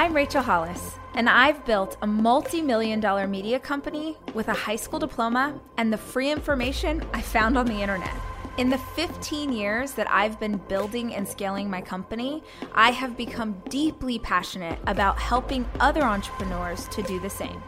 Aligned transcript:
I'm 0.00 0.16
Rachel 0.16 0.40
Hollis, 0.40 0.94
and 1.12 1.28
I've 1.28 1.66
built 1.66 1.98
a 2.00 2.06
multi 2.06 2.62
million 2.62 3.00
dollar 3.00 3.28
media 3.28 3.58
company 3.58 4.16
with 4.32 4.48
a 4.48 4.54
high 4.54 4.76
school 4.76 4.98
diploma 4.98 5.60
and 5.76 5.92
the 5.92 5.98
free 5.98 6.30
information 6.30 7.04
I 7.12 7.20
found 7.20 7.58
on 7.58 7.66
the 7.66 7.82
internet. 7.82 8.14
In 8.56 8.70
the 8.70 8.78
15 8.78 9.52
years 9.52 9.92
that 9.92 10.10
I've 10.10 10.40
been 10.40 10.56
building 10.56 11.14
and 11.14 11.28
scaling 11.28 11.68
my 11.68 11.82
company, 11.82 12.42
I 12.72 12.92
have 12.92 13.14
become 13.14 13.62
deeply 13.68 14.18
passionate 14.18 14.78
about 14.86 15.18
helping 15.18 15.68
other 15.80 16.02
entrepreneurs 16.02 16.88
to 16.88 17.02
do 17.02 17.20
the 17.20 17.28
same. 17.28 17.62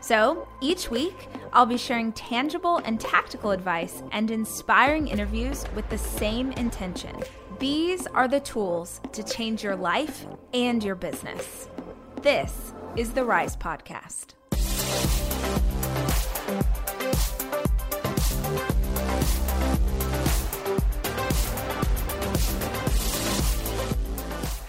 So 0.00 0.46
each 0.60 0.88
week, 0.88 1.26
I'll 1.52 1.66
be 1.66 1.76
sharing 1.76 2.12
tangible 2.12 2.76
and 2.84 3.00
tactical 3.00 3.50
advice 3.50 4.04
and 4.12 4.30
inspiring 4.30 5.08
interviews 5.08 5.64
with 5.74 5.88
the 5.90 5.98
same 5.98 6.52
intention. 6.52 7.16
These 7.58 8.06
are 8.08 8.28
the 8.28 8.40
tools 8.40 9.00
to 9.12 9.22
change 9.22 9.62
your 9.62 9.76
life 9.76 10.26
and 10.54 10.82
your 10.82 10.94
business. 10.94 11.68
This 12.22 12.72
is 12.96 13.12
the 13.12 13.24
Rise 13.24 13.56
Podcast. 13.56 14.34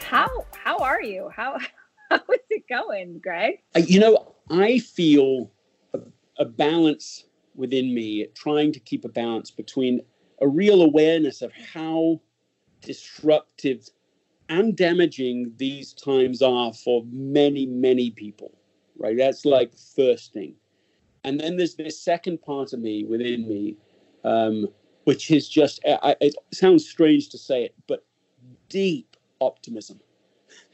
How 0.02 0.46
how 0.52 0.77
are 0.77 1.02
you? 1.02 1.30
How 1.36 1.58
how 2.10 2.18
is 2.32 2.40
it 2.50 2.63
going, 2.70 3.20
Greg? 3.20 3.60
Uh, 3.76 3.80
you 3.80 4.00
know, 4.00 4.36
I 4.50 4.80
feel 4.80 5.52
a, 5.94 6.00
a 6.38 6.46
balance 6.46 7.26
within 7.55 7.94
me, 7.94 8.27
trying 8.36 8.72
to 8.74 8.80
keep 8.80 9.05
a 9.05 9.10
balance 9.10 9.52
between 9.52 10.02
a 10.41 10.48
real 10.48 10.82
awareness 10.82 11.41
of 11.41 11.52
how 11.74 12.20
disruptive 12.84 13.90
and 14.50 14.76
damaging 14.76 15.54
these 15.58 15.94
times 15.94 16.41
are 16.41 16.74
for 16.74 17.04
many, 17.12 17.66
many 17.66 18.12
people, 18.12 18.52
right? 18.98 19.18
That's 19.18 19.46
like 19.46 19.71
first 19.96 20.34
thing. 20.34 20.55
And 21.24 21.40
then 21.40 21.57
there's 21.57 21.76
this 21.76 21.99
second 21.99 22.41
part 22.41 22.74
of 22.74 22.80
me 22.80 23.05
within 23.05 23.48
me, 23.48 23.77
um, 24.24 24.68
which 25.05 25.32
is 25.32 25.48
just, 25.48 25.80
I, 25.85 26.16
it 26.20 26.35
sounds 26.52 26.88
strange 26.88 27.30
to 27.30 27.38
say 27.38 27.63
it, 27.63 27.76
but 27.88 28.05
deep 28.70 29.16
optimism. 29.40 30.00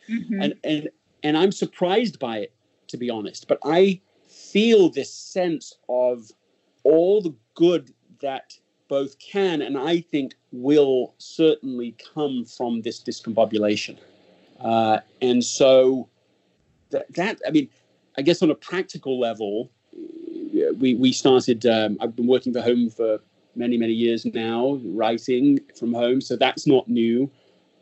Mm-hmm. 0.09 0.42
And, 0.42 0.53
and, 0.64 0.89
and 1.23 1.38
I'm 1.38 1.52
surprised 1.52 2.20
by 2.20 2.39
it, 2.39 2.53
to 2.88 2.98
be 2.98 3.09
honest, 3.09 3.48
but 3.48 3.59
I 3.64 4.02
feel 4.28 4.89
this 4.89 5.14
sense 5.14 5.76
of 5.88 6.31
all 6.83 7.22
the 7.22 7.36
good 7.53 7.94
that 8.22 8.58
both 8.90 9.18
can 9.20 9.62
and 9.62 9.78
I 9.78 10.02
think 10.02 10.36
will 10.52 11.14
certainly 11.20 11.95
come 12.14 12.44
from 12.44 12.82
this 12.82 13.00
discombobulation. 13.00 13.98
Uh, 14.59 15.00
and 15.22 15.42
so 15.42 16.09
that, 16.90 17.06
that, 17.14 17.40
I 17.48 17.52
mean, 17.52 17.70
I 18.17 18.22
guess 18.22 18.42
on 18.42 18.50
a 18.50 18.56
practical 18.56 19.17
level, 19.17 19.72
we, 20.78 20.95
we 20.95 21.14
started, 21.14 21.66
um, 21.66 21.98
I've 22.02 22.16
been 22.16 22.28
working 22.28 22.52
from 22.52 22.64
home 22.64 22.90
for 22.90 23.20
many, 23.56 23.78
many 23.78 23.94
years 23.94 24.26
now, 24.26 24.82
writing 24.84 25.60
from 25.78 25.94
home. 25.94 26.20
So 26.20 26.36
that's 26.36 26.67
not 26.67 26.88
new. 26.90 27.32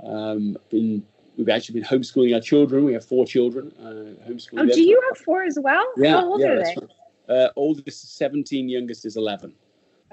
Um, 0.04 0.58
been, 0.70 1.04
we've 1.38 1.50
actually 1.50 1.80
been 1.80 1.90
homeschooling 1.90 2.36
our 2.36 2.42
children. 2.42 2.84
We 2.84 2.94
have 2.94 3.06
four 3.06 3.26
children. 3.26 3.72
Uh, 3.80 4.30
homeschooling 4.30 4.60
oh, 4.60 4.66
do 4.66 4.82
you 4.82 5.02
have 5.10 5.18
four 5.24 5.44
as 5.44 5.58
well? 5.60 5.86
Yeah. 5.96 6.12
How 6.20 6.26
old 6.26 6.42
yeah, 6.42 6.48
are 6.48 6.64
they? 6.64 6.76
Right. 6.76 6.92
Uh, 7.30 7.50
oldest 7.56 8.04
is 8.04 8.10
17, 8.10 8.70
youngest 8.70 9.06
is 9.06 9.18
11. 9.18 9.54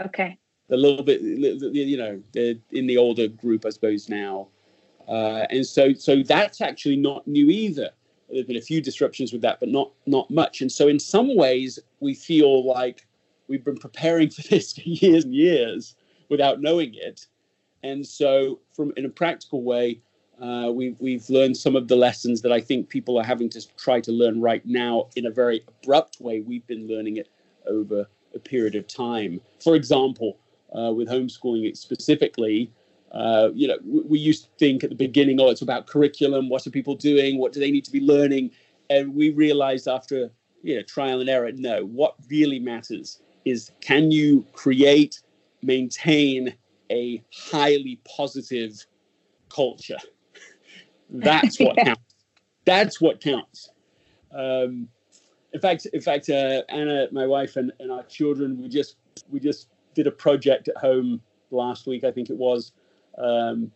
Okay 0.07 0.39
a 0.71 0.77
little 0.77 1.05
bit, 1.05 1.21
you 1.21 1.97
know, 1.97 2.23
they're 2.33 2.55
in 2.73 2.87
the 2.87 2.97
older 2.97 3.29
group, 3.29 3.67
I 3.67 3.71
suppose 3.71 4.09
now, 4.09 4.49
uh, 5.09 5.47
and 5.51 5.67
so 5.67 5.93
so 5.93 6.23
that's 6.23 6.61
actually 6.61 6.97
not 6.97 7.27
new 7.27 7.51
either. 7.51 7.91
There's 8.31 8.47
been 8.47 8.57
a 8.57 8.63
few 8.63 8.81
disruptions 8.81 9.33
with 9.33 9.43
that, 9.43 9.61
but 9.61 9.69
not 9.69 9.93
not 10.07 10.31
much. 10.31 10.61
And 10.61 10.73
so 10.73 10.89
in 10.89 10.99
some 10.99 11.37
ways, 11.37 11.79
we 12.01 12.15
feel 12.15 12.67
like 12.67 13.07
we've 13.49 13.65
been 13.65 13.77
preparing 13.77 14.31
for 14.31 14.43
this 14.43 14.73
for 14.73 14.83
years 14.83 15.25
and 15.25 15.35
years 15.35 15.95
without 16.31 16.61
knowing 16.61 16.95
it. 16.95 17.27
And 17.83 18.07
so, 18.07 18.61
from 18.75 18.93
in 18.97 19.05
a 19.05 19.11
practical 19.11 19.63
way, 19.63 20.01
uh, 20.41 20.71
we've 20.73 20.97
we've 20.99 21.29
learned 21.29 21.57
some 21.57 21.77
of 21.77 21.89
the 21.89 21.97
lessons 21.97 22.41
that 22.43 22.53
I 22.53 22.61
think 22.61 22.89
people 22.89 23.19
are 23.19 23.25
having 23.25 23.51
to 23.51 23.77
try 23.77 24.01
to 24.01 24.13
learn 24.13 24.41
right 24.41 24.65
now 24.65 25.09
in 25.17 25.27
a 25.27 25.31
very 25.31 25.63
abrupt 25.69 26.21
way. 26.21 26.41
We've 26.41 26.67
been 26.67 26.89
learning 26.89 27.19
it 27.19 27.29
over 27.67 28.07
a 28.35 28.39
period 28.39 28.75
of 28.75 28.87
time. 28.89 29.41
For 29.63 29.77
example, 29.77 30.39
uh, 30.79 30.93
with 30.93 31.09
homeschooling 31.09 31.77
specifically, 31.77 32.71
uh, 33.15 33.51
you 33.55 33.69
know, 33.69 33.79
we, 33.85 34.01
we, 34.03 34.19
used 34.19 34.45
to 34.45 34.51
think 34.59 34.83
at 34.83 34.91
the 34.91 34.97
beginning, 34.97 35.41
oh, 35.41 35.49
it's 35.49 35.63
about 35.63 35.87
curriculum. 35.87 36.49
What 36.49 36.67
are 36.67 36.71
people 36.71 36.97
doing? 36.97 37.39
What 37.39 37.53
do 37.53 37.61
they 37.61 37.71
need 37.71 37.85
to 37.85 37.93
be 37.93 38.01
learning? 38.01 38.51
And 38.91 39.15
we 39.15 39.31
realized 39.31 39.87
after 39.87 40.31
you 40.63 40.77
know 40.77 40.83
trial 40.83 41.21
and 41.21 41.29
error, 41.29 41.53
no. 41.53 41.85
What 41.85 42.17
really 42.29 42.59
matters 42.59 43.21
is 43.45 43.71
can 43.81 44.11
you 44.11 44.45
create, 44.53 45.23
maintain 45.63 46.55
a 46.91 47.23
highly 47.33 48.01
positive 48.05 48.85
culture? 49.49 49.99
That's 51.11 51.61
what 51.61 51.77
yeah. 51.77 51.85
counts. 51.85 52.15
That's 52.65 53.01
what 53.01 53.21
counts. 53.21 53.71
Um, 54.35 54.89
in 55.53 55.61
fact, 55.61 55.87
in 55.87 56.01
fact, 56.01 56.29
uh, 56.31 56.63
Anna, 56.69 57.07
my 57.13 57.29
wife, 57.29 57.55
and, 57.55 57.73
and 57.79 57.93
our 57.93 58.03
children, 58.05 58.61
we 58.61 58.69
just 58.69 58.97
we 59.31 59.39
just 59.39 59.69
did 59.95 60.07
a 60.07 60.11
project 60.11 60.69
at 60.69 60.77
home 60.77 61.21
last 61.51 61.87
week, 61.87 62.05
I 62.05 62.11
think 62.11 62.31
it 62.31 62.37
was, 62.37 62.73
um, 63.19 63.71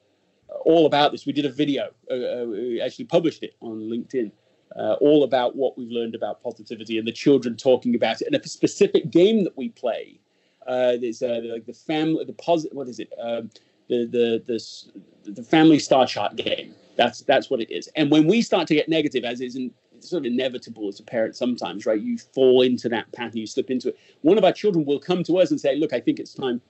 all 0.65 0.87
about 0.87 1.13
this. 1.13 1.27
We 1.27 1.33
did 1.33 1.45
a 1.45 1.51
video, 1.51 1.91
uh, 2.11 2.15
uh, 2.15 2.45
we 2.47 2.81
actually 2.81 3.05
published 3.07 3.43
it 3.43 3.55
on 3.61 3.81
LinkedIn, 3.81 4.33
uh, 4.77 4.95
all 5.01 5.25
about 5.25 5.57
what 5.57 5.77
we've 5.79 5.91
learned 5.91 6.15
about 6.15 6.43
positivity 6.43 6.99
and 6.99 7.07
the 7.07 7.13
children 7.13 7.57
talking 7.57 7.95
about 7.95 8.21
it. 8.21 8.27
And 8.27 8.37
a 8.37 8.49
specific 8.49 9.11
game 9.11 9.45
that 9.45 9.57
we 9.57 9.69
play, 9.71 10.21
uh, 10.67 10.97
there's 11.01 11.23
uh, 11.23 11.41
like 11.45 11.67
the 11.67 11.73
family, 11.73 12.25
the 12.25 12.33
positive, 12.35 12.77
what 12.77 12.89
is 12.89 12.99
it? 12.99 13.13
Um, 13.21 13.51
the 13.89 14.07
the 14.07 14.43
the 14.47 15.33
the 15.33 15.43
family 15.43 15.79
star 15.79 16.07
chart 16.07 16.37
game. 16.37 16.75
That's 16.97 17.21
that's 17.23 17.49
what 17.49 17.61
it 17.61 17.71
is. 17.71 17.89
And 17.97 18.11
when 18.11 18.27
we 18.27 18.43
start 18.43 18.69
to 18.69 18.75
get 18.75 18.89
negative, 18.89 19.25
as 19.25 19.41
is 19.41 19.57
in, 19.57 19.71
sort 20.01 20.23
of 20.23 20.33
inevitable 20.33 20.89
as 20.89 21.01
a 21.01 21.03
parent 21.03 21.37
sometimes, 21.37 21.87
right? 21.87 22.01
You 22.01 22.19
fall 22.19 22.63
into 22.63 22.89
that 22.91 23.11
pattern, 23.13 23.37
you 23.37 23.47
slip 23.47 23.71
into 23.71 23.89
it. 23.89 23.99
One 24.23 24.39
of 24.39 24.45
our 24.45 24.53
children 24.53 24.85
will 24.85 24.99
come 24.99 25.23
to 25.25 25.39
us 25.39 25.51
and 25.51 25.61
say, 25.61 25.77
"Look, 25.77 25.93
I 25.93 26.01
think 26.01 26.19
it's 26.19 26.35
time 26.35 26.61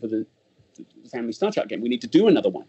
for 0.00 0.06
the, 0.06 0.26
family 1.10 1.32
star 1.32 1.50
chart 1.50 1.68
game. 1.68 1.80
We 1.80 1.88
need 1.88 2.02
to 2.02 2.06
do 2.06 2.28
another 2.28 2.50
one," 2.50 2.66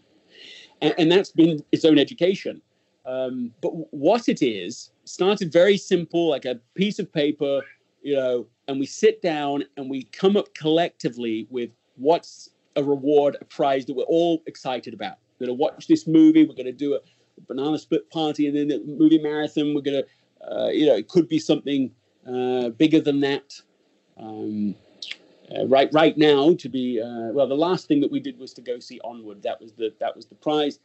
and, 0.80 0.94
and 0.98 1.12
that's 1.12 1.30
been 1.30 1.62
its 1.72 1.84
own 1.84 1.98
education. 1.98 2.62
Um, 3.06 3.52
but 3.62 3.70
what 3.92 4.28
it 4.28 4.42
is 4.42 4.90
started 5.04 5.50
very 5.52 5.78
simple, 5.78 6.28
like 6.28 6.44
a 6.44 6.60
piece 6.74 6.98
of 6.98 7.10
paper, 7.10 7.62
you 8.02 8.14
know, 8.14 8.46
and 8.68 8.78
we 8.78 8.86
sit 8.86 9.22
down 9.22 9.64
and 9.76 9.88
we 9.88 10.04
come 10.04 10.36
up 10.36 10.54
collectively 10.54 11.46
with 11.50 11.70
what's 11.96 12.50
a 12.76 12.84
reward, 12.84 13.36
a 13.40 13.44
prize 13.46 13.86
that 13.86 13.96
we're 13.96 14.04
all 14.04 14.42
excited 14.46 14.92
about. 14.94 15.16
We're 15.38 15.46
going 15.46 15.58
to 15.58 15.60
watch 15.60 15.86
this 15.86 16.06
movie. 16.06 16.44
We're 16.44 16.54
going 16.54 16.66
to 16.66 16.72
do 16.72 16.94
a 16.94 16.98
banana 17.46 17.78
split 17.78 18.10
party 18.10 18.46
and 18.46 18.56
then 18.56 18.68
the 18.68 18.82
movie 18.86 19.18
marathon. 19.18 19.74
We're 19.74 19.82
to, 19.82 20.06
uh, 20.50 20.68
you 20.68 20.86
know, 20.86 20.96
it 20.96 21.08
could 21.08 21.28
be 21.28 21.38
something 21.38 21.90
uh, 22.26 22.70
bigger 22.70 23.00
than 23.00 23.20
that. 23.20 23.54
Um, 24.18 24.74
uh, 25.56 25.66
right, 25.66 25.88
right 25.92 26.16
now, 26.18 26.54
to 26.54 26.68
be 26.68 27.00
uh, 27.00 27.32
well, 27.32 27.46
the 27.46 27.54
last 27.54 27.88
thing 27.88 28.00
that 28.00 28.10
we 28.10 28.20
did 28.20 28.38
was 28.38 28.52
to 28.54 28.60
go 28.60 28.78
see 28.78 29.00
Onward. 29.02 29.42
That 29.42 29.60
was 29.60 29.72
the 29.72 29.94
that 30.00 30.14
was 30.14 30.26
the 30.26 30.34
prize, 30.34 30.78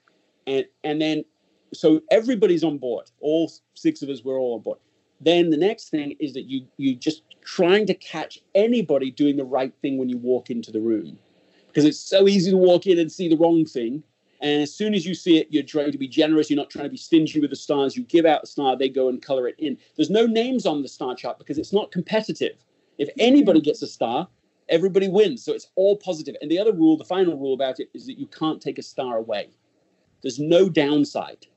and 0.47 0.65
and 0.83 1.01
then 1.01 1.25
so 1.73 2.01
everybody's 2.11 2.63
on 2.63 2.77
board. 2.77 3.11
All 3.19 3.51
six 3.73 4.01
of 4.01 4.09
us 4.09 4.23
were 4.23 4.37
all 4.37 4.55
on 4.55 4.61
board. 4.61 4.79
Then 5.19 5.49
the 5.49 5.57
next 5.57 5.89
thing 5.89 6.15
is 6.19 6.33
that 6.33 6.43
you 6.43 6.65
you 6.77 6.95
just 6.95 7.23
trying 7.43 7.85
to 7.87 7.93
catch 7.93 8.39
anybody 8.55 9.11
doing 9.11 9.35
the 9.35 9.43
right 9.43 9.73
thing 9.81 9.97
when 9.97 10.07
you 10.07 10.17
walk 10.17 10.49
into 10.49 10.71
the 10.71 10.79
room, 10.79 11.17
because 11.67 11.83
it's 11.83 11.99
so 11.99 12.27
easy 12.27 12.51
to 12.51 12.57
walk 12.57 12.87
in 12.87 12.99
and 12.99 13.11
see 13.11 13.27
the 13.27 13.37
wrong 13.37 13.65
thing 13.65 14.01
and 14.43 14.61
as 14.61 14.75
soon 14.75 14.93
as 14.93 15.05
you 15.05 15.15
see 15.15 15.37
it, 15.37 15.47
you're 15.51 15.63
trying 15.63 15.93
to 15.93 15.97
be 15.97 16.07
generous. 16.07 16.49
You're 16.49 16.57
not 16.57 16.69
trying 16.69 16.83
to 16.83 16.89
be 16.89 16.97
stingy 16.97 17.39
with 17.39 17.49
the 17.49 17.55
stars. 17.55 17.95
You 17.95 18.03
give 18.03 18.25
out 18.25 18.43
a 18.43 18.45
star, 18.45 18.77
they 18.77 18.89
go 18.89 19.07
and 19.07 19.21
color 19.21 19.47
it 19.47 19.55
in. 19.57 19.77
There's 19.95 20.09
no 20.09 20.25
names 20.25 20.65
on 20.65 20.81
the 20.81 20.89
star 20.89 21.15
chart 21.15 21.39
because 21.39 21.57
it's 21.57 21.71
not 21.71 21.93
competitive. 21.93 22.57
If 22.97 23.09
anybody 23.17 23.61
gets 23.61 23.81
a 23.81 23.87
star, 23.87 24.27
everybody 24.67 25.07
wins. 25.07 25.45
So 25.45 25.53
it's 25.53 25.69
all 25.75 25.95
positive. 25.95 26.35
And 26.41 26.51
the 26.51 26.59
other 26.59 26.73
rule, 26.73 26.97
the 26.97 27.05
final 27.05 27.37
rule 27.37 27.53
about 27.53 27.79
it, 27.79 27.89
is 27.93 28.05
that 28.07 28.19
you 28.19 28.27
can't 28.27 28.61
take 28.61 28.77
a 28.77 28.83
star 28.83 29.15
away. 29.15 29.49
There's 30.21 30.39
no 30.39 30.67
downside. 30.67 31.47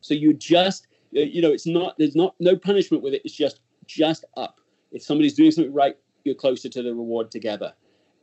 So 0.00 0.12
you 0.12 0.34
just, 0.34 0.88
uh, 1.16 1.20
you 1.20 1.42
know, 1.42 1.52
it's 1.52 1.66
not, 1.66 1.94
there's 1.96 2.16
not, 2.16 2.34
no 2.40 2.56
punishment 2.56 3.04
with 3.04 3.14
it. 3.14 3.22
It's 3.24 3.36
just, 3.36 3.60
just 3.86 4.24
up. 4.36 4.58
If 4.90 5.04
somebody's 5.04 5.34
doing 5.34 5.52
something 5.52 5.72
right, 5.72 5.96
you're 6.24 6.34
closer 6.34 6.68
to 6.68 6.82
the 6.82 6.92
reward 6.92 7.30
together. 7.30 7.72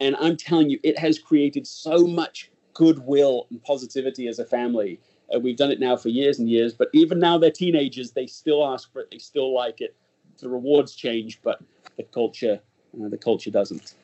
And 0.01 0.18
I'm 0.18 0.36
telling 0.36 0.69
you, 0.69 0.77
it 0.83 1.00
has 1.00 1.19
created 1.19 1.65
so 1.65 2.06
much 2.06 2.51
goodwill 2.79 3.45
and 3.49 3.61
positivity 3.61 4.29
as 4.29 4.39
a 4.39 4.45
family. 4.45 5.01
Uh, 5.35 5.37
we've 5.37 5.57
done 5.57 5.69
it 5.69 5.81
now 5.81 5.97
for 5.97 6.07
years 6.07 6.39
and 6.39 6.49
years, 6.49 6.73
but 6.73 6.87
even 6.93 7.19
now 7.19 7.37
they're 7.37 7.51
teenagers, 7.51 8.11
they 8.11 8.25
still 8.25 8.65
ask 8.65 8.91
for 8.93 9.01
it, 9.01 9.09
they 9.11 9.17
still 9.17 9.53
like 9.53 9.81
it. 9.81 9.97
The 10.37 10.47
rewards 10.47 10.95
change, 10.95 11.41
but 11.43 11.61
the 11.97 12.03
culture, 12.03 12.61
uh, 12.95 13.09
the 13.09 13.17
culture 13.17 13.51
doesn't. 13.51 13.95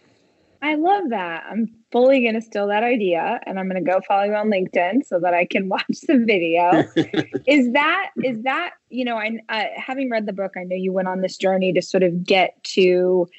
I 0.62 0.76
love 0.76 1.10
that. 1.12 1.46
I'm 1.50 1.74
fully 1.90 2.22
going 2.22 2.34
to 2.34 2.42
steal 2.42 2.68
that 2.68 2.84
idea 2.84 3.40
and 3.46 3.58
I'm 3.58 3.70
going 3.70 3.82
to 3.82 3.90
go 3.90 4.02
follow 4.06 4.24
you 4.24 4.36
on 4.36 4.50
LinkedIn 4.50 5.06
so 5.06 5.22
that 5.22 5.34
I 5.34 5.46
can 5.46 5.70
watch 5.76 6.02
the 6.06 6.18
video. 6.18 6.84
is 7.48 7.72
that, 7.72 8.10
is 8.26 8.42
that, 8.44 8.72
you 8.90 9.06
know, 9.06 9.16
I, 9.16 9.40
uh, 9.48 9.64
having 9.78 10.10
read 10.10 10.26
the 10.26 10.34
book, 10.34 10.56
I 10.58 10.66
know 10.66 10.76
you 10.76 10.92
went 10.92 11.08
on 11.08 11.22
this 11.22 11.38
journey 11.38 11.72
to 11.72 11.82
sort 11.82 12.04
of 12.04 12.26
get 12.26 12.62
to 12.76 13.30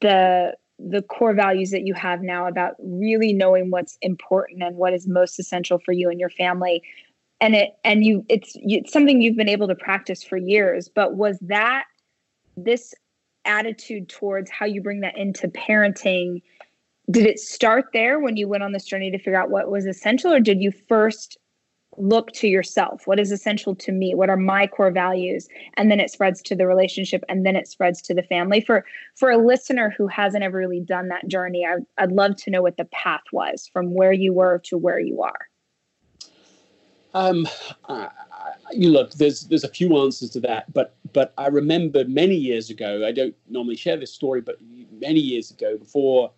the, 0.00 0.56
the 0.88 1.02
core 1.02 1.34
values 1.34 1.70
that 1.70 1.86
you 1.86 1.94
have 1.94 2.22
now 2.22 2.46
about 2.46 2.74
really 2.80 3.32
knowing 3.32 3.70
what's 3.70 3.98
important 4.02 4.62
and 4.62 4.76
what 4.76 4.92
is 4.92 5.06
most 5.06 5.38
essential 5.38 5.78
for 5.78 5.92
you 5.92 6.10
and 6.10 6.18
your 6.18 6.30
family. 6.30 6.82
And 7.40 7.54
it 7.54 7.70
and 7.84 8.04
you 8.04 8.24
it's 8.28 8.52
it's 8.56 8.92
something 8.92 9.20
you've 9.20 9.36
been 9.36 9.48
able 9.48 9.66
to 9.66 9.74
practice 9.74 10.22
for 10.22 10.36
years 10.36 10.88
but 10.88 11.16
was 11.16 11.38
that 11.40 11.86
this 12.56 12.94
attitude 13.44 14.08
towards 14.08 14.48
how 14.48 14.64
you 14.64 14.80
bring 14.80 15.00
that 15.00 15.18
into 15.18 15.48
parenting 15.48 16.40
did 17.10 17.26
it 17.26 17.40
start 17.40 17.86
there 17.92 18.20
when 18.20 18.36
you 18.36 18.46
went 18.46 18.62
on 18.62 18.70
this 18.70 18.84
journey 18.84 19.10
to 19.10 19.18
figure 19.18 19.40
out 19.40 19.50
what 19.50 19.72
was 19.72 19.86
essential 19.86 20.32
or 20.32 20.38
did 20.38 20.60
you 20.60 20.70
first 20.88 21.36
look 21.98 22.32
to 22.32 22.48
yourself. 22.48 23.06
What 23.06 23.20
is 23.20 23.30
essential 23.30 23.74
to 23.76 23.92
me? 23.92 24.14
What 24.14 24.30
are 24.30 24.36
my 24.36 24.66
core 24.66 24.90
values? 24.90 25.48
And 25.74 25.90
then 25.90 26.00
it 26.00 26.10
spreads 26.10 26.40
to 26.42 26.56
the 26.56 26.66
relationship 26.66 27.22
and 27.28 27.44
then 27.44 27.56
it 27.56 27.68
spreads 27.68 28.00
to 28.02 28.14
the 28.14 28.22
family. 28.22 28.60
For 28.60 28.84
for 29.14 29.30
a 29.30 29.36
listener 29.36 29.94
who 29.96 30.06
hasn't 30.06 30.42
ever 30.42 30.58
really 30.58 30.80
done 30.80 31.08
that 31.08 31.28
journey 31.28 31.66
I, 31.66 31.76
i'd 32.02 32.12
love 32.12 32.36
to 32.36 32.50
know 32.50 32.62
what 32.62 32.76
the 32.76 32.86
path 32.86 33.22
was 33.32 33.68
from 33.72 33.94
where 33.94 34.12
you 34.12 34.32
were 34.32 34.58
to 34.64 34.78
where 34.78 34.98
you 34.98 35.22
are. 35.22 35.48
Um, 37.14 37.46
I, 37.88 38.08
you 38.72 38.90
look, 38.90 39.12
there's 39.12 39.42
there's 39.42 39.64
a 39.64 39.68
few 39.68 39.98
answers 39.98 40.30
to 40.30 40.40
that, 40.40 40.72
but 40.72 40.96
but 41.12 41.34
I 41.36 41.48
remember 41.48 42.04
many 42.06 42.36
years 42.36 42.70
ago. 42.70 43.06
I 43.06 43.12
don't 43.12 43.34
normally 43.48 43.76
share 43.76 43.96
this 43.96 44.12
story, 44.12 44.40
but 44.40 44.56
many 44.98 45.20
years 45.20 45.50
ago, 45.50 45.76
before 45.76 46.32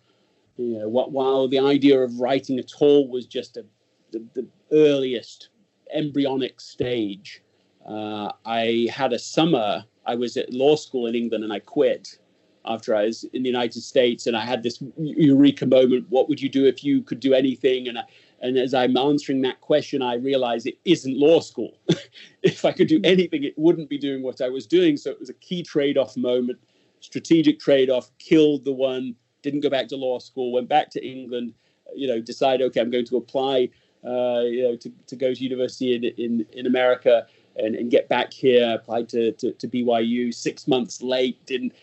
you 0.57 0.79
know, 0.79 0.89
what, 0.89 1.11
while 1.11 1.47
the 1.47 1.59
idea 1.59 1.99
of 1.99 2.19
writing 2.19 2.59
at 2.59 2.71
all 2.79 3.07
was 3.07 3.25
just 3.25 3.57
a, 3.57 3.65
the, 4.11 4.25
the 4.33 4.47
earliest 4.71 5.49
embryonic 5.93 6.59
stage, 6.59 7.41
uh, 7.87 8.31
I 8.45 8.87
had 8.91 9.13
a 9.13 9.19
summer. 9.19 9.85
I 10.05 10.15
was 10.15 10.37
at 10.37 10.53
law 10.53 10.75
school 10.75 11.07
in 11.07 11.15
England, 11.15 11.43
and 11.43 11.53
I 11.53 11.59
quit 11.59 12.17
after 12.65 12.95
I 12.95 13.05
was 13.05 13.23
in 13.33 13.43
the 13.43 13.49
United 13.49 13.81
States, 13.81 14.27
and 14.27 14.35
I 14.35 14.45
had 14.45 14.63
this 14.63 14.81
eureka 14.97 15.65
moment. 15.65 16.07
What 16.09 16.29
would 16.29 16.41
you 16.41 16.49
do 16.49 16.65
if 16.65 16.83
you 16.83 17.01
could 17.01 17.19
do 17.19 17.33
anything? 17.33 17.87
And 17.87 17.99
I, 17.99 18.03
and 18.41 18.57
as 18.57 18.73
I'm 18.73 18.97
answering 18.97 19.41
that 19.41 19.61
question, 19.61 20.01
I 20.01 20.15
realize 20.15 20.65
it 20.65 20.77
isn't 20.85 21.17
law 21.17 21.39
school. 21.39 21.79
if 22.43 22.65
I 22.65 22.71
could 22.71 22.87
do 22.87 22.99
anything, 23.03 23.43
it 23.43 23.57
wouldn't 23.57 23.89
be 23.89 23.97
doing 23.97 24.23
what 24.23 24.41
I 24.41 24.49
was 24.49 24.67
doing. 24.67 24.97
So 24.97 25.11
it 25.11 25.19
was 25.19 25.29
a 25.29 25.33
key 25.35 25.63
trade 25.63 25.97
off 25.97 26.17
moment, 26.17 26.59
strategic 26.99 27.59
trade 27.59 27.89
off, 27.89 28.11
killed 28.19 28.65
the 28.65 28.73
one, 28.73 29.15
didn't 29.41 29.61
go 29.61 29.69
back 29.69 29.87
to 29.89 29.95
law 29.95 30.19
school, 30.19 30.51
went 30.51 30.67
back 30.67 30.89
to 30.91 31.07
England, 31.07 31.53
you 31.95 32.07
know, 32.07 32.19
decided, 32.19 32.65
okay, 32.65 32.81
I'm 32.81 32.89
going 32.89 33.05
to 33.05 33.17
apply, 33.17 33.69
uh, 34.05 34.41
you 34.41 34.63
know, 34.63 34.75
to, 34.75 34.91
to 35.07 35.15
go 35.15 35.33
to 35.33 35.43
university 35.43 35.95
in, 35.95 36.03
in, 36.03 36.45
in 36.53 36.65
America 36.65 37.25
and, 37.57 37.75
and 37.75 37.91
get 37.91 38.09
back 38.09 38.33
here, 38.33 38.75
applied 38.75 39.09
to, 39.09 39.31
to, 39.33 39.51
to 39.53 39.67
BYU 39.67 40.33
six 40.33 40.67
months 40.67 41.01
late, 41.01 41.43
didn't, 41.45 41.73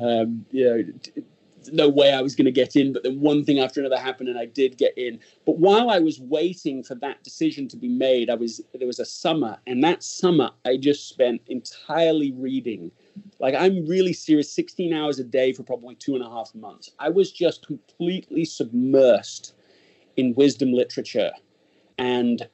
um, 0.00 0.44
you 0.50 0.64
know, 0.64 0.84
no 1.70 1.88
way 1.88 2.12
I 2.12 2.20
was 2.20 2.34
going 2.34 2.46
to 2.46 2.52
get 2.52 2.76
in, 2.76 2.92
but 2.92 3.02
then 3.02 3.20
one 3.20 3.44
thing 3.44 3.60
after 3.60 3.80
another 3.80 3.98
happened, 3.98 4.28
and 4.28 4.38
I 4.38 4.46
did 4.46 4.78
get 4.78 4.96
in. 4.96 5.20
But 5.46 5.58
while 5.58 5.90
I 5.90 5.98
was 5.98 6.20
waiting 6.20 6.82
for 6.82 6.94
that 6.96 7.22
decision 7.22 7.68
to 7.68 7.76
be 7.76 7.88
made, 7.88 8.30
I 8.30 8.34
was 8.34 8.60
there 8.74 8.86
was 8.86 8.98
a 8.98 9.04
summer, 9.04 9.58
and 9.66 9.82
that 9.84 10.02
summer 10.02 10.50
I 10.64 10.76
just 10.76 11.08
spent 11.08 11.42
entirely 11.48 12.32
reading. 12.32 12.90
Like 13.38 13.54
I'm 13.54 13.86
really 13.86 14.12
serious, 14.12 14.50
16 14.52 14.92
hours 14.92 15.18
a 15.18 15.24
day 15.24 15.52
for 15.52 15.62
probably 15.62 15.94
two 15.94 16.14
and 16.14 16.24
a 16.24 16.30
half 16.30 16.54
months. 16.54 16.90
I 16.98 17.10
was 17.10 17.30
just 17.30 17.66
completely 17.66 18.42
submersed 18.42 19.52
in 20.16 20.34
wisdom 20.34 20.72
literature, 20.72 21.30
and 21.98 22.48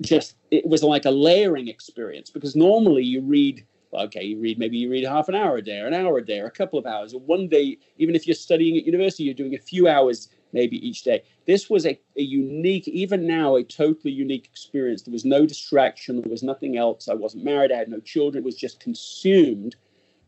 just 0.00 0.36
it 0.50 0.66
was 0.66 0.82
like 0.82 1.04
a 1.04 1.10
layering 1.10 1.68
experience 1.68 2.30
because 2.30 2.56
normally 2.56 3.04
you 3.04 3.20
read 3.20 3.66
okay, 4.02 4.24
you 4.24 4.40
read 4.40 4.58
maybe 4.58 4.76
you 4.76 4.90
read 4.90 5.04
half 5.04 5.28
an 5.28 5.34
hour 5.34 5.56
a 5.56 5.62
day, 5.62 5.78
or 5.78 5.86
an 5.86 5.94
hour 5.94 6.18
a 6.18 6.24
day, 6.24 6.40
or 6.40 6.46
a 6.46 6.50
couple 6.50 6.78
of 6.78 6.86
hours, 6.86 7.14
or 7.14 7.20
one 7.20 7.48
day, 7.48 7.78
even 7.98 8.14
if 8.14 8.26
you're 8.26 8.34
studying 8.34 8.76
at 8.76 8.84
university, 8.84 9.24
you're 9.24 9.34
doing 9.34 9.54
a 9.54 9.58
few 9.58 9.88
hours 9.88 10.28
maybe 10.52 10.76
each 10.86 11.02
day. 11.02 11.22
This 11.46 11.68
was 11.68 11.84
a, 11.86 11.98
a 12.16 12.22
unique, 12.22 12.86
even 12.88 13.26
now, 13.26 13.56
a 13.56 13.64
totally 13.64 14.12
unique 14.12 14.46
experience. 14.46 15.02
There 15.02 15.12
was 15.12 15.24
no 15.24 15.46
distraction, 15.46 16.20
there 16.20 16.30
was 16.30 16.42
nothing 16.42 16.76
else. 16.76 17.08
I 17.08 17.14
wasn't 17.14 17.44
married, 17.44 17.72
I 17.72 17.76
had 17.76 17.88
no 17.88 18.00
children. 18.00 18.42
It 18.42 18.46
was 18.46 18.56
just 18.56 18.80
consumed 18.80 19.76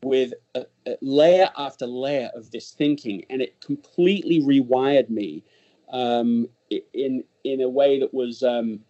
with 0.03 0.33
a, 0.55 0.67
a 0.87 0.97
layer 1.01 1.51
after 1.57 1.87
layer 1.87 2.31
of 2.35 2.51
this 2.51 2.73
thinking, 2.73 3.25
and 3.31 3.41
it 3.41 3.61
completely 3.61 4.41
rewired 4.41 5.09
me 5.09 5.43
um, 5.91 6.49
in 6.71 7.25
in 7.45 7.61
a 7.61 7.69
way 7.69 8.01
that 8.01 8.13
was 8.13 8.43
um, 8.43 8.81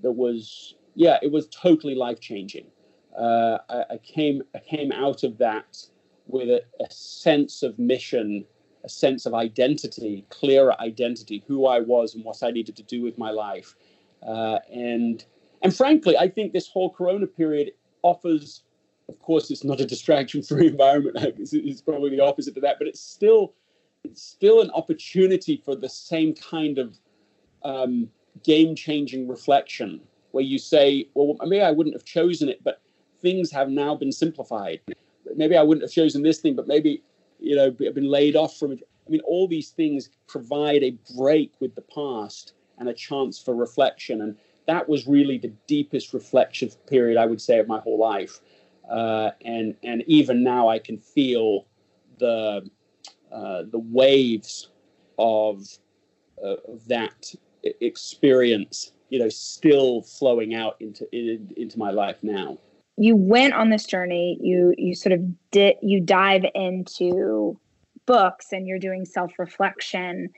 that 0.00 0.12
was 0.12 0.74
yeah, 0.94 1.18
it 1.22 1.32
was 1.32 1.48
totally 1.48 1.94
life 1.94 2.20
changing 2.20 2.66
uh, 3.16 3.58
I, 3.68 3.84
I, 3.90 3.96
came 3.98 4.42
I 4.54 4.58
came 4.58 4.92
out 4.92 5.22
of 5.22 5.38
that 5.38 5.78
with 6.26 6.48
a, 6.48 6.62
a, 6.80 6.90
sense 6.90 7.62
of 7.62 7.78
mission, 7.78 8.44
a 8.82 8.88
sense 8.88 9.26
of 9.26 9.34
identity, 9.34 10.24
clearer 10.30 10.80
identity, 10.80 11.44
who 11.46 11.66
I 11.66 11.80
was 11.80 12.14
and 12.14 12.24
what 12.24 12.42
I 12.42 12.50
needed 12.50 12.76
to 12.76 12.82
do 12.82 13.02
with 13.02 13.16
my 13.18 13.30
life, 13.30 13.76
uh, 14.26 14.58
and 14.72 15.24
and 15.62 15.74
frankly, 15.74 16.16
I 16.16 16.28
think 16.28 16.52
this 16.52 16.68
whole 16.68 16.90
Corona 16.90 17.26
period 17.26 17.72
offers. 18.02 18.62
Of 19.06 19.18
course, 19.18 19.50
it's 19.50 19.64
not 19.64 19.80
a 19.80 19.86
distraction-free 19.86 20.66
environment. 20.66 21.18
It's, 21.38 21.52
it's 21.52 21.82
probably 21.82 22.08
the 22.08 22.20
opposite 22.20 22.56
of 22.56 22.62
that, 22.62 22.76
but 22.78 22.88
it's 22.88 23.00
still 23.00 23.52
it's 24.02 24.22
still 24.22 24.62
an 24.62 24.70
opportunity 24.70 25.60
for 25.62 25.76
the 25.76 25.90
same 25.90 26.34
kind 26.34 26.78
of 26.78 26.98
um, 27.64 28.08
game-changing 28.44 29.28
reflection 29.28 30.00
where 30.32 30.44
you 30.44 30.58
say, 30.58 31.08
well, 31.14 31.36
maybe 31.46 31.62
I 31.62 31.70
wouldn't 31.70 31.94
have 31.94 32.04
chosen 32.04 32.48
it, 32.48 32.62
but 32.64 32.80
things 33.20 33.50
have 33.50 33.70
now 33.70 33.94
been 33.94 34.12
simplified. 34.12 34.80
Maybe 35.36 35.56
I 35.56 35.62
wouldn't 35.62 35.82
have 35.82 35.92
chosen 35.92 36.22
this 36.22 36.40
thing, 36.40 36.54
but 36.54 36.68
maybe 36.68 37.02
you 37.40 37.56
know 37.56 37.66
I've 37.66 37.94
been 37.94 38.10
laid 38.10 38.36
off 38.36 38.58
from 38.58 38.72
it. 38.72 38.80
I 39.06 39.10
mean, 39.10 39.22
all 39.26 39.48
these 39.48 39.70
things 39.70 40.10
provide 40.26 40.82
a 40.82 40.96
break 41.16 41.52
with 41.60 41.74
the 41.74 41.82
past 41.82 42.52
and 42.78 42.88
a 42.88 42.94
chance 42.94 43.38
for 43.38 43.54
reflection, 43.54 44.20
and 44.20 44.36
that 44.66 44.88
was 44.88 45.06
really 45.06 45.38
the 45.38 45.52
deepest 45.66 46.12
reflection 46.12 46.70
period 46.86 47.16
I 47.16 47.26
would 47.26 47.40
say 47.40 47.58
of 47.58 47.68
my 47.68 47.80
whole 47.80 47.98
life. 47.98 48.40
Uh, 48.90 49.30
and 49.44 49.74
and 49.82 50.02
even 50.06 50.42
now, 50.42 50.68
I 50.68 50.78
can 50.78 50.98
feel 50.98 51.66
the 52.18 52.68
uh, 53.32 53.62
the 53.70 53.78
waves 53.78 54.70
of 55.18 55.66
uh, 56.44 56.56
of 56.68 56.86
that 56.88 57.34
experience, 57.80 58.92
you 59.08 59.18
know, 59.18 59.28
still 59.28 60.02
flowing 60.02 60.54
out 60.54 60.76
into 60.80 61.06
in, 61.12 61.52
into 61.56 61.78
my 61.78 61.90
life 61.90 62.16
now. 62.22 62.58
You 62.96 63.16
went 63.16 63.54
on 63.54 63.70
this 63.70 63.86
journey. 63.86 64.38
You 64.40 64.74
you 64.76 64.94
sort 64.94 65.12
of 65.12 65.50
did 65.50 65.76
you 65.82 66.00
dive 66.00 66.44
into 66.54 67.58
books 68.06 68.52
and 68.52 68.66
you're 68.66 68.78
doing 68.78 69.04
self-reflection. 69.04 70.30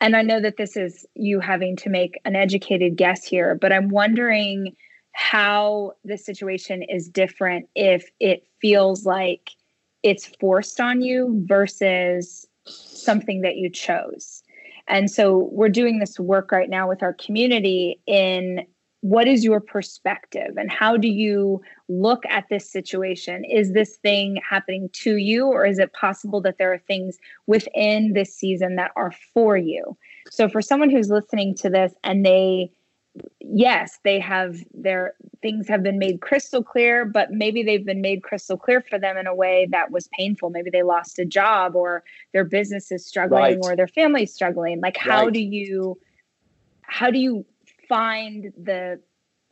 And 0.00 0.16
i 0.16 0.22
know 0.22 0.40
that 0.40 0.58
this 0.58 0.76
is 0.76 1.06
you 1.14 1.40
having 1.40 1.76
to 1.76 1.88
make 1.88 2.20
an 2.26 2.36
educated 2.36 2.96
guess 2.96 3.24
here 3.24 3.54
but 3.54 3.72
i'm 3.72 3.88
wondering 3.88 4.76
how 5.12 5.92
the 6.04 6.18
situation 6.18 6.82
is 6.82 7.08
different 7.08 7.68
if 7.74 8.10
it 8.20 8.46
feels 8.60 9.06
like 9.06 9.52
it's 10.02 10.26
forced 10.40 10.80
on 10.80 11.00
you 11.00 11.42
versus 11.46 12.46
something 12.66 13.40
that 13.40 13.56
you 13.56 13.70
chose 13.70 14.42
and 14.88 15.10
so 15.10 15.48
we're 15.52 15.68
doing 15.68 15.98
this 15.98 16.18
work 16.18 16.52
right 16.52 16.70
now 16.70 16.88
with 16.88 17.02
our 17.02 17.14
community 17.14 18.00
in 18.06 18.66
what 19.04 19.28
is 19.28 19.44
your 19.44 19.60
perspective 19.60 20.56
and 20.56 20.72
how 20.72 20.96
do 20.96 21.08
you 21.08 21.60
look 21.90 22.24
at 22.30 22.46
this 22.48 22.70
situation? 22.70 23.44
Is 23.44 23.74
this 23.74 23.96
thing 23.96 24.40
happening 24.48 24.88
to 24.94 25.18
you 25.18 25.46
or 25.46 25.66
is 25.66 25.78
it 25.78 25.92
possible 25.92 26.40
that 26.40 26.56
there 26.56 26.72
are 26.72 26.78
things 26.78 27.18
within 27.46 28.14
this 28.14 28.34
season 28.34 28.76
that 28.76 28.92
are 28.96 29.12
for 29.34 29.58
you? 29.58 29.94
So 30.30 30.48
for 30.48 30.62
someone 30.62 30.88
who's 30.88 31.10
listening 31.10 31.54
to 31.56 31.68
this 31.68 31.92
and 32.02 32.24
they 32.24 32.70
yes 33.40 33.98
they 34.04 34.18
have 34.18 34.56
their 34.72 35.14
things 35.40 35.68
have 35.68 35.82
been 35.82 35.98
made 35.98 36.20
crystal 36.20 36.62
clear 36.62 37.04
but 37.04 37.30
maybe 37.30 37.62
they've 37.62 37.86
been 37.86 38.00
made 38.00 38.22
crystal 38.22 38.56
clear 38.56 38.80
for 38.80 38.98
them 38.98 39.16
in 39.16 39.26
a 39.26 39.34
way 39.34 39.68
that 39.70 39.90
was 39.90 40.08
painful 40.18 40.50
maybe 40.50 40.70
they 40.70 40.82
lost 40.82 41.18
a 41.18 41.24
job 41.24 41.76
or 41.76 42.02
their 42.32 42.44
business 42.44 42.90
is 42.90 43.06
struggling 43.06 43.40
right. 43.40 43.58
or 43.62 43.76
their 43.76 43.88
family's 43.88 44.32
struggling 44.32 44.80
like 44.80 44.96
how 44.96 45.24
right. 45.24 45.34
do 45.34 45.40
you 45.40 45.98
how 46.82 47.10
do 47.10 47.18
you 47.18 47.44
find 47.88 48.52
the 48.60 49.00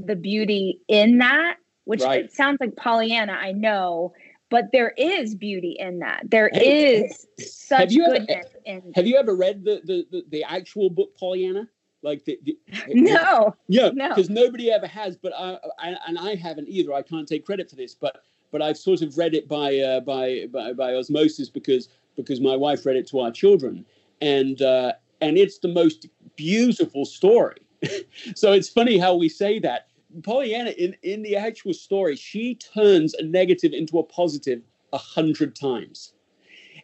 the 0.02 0.16
beauty 0.16 0.80
in 0.88 1.18
that 1.18 1.56
which 1.84 2.02
right. 2.02 2.24
it 2.24 2.32
sounds 2.32 2.58
like 2.60 2.74
pollyanna 2.76 3.32
i 3.32 3.52
know 3.52 4.12
but 4.50 4.66
there 4.70 4.92
is 4.98 5.34
beauty 5.34 5.76
in 5.78 6.00
that 6.00 6.22
There 6.30 6.50
hey, 6.52 7.04
is 7.04 7.26
such 7.38 7.80
have 7.80 7.92
you 7.92 8.04
goodness 8.06 8.28
ever, 8.28 8.48
in 8.66 8.92
have 8.94 9.06
you 9.06 9.16
ever 9.16 9.34
read 9.36 9.64
the, 9.64 9.80
the 9.84 10.06
the, 10.10 10.24
the 10.30 10.44
actual 10.44 10.90
book 10.90 11.16
pollyanna 11.16 11.68
like 12.02 12.24
the, 12.24 12.38
the 12.44 12.58
no 12.88 13.54
yeah 13.68 13.90
because 13.90 14.28
no. 14.28 14.42
nobody 14.42 14.70
ever 14.70 14.86
has 14.86 15.16
but 15.16 15.32
I, 15.34 15.58
I, 15.78 15.96
and 16.06 16.18
i 16.18 16.34
haven't 16.34 16.68
either 16.68 16.92
i 16.92 17.02
can't 17.02 17.28
take 17.28 17.46
credit 17.46 17.70
for 17.70 17.76
this 17.76 17.94
but 17.94 18.22
but 18.50 18.60
i've 18.60 18.76
sort 18.76 19.02
of 19.02 19.16
read 19.16 19.34
it 19.34 19.48
by 19.48 19.78
uh, 19.78 20.00
by, 20.00 20.46
by 20.52 20.72
by 20.72 20.94
osmosis 20.94 21.48
because 21.48 21.88
because 22.16 22.40
my 22.40 22.56
wife 22.56 22.84
read 22.84 22.96
it 22.96 23.06
to 23.08 23.20
our 23.20 23.30
children 23.30 23.84
and 24.20 24.62
uh, 24.62 24.92
and 25.22 25.38
it's 25.38 25.58
the 25.58 25.68
most 25.68 26.08
beautiful 26.36 27.04
story. 27.04 27.56
so 28.34 28.52
it's 28.52 28.68
funny 28.68 28.98
how 28.98 29.14
we 29.14 29.28
say 29.28 29.58
that. 29.60 29.88
Pollyanna, 30.22 30.70
in, 30.70 30.94
in 31.02 31.22
the 31.22 31.36
actual 31.36 31.72
story, 31.72 32.16
she 32.16 32.56
turns 32.56 33.14
a 33.14 33.22
negative 33.22 33.72
into 33.72 33.98
a 33.98 34.02
positive 34.02 34.60
a 34.92 34.98
hundred 34.98 35.56
times. 35.56 36.12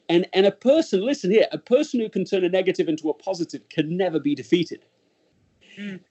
And, 0.08 0.26
and 0.32 0.46
a 0.46 0.50
person, 0.50 1.04
listen 1.04 1.30
here, 1.30 1.46
a 1.52 1.58
person 1.58 2.00
who 2.00 2.08
can 2.08 2.25
turn 2.25 2.44
a 2.44 2.48
negative 2.48 2.88
into 2.88 3.10
a 3.10 3.14
positive 3.14 3.68
can 3.68 3.94
never 3.94 4.18
be 4.18 4.34
defeated. 4.34 4.87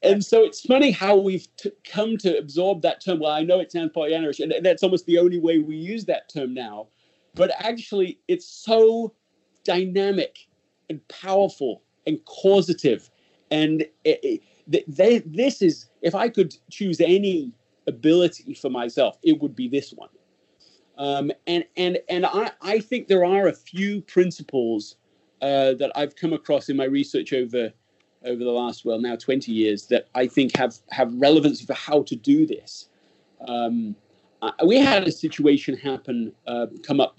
And 0.02 0.24
so 0.24 0.44
it's 0.44 0.62
funny 0.62 0.92
how 0.92 1.18
we've 1.18 1.48
t- 1.58 1.72
come 1.84 2.18
to 2.18 2.38
absorb 2.38 2.82
that 2.84 3.04
term. 3.04 3.20
Well, 3.20 3.32
I 3.32 3.44
know 3.44 3.60
it 3.60 3.72
sounds 3.72 3.92
Pollyannish, 3.96 4.40
and 4.40 4.54
that's 4.66 4.84
almost 4.84 5.06
the 5.06 5.18
only 5.18 5.40
way 5.40 5.60
we 5.60 5.76
use 5.76 6.06
that 6.06 6.30
term 6.30 6.54
now. 6.54 6.88
But 7.36 7.52
actually, 7.60 8.20
it's 8.28 8.48
so 8.48 9.14
dynamic 9.64 10.48
and 10.90 11.06
powerful 11.08 11.84
and 12.06 12.24
causative. 12.26 13.10
And 13.52 13.82
it, 14.04 14.20
it, 14.24 14.42
they, 14.88 15.20
this 15.20 15.62
is, 15.62 15.90
if 16.02 16.16
I 16.16 16.30
could 16.30 16.56
choose 16.72 17.02
any 17.02 17.52
ability 17.88 18.54
for 18.54 18.70
myself, 18.70 19.18
it 19.24 19.42
would 19.42 19.56
be 19.56 19.68
this 19.68 19.92
one. 19.92 20.10
Um, 20.98 21.32
and 21.46 21.64
and 21.76 22.00
and 22.10 22.26
I, 22.26 22.52
I 22.62 22.80
think 22.80 23.08
there 23.08 23.24
are 23.24 23.48
a 23.48 23.54
few 23.54 24.02
principles 24.02 24.96
uh, 25.42 25.74
that 25.74 25.92
I've 25.96 26.16
come 26.16 26.34
across 26.34 26.70
in 26.70 26.76
my 26.76 26.86
research 26.86 27.34
over 27.34 27.72
over 28.26 28.44
the 28.44 28.52
last 28.52 28.86
well 28.86 29.00
now 29.00 29.16
20 29.16 29.52
years 29.52 29.88
that 29.88 30.08
I 30.16 30.28
think 30.28 30.56
have 30.58 30.78
have 30.90 31.14
relevancy 31.16 31.66
for 31.66 31.74
how 31.74 32.04
to 32.04 32.16
do 32.16 32.46
this. 32.46 32.90
Um, 33.48 33.96
we 34.66 34.78
had 34.78 35.08
a 35.08 35.12
situation 35.12 35.76
happen 35.76 36.32
uh, 36.46 36.68
come 36.84 37.00
up 37.00 37.18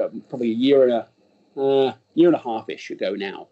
uh, 0.00 0.08
probably 0.28 0.50
a 0.50 0.54
year 0.54 0.84
and 0.84 0.92
a 0.92 1.60
uh, 1.60 1.94
year 2.14 2.28
and 2.28 2.36
a 2.36 2.40
half 2.40 2.68
ish 2.68 2.90
ago 2.90 3.14
now, 3.14 3.48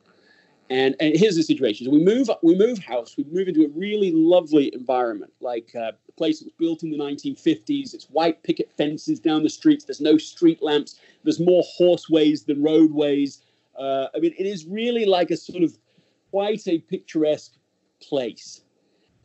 and, 0.70 0.94
and 1.00 1.16
here's 1.16 1.36
the 1.36 1.42
situation: 1.42 1.86
so 1.86 1.90
we 1.90 2.02
move 2.02 2.30
we 2.42 2.54
move 2.54 2.78
house, 2.78 3.16
we 3.16 3.24
move 3.24 3.48
into 3.48 3.64
a 3.64 3.68
really 3.68 4.12
lovely 4.12 4.72
environment, 4.74 5.32
like 5.40 5.70
uh, 5.74 5.92
a 6.08 6.12
place 6.12 6.40
that 6.40 6.46
was 6.46 6.54
built 6.58 6.82
in 6.82 6.90
the 6.90 6.98
1950s. 6.98 7.94
It's 7.94 8.06
white 8.10 8.42
picket 8.42 8.70
fences 8.76 9.18
down 9.18 9.42
the 9.42 9.50
streets. 9.50 9.84
There's 9.84 10.00
no 10.00 10.18
street 10.18 10.62
lamps. 10.62 11.00
There's 11.24 11.40
more 11.40 11.64
horseways 11.76 12.44
than 12.44 12.62
roadways. 12.62 13.42
Uh, 13.78 14.08
I 14.14 14.18
mean, 14.18 14.34
it 14.38 14.46
is 14.46 14.66
really 14.66 15.06
like 15.06 15.30
a 15.30 15.36
sort 15.36 15.62
of 15.62 15.76
quite 16.30 16.66
a 16.66 16.78
picturesque 16.78 17.54
place, 18.00 18.62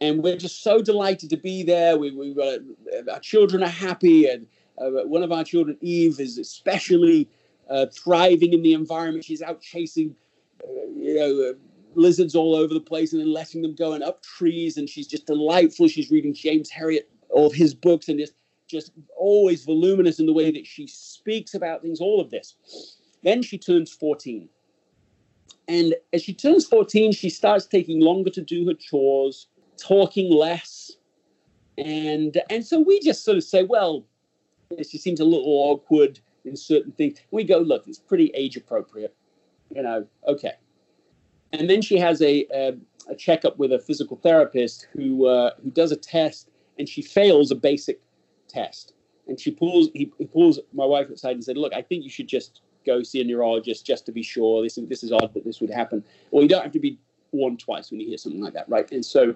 and 0.02 0.24
we're 0.24 0.38
just 0.38 0.64
so 0.64 0.82
delighted 0.82 1.30
to 1.30 1.38
be 1.38 1.64
there. 1.64 1.98
We, 1.98 2.12
we 2.12 2.36
uh, 2.42 3.12
our 3.12 3.20
children 3.20 3.64
are 3.64 3.70
happy, 3.70 4.28
and 4.28 4.48
uh, 4.78 5.06
one 5.06 5.24
of 5.24 5.32
our 5.32 5.44
children, 5.44 5.78
Eve, 5.82 6.20
is 6.20 6.38
especially 6.38 7.30
uh, 7.70 7.88
thriving 7.92 8.54
in 8.54 8.62
the 8.62 8.74
environment. 8.74 9.26
She's 9.26 9.42
out 9.42 9.62
chasing 9.62 10.16
you 10.96 11.16
know, 11.16 11.50
uh, 11.50 11.54
lizards 11.96 12.36
all 12.36 12.56
over 12.56 12.74
the 12.74 12.80
place 12.80 13.14
and 13.14 13.22
then 13.22 13.32
letting 13.32 13.62
them 13.62 13.76
go 13.76 13.94
and 13.94 14.04
up 14.04 14.24
trees. 14.24 14.78
And 14.78 14.90
she's 14.90 15.08
just 15.08 15.26
delightful. 15.26 15.88
She's 15.88 16.12
reading 16.12 16.34
James 16.34 16.70
Herriot, 16.72 17.08
all 17.30 17.48
of 17.48 17.54
his 17.54 17.74
books, 17.74 18.10
and 18.10 18.20
just 18.20 18.34
just 18.68 18.92
always 19.16 19.66
voluminous 19.66 20.20
in 20.20 20.26
the 20.26 20.34
way 20.34 20.50
that 20.50 20.66
she 20.66 20.88
speaks 20.88 21.54
about 21.54 21.82
things. 21.82 22.00
All 22.00 22.20
of 22.20 22.32
this. 22.32 22.56
Then 23.24 23.42
she 23.42 23.58
turns 23.58 23.92
14. 23.92 24.50
And 25.68 25.96
as 26.12 26.22
she 26.22 26.34
turns 26.34 26.66
14, 26.68 27.14
she 27.14 27.30
starts 27.30 27.66
taking 27.66 28.02
longer 28.02 28.30
to 28.32 28.42
do 28.42 28.68
her 28.68 28.74
chores, 28.74 29.48
talking 29.78 30.32
less. 30.32 30.92
And 31.78 32.42
and 32.50 32.66
so 32.66 32.80
we 32.80 33.00
just 33.00 33.24
sort 33.24 33.38
of 33.38 33.44
say, 33.44 33.64
well, 33.64 34.06
she 34.78 34.98
seems 34.98 35.20
a 35.20 35.26
little 35.26 35.48
awkward 35.48 36.20
in 36.46 36.56
certain 36.56 36.92
things. 36.92 37.20
We 37.32 37.44
go, 37.44 37.60
look, 37.60 37.88
it's 37.88 38.00
pretty 38.00 38.32
age 38.36 38.58
appropriate 38.58 39.16
you 39.74 39.82
know, 39.82 40.08
okay. 40.28 40.54
And 41.52 41.70
then 41.70 41.82
she 41.82 41.98
has 42.00 42.22
a, 42.22 42.46
a, 42.54 42.74
a 43.10 43.16
checkup 43.16 43.58
with 43.58 43.72
a 43.72 43.80
physical 43.80 44.18
therapist 44.18 44.88
who 44.94 45.28
uh, 45.28 45.52
who 45.62 45.70
does 45.72 45.92
a 45.92 45.96
test, 45.96 46.50
and 46.80 46.88
she 46.88 47.02
fails 47.02 47.52
a 47.52 47.56
basic 47.56 48.00
test. 48.48 48.94
And 49.28 49.40
she 49.40 49.52
pulls 49.52 49.90
he, 49.94 50.12
he 50.18 50.26
pulls 50.26 50.60
my 50.74 50.86
wife 50.86 51.10
aside 51.10 51.36
and 51.36 51.44
said, 51.44 51.58
"Look, 51.58 51.74
I 51.74 51.82
think 51.82 52.04
you 52.04 52.10
should 52.10 52.28
just 52.28 52.62
go 52.86 53.04
see 53.04 53.22
a 53.22 53.24
neurologist 53.24 53.86
just 53.86 54.06
to 54.06 54.12
be 54.12 54.24
sure. 54.24 54.64
This 54.64 54.78
is 54.78 54.88
this 54.88 55.04
is 55.04 55.12
odd 55.12 55.34
that 55.34 55.44
this 55.44 55.62
would 55.62 55.70
happen. 55.70 56.04
Well, 56.32 56.44
you 56.44 56.50
don't 56.50 56.64
have 56.64 56.72
to 56.74 56.80
be 56.80 56.98
warned 57.32 57.60
twice 57.60 57.92
when 57.92 58.00
you 58.00 58.08
hear 58.08 58.18
something 58.18 58.42
like 58.42 58.54
that, 58.54 58.70
right? 58.70 58.90
And 58.92 59.04
so 59.04 59.36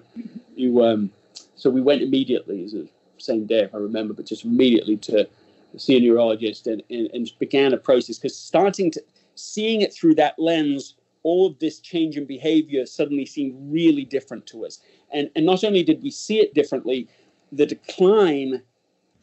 you 0.56 0.84
um, 0.84 1.10
so 1.56 1.70
we 1.70 1.80
went 1.80 2.02
immediately, 2.02 2.66
the 2.68 2.88
same 3.18 3.46
day 3.46 3.60
if 3.60 3.74
I 3.74 3.78
remember, 3.78 4.14
but 4.14 4.26
just 4.26 4.44
immediately 4.44 4.96
to 4.98 5.28
see 5.76 5.96
a 5.96 6.00
neurologist 6.00 6.66
and, 6.66 6.82
and, 6.90 7.10
and 7.12 7.30
began 7.38 7.72
a 7.72 7.76
process 7.76 8.18
because 8.18 8.36
starting 8.36 8.90
to 8.92 9.02
seeing 9.34 9.82
it 9.82 9.92
through 9.92 10.14
that 10.14 10.38
lens, 10.38 10.94
all 11.22 11.46
of 11.46 11.58
this 11.58 11.78
change 11.80 12.16
in 12.16 12.24
behavior 12.24 12.86
suddenly 12.86 13.26
seemed 13.26 13.54
really 13.72 14.04
different 14.04 14.46
to 14.46 14.64
us. 14.64 14.80
And, 15.12 15.30
and 15.36 15.44
not 15.44 15.64
only 15.64 15.82
did 15.82 16.02
we 16.02 16.10
see 16.10 16.38
it 16.38 16.54
differently, 16.54 17.08
the 17.52 17.66
decline 17.66 18.62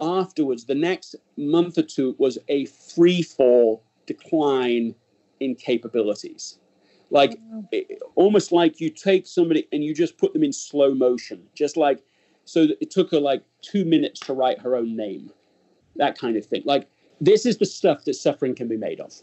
afterwards, 0.01 0.65
the 0.65 0.75
next 0.75 1.15
month 1.37 1.77
or 1.77 1.83
two, 1.83 2.15
was 2.17 2.37
a 2.47 2.65
free 2.65 3.21
fall 3.21 3.83
decline 4.05 4.95
in 5.39 5.55
capabilities. 5.55 6.59
Like 7.11 7.37
it, 7.71 7.99
almost 8.15 8.51
like 8.51 8.79
you 8.79 8.89
take 8.89 9.27
somebody 9.27 9.67
and 9.71 9.83
you 9.83 9.93
just 9.93 10.17
put 10.17 10.33
them 10.33 10.43
in 10.43 10.51
slow 10.51 10.93
motion, 10.93 11.43
just 11.53 11.77
like 11.77 12.03
so 12.45 12.67
it 12.81 12.91
took 12.91 13.11
her 13.11 13.19
like 13.19 13.43
two 13.61 13.85
minutes 13.85 14.19
to 14.21 14.33
write 14.33 14.59
her 14.61 14.75
own 14.75 14.95
name, 14.95 15.31
that 15.95 16.17
kind 16.17 16.37
of 16.37 16.45
thing. 16.45 16.63
Like 16.65 16.87
this 17.21 17.45
is 17.45 17.57
the 17.57 17.65
stuff 17.65 18.05
that 18.05 18.15
suffering 18.15 18.55
can 18.55 18.67
be 18.67 18.77
made 18.77 18.99
of. 18.99 19.13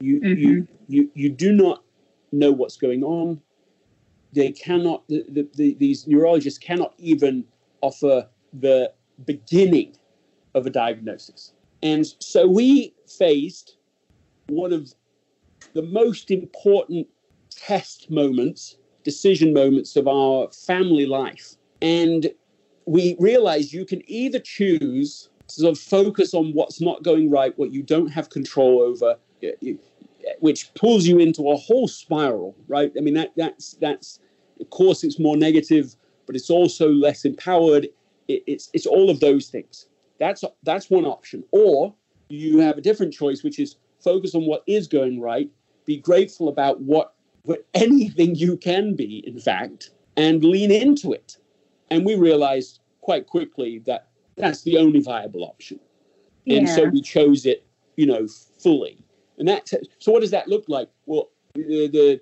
You, 0.00 0.20
mm-hmm. 0.20 0.40
you, 0.40 0.68
you, 0.88 1.10
you 1.14 1.30
do 1.30 1.52
not 1.52 1.82
know 2.32 2.50
what's 2.52 2.76
going 2.76 3.02
on. 3.02 3.40
They 4.32 4.52
cannot, 4.52 5.06
the, 5.08 5.24
the, 5.28 5.48
the, 5.54 5.74
these 5.74 6.06
neurologists 6.06 6.58
cannot 6.58 6.94
even 6.98 7.44
offer 7.80 8.28
the 8.52 8.92
beginning 9.26 9.96
of 10.54 10.66
a 10.66 10.70
diagnosis. 10.70 11.52
And 11.82 12.06
so 12.18 12.46
we 12.46 12.94
faced 13.06 13.76
one 14.50 14.72
of 14.72 14.92
the 15.74 15.82
most 15.82 16.30
important 16.30 17.06
test 17.50 18.10
moments, 18.10 18.76
decision 19.04 19.52
moments 19.52 19.96
of 19.96 20.08
our 20.08 20.48
family 20.50 21.06
life. 21.06 21.54
And 21.82 22.30
we 22.86 23.16
realized 23.18 23.72
you 23.72 23.84
can 23.84 24.02
either 24.10 24.38
choose 24.38 25.30
to 25.48 25.60
sort 25.60 25.76
of 25.76 25.82
focus 25.82 26.34
on 26.34 26.52
what's 26.52 26.80
not 26.80 27.02
going 27.02 27.30
right, 27.30 27.56
what 27.58 27.72
you 27.72 27.82
don't 27.82 28.08
have 28.08 28.30
control 28.30 28.80
over, 28.82 29.16
which 30.40 30.72
pulls 30.74 31.06
you 31.06 31.18
into 31.18 31.50
a 31.50 31.56
whole 31.56 31.88
spiral, 31.88 32.54
right? 32.68 32.92
I 32.96 33.00
mean, 33.00 33.14
that 33.14 33.32
that's 33.36 33.74
that's 33.74 34.20
of 34.60 34.70
course 34.70 35.02
it's 35.04 35.18
more 35.18 35.36
negative, 35.36 35.96
but 36.26 36.36
it's 36.36 36.50
also 36.50 36.90
less 36.90 37.24
empowered. 37.24 37.88
It, 38.28 38.42
it's 38.46 38.70
it's 38.72 38.86
all 38.86 39.10
of 39.10 39.20
those 39.20 39.48
things. 39.48 39.86
That's 40.18 40.44
that's 40.62 40.90
one 40.90 41.04
option. 41.04 41.44
Or 41.50 41.94
you 42.28 42.58
have 42.58 42.78
a 42.78 42.80
different 42.80 43.12
choice, 43.12 43.42
which 43.42 43.58
is 43.58 43.76
focus 44.02 44.34
on 44.34 44.46
what 44.46 44.62
is 44.66 44.86
going 44.86 45.20
right, 45.20 45.50
be 45.84 45.96
grateful 45.96 46.48
about 46.48 46.80
what 46.80 47.14
what 47.42 47.66
anything 47.74 48.34
you 48.34 48.56
can 48.56 48.94
be, 48.94 49.24
in 49.26 49.38
fact, 49.38 49.90
and 50.16 50.44
lean 50.44 50.70
into 50.70 51.12
it. 51.12 51.38
And 51.90 52.04
we 52.04 52.14
realized 52.14 52.80
quite 53.00 53.26
quickly 53.26 53.78
that 53.86 54.08
that's 54.36 54.62
the 54.62 54.76
only 54.76 55.00
viable 55.00 55.44
option. 55.44 55.80
Yeah. 56.44 56.58
And 56.58 56.68
so 56.68 56.84
we 56.84 57.00
chose 57.00 57.46
it, 57.46 57.64
you 57.96 58.06
know, 58.06 58.28
fully. 58.62 59.04
And 59.38 59.48
that 59.48 59.70
so 59.98 60.12
what 60.12 60.20
does 60.20 60.30
that 60.32 60.48
look 60.48 60.64
like? 60.68 60.88
Well, 61.06 61.30
the, 61.54 61.88
the 61.88 62.20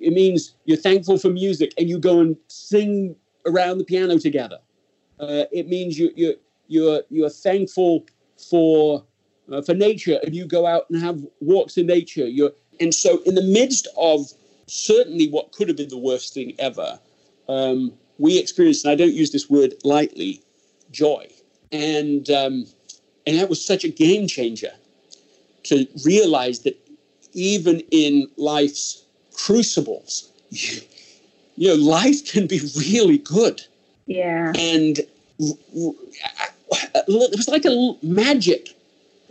it 0.00 0.12
means 0.12 0.54
you're 0.64 0.76
thankful 0.76 1.18
for 1.18 1.30
music 1.30 1.72
and 1.78 1.88
you 1.88 1.98
go 1.98 2.20
and 2.20 2.36
sing 2.48 3.16
around 3.46 3.78
the 3.78 3.84
piano 3.84 4.18
together. 4.18 4.58
Uh, 5.18 5.44
it 5.50 5.68
means 5.68 5.98
you 5.98 6.10
you 6.14 6.34
you're 6.68 7.02
you're 7.10 7.30
thankful 7.30 8.06
for 8.50 9.04
uh, 9.52 9.62
for 9.62 9.74
nature 9.74 10.18
and 10.24 10.34
you 10.34 10.46
go 10.46 10.66
out 10.66 10.88
and 10.90 11.00
have 11.02 11.20
walks 11.40 11.76
in 11.76 11.86
nature. 11.86 12.26
You're 12.26 12.52
and 12.80 12.94
so 12.94 13.22
in 13.22 13.34
the 13.34 13.42
midst 13.42 13.86
of 13.96 14.32
certainly 14.66 15.28
what 15.28 15.52
could 15.52 15.68
have 15.68 15.76
been 15.76 15.88
the 15.88 15.98
worst 15.98 16.34
thing 16.34 16.54
ever, 16.58 16.98
um, 17.48 17.92
we 18.18 18.38
experienced, 18.38 18.84
and 18.84 18.92
I 18.92 18.94
don't 18.94 19.12
use 19.12 19.30
this 19.30 19.50
word 19.50 19.74
lightly, 19.84 20.42
joy, 20.90 21.28
and 21.70 22.28
um, 22.30 22.66
and 23.26 23.38
that 23.38 23.48
was 23.48 23.64
such 23.64 23.84
a 23.84 23.88
game 23.88 24.26
changer 24.26 24.72
to 25.64 25.86
realize 26.04 26.60
that 26.60 26.76
even 27.32 27.80
in 27.90 28.28
life's 28.36 29.04
crucibles, 29.32 30.30
you, 30.50 30.80
you 31.56 31.68
know, 31.68 31.74
life 31.74 32.30
can 32.30 32.46
be 32.46 32.60
really 32.76 33.18
good. 33.18 33.62
Yeah. 34.06 34.52
And 34.58 35.00
it 35.38 37.36
was 37.36 37.48
like 37.48 37.64
a 37.64 37.94
magic. 38.02 38.76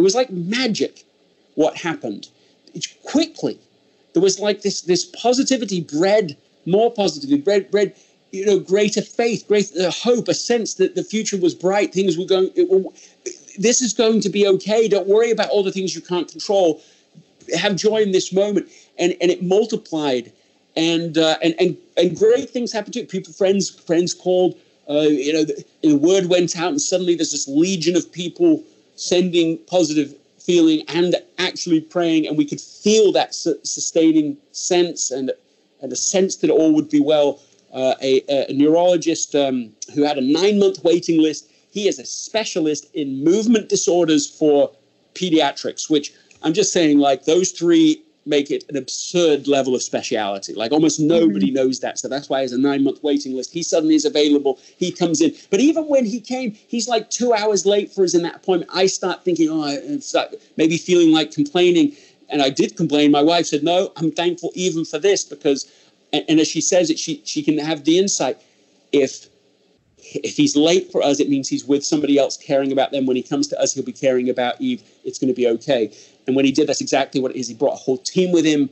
It 0.01 0.03
was 0.03 0.15
like 0.15 0.31
magic 0.31 1.05
what 1.53 1.77
happened. 1.77 2.27
It's 2.73 2.87
quickly. 3.03 3.59
There 4.13 4.21
was 4.21 4.39
like 4.39 4.63
this 4.63 4.81
this 4.81 5.05
positivity 5.05 5.81
bred 5.81 6.35
more 6.65 6.91
positivity, 6.91 7.39
bred 7.39 7.69
bred 7.69 7.93
you 8.31 8.43
know 8.47 8.57
greater 8.59 9.03
faith, 9.03 9.47
greater 9.47 9.91
hope, 9.91 10.27
a 10.27 10.33
sense 10.33 10.73
that 10.75 10.95
the 10.95 11.03
future 11.03 11.37
was 11.37 11.53
bright, 11.53 11.93
things 11.93 12.17
were 12.17 12.25
going. 12.25 12.49
It, 12.55 12.67
this 13.59 13.79
is 13.79 13.93
going 13.93 14.21
to 14.21 14.29
be 14.29 14.47
okay. 14.47 14.87
Don't 14.87 15.07
worry 15.07 15.29
about 15.29 15.49
all 15.49 15.61
the 15.61 15.71
things 15.71 15.93
you 15.93 16.01
can't 16.01 16.27
control. 16.27 16.81
Have 17.55 17.75
joy 17.75 17.97
in 17.97 18.11
this 18.11 18.33
moment. 18.33 18.69
and 18.97 19.15
and 19.21 19.29
it 19.29 19.43
multiplied, 19.43 20.31
and 20.75 21.19
uh, 21.19 21.37
and 21.43 21.53
and 21.59 21.77
and 21.95 22.17
great 22.17 22.49
things 22.49 22.71
happened 22.71 22.95
too. 22.95 23.05
People, 23.05 23.33
friends, 23.33 23.69
friends 23.69 24.15
called. 24.15 24.57
Uh, 24.89 25.01
you 25.01 25.31
know, 25.31 25.43
the, 25.43 25.63
the 25.83 25.93
word 25.95 26.25
went 26.25 26.57
out, 26.57 26.71
and 26.71 26.81
suddenly 26.81 27.15
there's 27.15 27.31
this 27.31 27.47
legion 27.47 27.95
of 27.95 28.11
people 28.11 28.63
sending 28.95 29.57
positive 29.67 30.15
feeling 30.39 30.83
and 30.87 31.15
actually 31.37 31.81
praying, 31.81 32.27
and 32.27 32.37
we 32.37 32.45
could 32.45 32.61
feel 32.61 33.11
that 33.11 33.33
su- 33.33 33.59
sustaining 33.63 34.37
sense 34.51 35.11
and 35.11 35.31
and 35.81 35.91
a 35.91 35.95
sense 35.95 36.37
that 36.37 36.49
all 36.49 36.73
would 36.73 36.89
be 36.89 36.99
well. 36.99 37.39
Uh, 37.73 37.95
a, 38.01 38.21
a, 38.27 38.53
neurologist 38.53 39.33
um, 39.33 39.71
who 39.95 40.03
had 40.03 40.17
a 40.17 40.21
nine 40.21 40.59
month 40.59 40.83
waiting 40.83 41.21
list. 41.21 41.49
He 41.71 41.87
is 41.87 41.99
a 41.99 42.05
specialist 42.05 42.85
in 42.93 43.23
movement 43.23 43.69
disorders 43.69 44.29
for 44.29 44.69
pediatrics, 45.15 45.89
which 45.89 46.13
I'm 46.43 46.51
just 46.51 46.73
saying, 46.73 46.99
like, 46.99 47.23
those 47.23 47.51
three 47.51 48.03
make 48.25 48.51
it 48.51 48.63
an 48.69 48.77
absurd 48.77 49.47
level 49.47 49.73
of 49.73 49.81
speciality. 49.81 50.53
Like 50.53 50.71
almost 50.71 50.99
nobody 50.99 51.47
mm-hmm. 51.47 51.55
knows 51.55 51.79
that. 51.79 51.97
So 51.97 52.07
that's 52.07 52.29
why 52.29 52.39
there's 52.39 52.51
a 52.51 52.57
nine 52.57 52.83
month 52.83 53.01
waiting 53.03 53.35
list. 53.35 53.51
He 53.51 53.63
suddenly 53.63 53.95
is 53.95 54.05
available. 54.05 54.59
He 54.77 54.91
comes 54.91 55.21
in. 55.21 55.33
But 55.49 55.59
even 55.59 55.85
when 55.85 56.05
he 56.05 56.19
came, 56.19 56.51
he's 56.51 56.87
like 56.87 57.09
two 57.09 57.33
hours 57.33 57.65
late 57.65 57.91
for 57.91 58.03
us 58.03 58.13
in 58.13 58.21
that 58.23 58.35
appointment. 58.35 58.71
I 58.73 58.85
start 58.85 59.23
thinking, 59.23 59.49
oh, 59.49 59.99
start 59.99 60.35
maybe 60.57 60.77
feeling 60.77 61.11
like 61.11 61.31
complaining. 61.31 61.95
And 62.29 62.41
I 62.41 62.49
did 62.49 62.77
complain. 62.77 63.11
My 63.11 63.23
wife 63.23 63.47
said, 63.47 63.63
no, 63.63 63.91
I'm 63.97 64.11
thankful 64.11 64.51
even 64.55 64.85
for 64.85 64.99
this 64.99 65.25
because, 65.25 65.69
and, 66.13 66.23
and 66.29 66.39
as 66.39 66.47
she 66.47 66.61
says 66.61 66.89
it, 66.89 66.99
she, 66.99 67.21
she 67.25 67.43
can 67.43 67.57
have 67.57 67.83
the 67.83 67.97
insight. 67.97 68.41
If 68.91 69.27
if 70.13 70.35
he's 70.35 70.55
late 70.55 70.91
for 70.91 71.01
us, 71.01 71.19
it 71.19 71.29
means 71.29 71.47
he's 71.47 71.65
with 71.65 71.85
somebody 71.85 72.17
else 72.17 72.35
caring 72.37 72.71
about 72.71 72.91
them. 72.91 73.05
When 73.05 73.15
he 73.15 73.23
comes 73.23 73.47
to 73.47 73.59
us, 73.59 73.73
he'll 73.73 73.85
be 73.85 73.93
caring 73.93 74.29
about 74.29 74.59
Eve. 74.59 74.83
It's 75.03 75.19
going 75.19 75.29
to 75.29 75.35
be 75.35 75.47
okay. 75.47 75.95
And 76.27 76.35
when 76.35 76.45
he 76.45 76.51
did, 76.51 76.67
that's 76.67 76.81
exactly 76.81 77.21
what 77.21 77.31
it 77.31 77.37
is. 77.37 77.47
He 77.47 77.53
brought 77.53 77.73
a 77.73 77.83
whole 77.83 77.97
team 77.97 78.31
with 78.31 78.45
him 78.45 78.69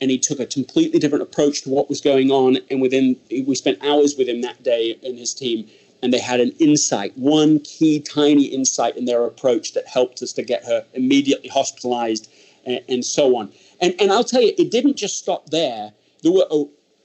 and 0.00 0.10
he 0.10 0.18
took 0.18 0.40
a 0.40 0.46
completely 0.46 0.98
different 0.98 1.22
approach 1.22 1.62
to 1.62 1.70
what 1.70 1.88
was 1.88 2.00
going 2.00 2.30
on. 2.30 2.58
And 2.70 2.80
within, 2.80 3.16
we 3.30 3.54
spent 3.54 3.82
hours 3.82 4.16
with 4.16 4.28
him 4.28 4.42
that 4.42 4.62
day 4.62 4.98
and 5.02 5.18
his 5.18 5.34
team. 5.34 5.68
And 6.02 6.12
they 6.12 6.18
had 6.18 6.40
an 6.40 6.50
insight, 6.58 7.16
one 7.16 7.60
key 7.60 8.00
tiny 8.00 8.44
insight 8.44 8.96
in 8.96 9.06
their 9.06 9.24
approach 9.24 9.72
that 9.72 9.86
helped 9.86 10.20
us 10.22 10.32
to 10.34 10.42
get 10.42 10.64
her 10.64 10.84
immediately 10.92 11.48
hospitalized 11.48 12.30
and, 12.66 12.80
and 12.88 13.04
so 13.04 13.36
on. 13.36 13.50
And, 13.80 13.94
and 13.98 14.12
I'll 14.12 14.24
tell 14.24 14.42
you, 14.42 14.52
it 14.58 14.70
didn't 14.70 14.96
just 14.96 15.18
stop 15.18 15.50
there. 15.50 15.92
There 16.22 16.32
were, 16.32 16.46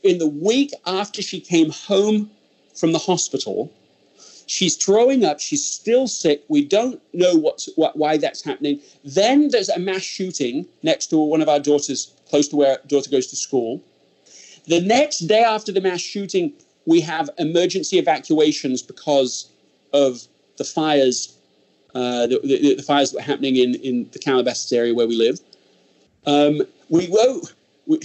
in 0.04 0.18
the 0.18 0.28
week 0.28 0.74
after 0.86 1.22
she 1.22 1.40
came 1.40 1.70
home 1.72 2.30
from 2.76 2.92
the 2.92 3.00
hospital, 3.00 3.72
She's 4.50 4.76
throwing 4.76 5.24
up. 5.24 5.40
She's 5.40 5.64
still 5.64 6.08
sick. 6.08 6.44
We 6.48 6.66
don't 6.66 7.00
know 7.14 7.36
what's, 7.36 7.70
what, 7.76 7.96
why 7.96 8.18
that's 8.18 8.44
happening. 8.44 8.82
Then 9.06 9.50
there's 9.50 9.70
a 9.70 9.78
mass 9.78 10.02
shooting 10.02 10.66
next 10.82 11.08
to 11.12 11.18
one 11.18 11.44
of 11.44 11.48
our 11.48 11.60
daughters, 11.60 12.12
close 12.28 12.48
to 12.48 12.56
where 12.56 12.80
daughter 12.88 13.12
goes 13.12 13.28
to 13.28 13.36
school. 13.36 13.80
The 14.66 14.82
next 14.82 15.20
day 15.28 15.44
after 15.44 15.72
the 15.72 15.82
mass 15.82 16.02
shooting, 16.02 16.52
we 16.88 17.00
have 17.02 17.30
emergency 17.38 18.00
evacuations 18.00 18.82
because 18.82 19.52
of 19.94 20.24
the 20.58 20.64
fires, 20.64 21.38
uh, 21.94 22.26
the, 22.26 22.40
the, 22.44 22.76
the, 22.78 22.82
fires 22.82 23.12
that 23.12 23.18
were 23.18 23.22
happening 23.22 23.56
in, 23.56 23.76
in 23.76 24.10
the 24.14 24.20
Calabasas 24.20 24.74
area 24.74 24.96
where 24.96 25.08
we 25.08 25.16
live. 25.16 25.40
Um, 26.26 26.64
we 26.90 27.06
go. 27.06 27.44
We, 27.86 28.00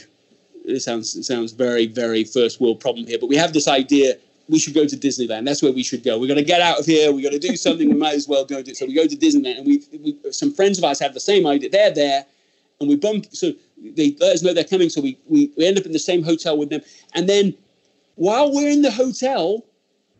it 0.66 0.80
sounds 0.80 1.16
it 1.16 1.24
sounds 1.24 1.52
very 1.52 1.86
very 1.86 2.24
first 2.24 2.60
world 2.60 2.80
problem 2.80 3.06
here, 3.06 3.18
but 3.18 3.28
we 3.28 3.36
have 3.36 3.52
this 3.52 3.68
idea 3.68 4.16
we 4.48 4.58
should 4.58 4.74
go 4.74 4.86
to 4.86 4.96
Disneyland. 4.96 5.46
That's 5.46 5.62
where 5.62 5.72
we 5.72 5.82
should 5.82 6.04
go. 6.04 6.18
We're 6.18 6.26
going 6.26 6.38
to 6.38 6.44
get 6.44 6.60
out 6.60 6.78
of 6.78 6.86
here. 6.86 7.12
We're 7.12 7.22
going 7.22 7.38
to 7.40 7.48
do 7.48 7.56
something. 7.56 7.88
we 7.88 7.94
might 7.94 8.14
as 8.14 8.28
well 8.28 8.44
go 8.44 8.62
do. 8.62 8.74
So 8.74 8.86
we 8.86 8.94
go 8.94 9.06
to 9.06 9.16
Disneyland, 9.16 9.58
and 9.58 9.66
we, 9.66 9.82
we 10.02 10.32
some 10.32 10.52
friends 10.52 10.78
of 10.78 10.84
ours 10.84 11.00
have 11.00 11.14
the 11.14 11.20
same 11.20 11.46
idea. 11.46 11.70
They're 11.70 11.94
there, 11.94 12.26
and 12.80 12.88
we 12.88 12.96
bump. 12.96 13.26
So 13.32 13.52
they 13.78 14.16
let 14.20 14.34
us 14.34 14.42
know 14.42 14.52
they're 14.52 14.64
coming. 14.64 14.90
So 14.90 15.00
we, 15.00 15.18
we 15.26 15.50
we 15.56 15.66
end 15.66 15.78
up 15.78 15.86
in 15.86 15.92
the 15.92 15.98
same 15.98 16.22
hotel 16.22 16.58
with 16.58 16.70
them, 16.70 16.82
and 17.14 17.28
then 17.28 17.54
while 18.16 18.52
we're 18.52 18.70
in 18.70 18.82
the 18.82 18.90
hotel 18.90 19.64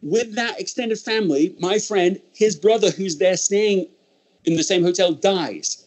with 0.02 0.34
that 0.34 0.60
extended 0.60 0.98
family, 0.98 1.56
my 1.60 1.78
friend, 1.78 2.20
his 2.32 2.56
brother, 2.56 2.90
who's 2.90 3.18
there 3.18 3.36
staying 3.36 3.86
in 4.44 4.56
the 4.56 4.62
same 4.62 4.82
hotel, 4.82 5.12
dies. 5.12 5.86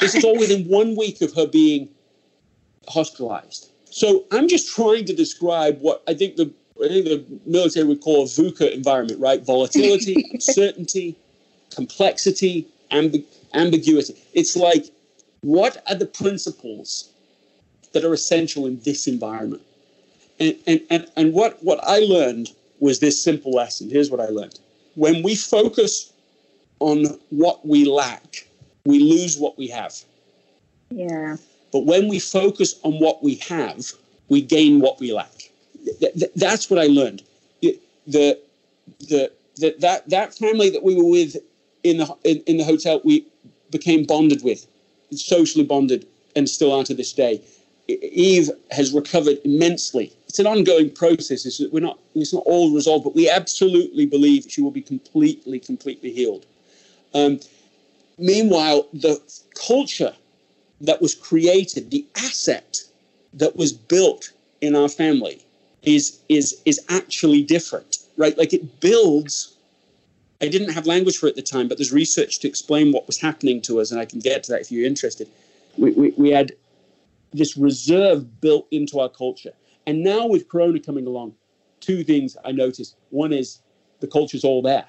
This 0.00 0.14
is 0.14 0.24
all 0.24 0.36
within 0.38 0.64
one 0.64 0.96
week 0.96 1.22
of 1.22 1.32
her 1.34 1.46
being 1.46 1.88
hospitalized. 2.88 3.70
So 3.90 4.24
I'm 4.32 4.48
just 4.48 4.74
trying 4.74 5.04
to 5.06 5.14
describe 5.14 5.80
what 5.80 6.02
I 6.06 6.14
think 6.14 6.36
the 6.36 6.52
I 6.82 6.88
think 6.88 7.04
the 7.06 7.24
military 7.44 7.84
would 7.86 8.00
call 8.00 8.22
a 8.22 8.26
VUCA 8.26 8.72
environment, 8.72 9.20
right? 9.20 9.44
Volatility, 9.44 10.28
uncertainty, 10.32 11.16
complexity, 11.74 12.66
amb- 12.92 13.24
ambiguity. 13.54 14.14
It's 14.32 14.56
like, 14.56 14.86
what 15.40 15.82
are 15.88 15.96
the 15.96 16.06
principles 16.06 17.10
that 17.92 18.04
are 18.04 18.12
essential 18.12 18.66
in 18.66 18.80
this 18.80 19.06
environment? 19.08 19.62
And, 20.38 20.56
and, 20.66 20.80
and, 20.90 21.06
and 21.16 21.32
what, 21.32 21.62
what 21.64 21.80
I 21.82 21.98
learned 22.00 22.50
was 22.78 23.00
this 23.00 23.22
simple 23.22 23.52
lesson. 23.52 23.90
Here's 23.90 24.10
what 24.10 24.20
I 24.20 24.26
learned. 24.26 24.60
When 24.94 25.22
we 25.22 25.34
focus 25.34 26.12
on 26.78 27.06
what 27.30 27.66
we 27.66 27.84
lack, 27.86 28.46
we 28.84 29.00
lose 29.00 29.36
what 29.36 29.58
we 29.58 29.66
have. 29.68 29.94
Yeah. 30.90 31.36
But 31.72 31.86
when 31.86 32.06
we 32.06 32.20
focus 32.20 32.76
on 32.84 32.94
what 33.00 33.22
we 33.22 33.34
have, 33.48 33.84
we 34.28 34.42
gain 34.42 34.80
what 34.80 35.00
we 35.00 35.12
lack 35.12 35.37
th- 36.00 36.14
th- 36.14 36.32
that's 36.36 36.70
what 36.70 36.78
I 36.78 36.86
learned. 36.86 37.22
The, 37.60 38.40
the, 39.08 39.30
the, 39.56 39.74
that, 39.78 40.08
that 40.08 40.34
family 40.34 40.70
that 40.70 40.82
we 40.82 40.94
were 40.94 41.08
with 41.08 41.36
in 41.82 41.98
the, 41.98 42.16
in, 42.24 42.42
in 42.46 42.56
the 42.56 42.64
hotel, 42.64 43.00
we 43.04 43.26
became 43.70 44.04
bonded 44.04 44.42
with, 44.42 44.66
socially 45.12 45.64
bonded, 45.64 46.06
and 46.34 46.48
still 46.48 46.72
are 46.72 46.84
to 46.84 46.94
this 46.94 47.12
day. 47.12 47.40
Eve 47.88 48.50
has 48.70 48.92
recovered 48.92 49.38
immensely. 49.44 50.12
It's 50.26 50.38
an 50.38 50.46
ongoing 50.46 50.90
process. 50.90 51.46
It's, 51.46 51.60
we're 51.72 51.80
not, 51.80 51.98
it's 52.14 52.34
not 52.34 52.42
all 52.44 52.74
resolved, 52.74 53.04
but 53.04 53.14
we 53.14 53.28
absolutely 53.30 54.06
believe 54.06 54.46
she 54.48 54.60
will 54.60 54.70
be 54.70 54.82
completely, 54.82 55.58
completely 55.58 56.12
healed. 56.12 56.44
Um, 57.14 57.40
meanwhile, 58.18 58.86
the 58.92 59.20
culture 59.66 60.14
that 60.82 61.00
was 61.00 61.14
created, 61.14 61.90
the 61.90 62.06
asset 62.16 62.78
that 63.34 63.56
was 63.56 63.72
built 63.72 64.32
in 64.60 64.76
our 64.76 64.88
family, 64.88 65.42
is 65.82 66.20
is 66.28 66.60
is 66.64 66.80
actually 66.88 67.42
different, 67.42 67.98
right? 68.16 68.36
Like 68.36 68.52
it 68.52 68.80
builds. 68.80 69.54
I 70.40 70.46
didn't 70.46 70.72
have 70.72 70.86
language 70.86 71.18
for 71.18 71.26
it 71.26 71.30
at 71.30 71.36
the 71.36 71.42
time, 71.42 71.66
but 71.66 71.78
there's 71.78 71.92
research 71.92 72.38
to 72.40 72.48
explain 72.48 72.92
what 72.92 73.08
was 73.08 73.20
happening 73.20 73.60
to 73.62 73.80
us, 73.80 73.90
and 73.90 74.00
I 74.00 74.04
can 74.04 74.20
get 74.20 74.44
to 74.44 74.52
that 74.52 74.60
if 74.60 74.70
you're 74.70 74.86
interested. 74.86 75.28
We, 75.76 75.90
we, 75.92 76.14
we 76.16 76.30
had 76.30 76.52
this 77.32 77.56
reserve 77.56 78.40
built 78.40 78.66
into 78.70 79.00
our 79.00 79.08
culture. 79.08 79.52
And 79.86 80.02
now 80.02 80.26
with 80.26 80.48
Corona 80.48 80.80
coming 80.80 81.06
along, 81.06 81.34
two 81.80 82.04
things 82.04 82.36
I 82.44 82.52
noticed. 82.52 82.96
One 83.10 83.32
is 83.32 83.60
the 84.00 84.06
culture's 84.06 84.44
all 84.44 84.62
there. 84.62 84.86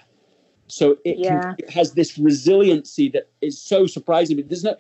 So 0.67 0.97
it, 1.03 1.17
yeah. 1.17 1.41
can, 1.41 1.55
it 1.57 1.69
has 1.69 1.93
this 1.93 2.17
resiliency 2.17 3.09
that 3.09 3.29
is 3.41 3.59
so 3.59 3.87
surprising. 3.87 4.43
There's 4.47 4.63
no, 4.63 4.75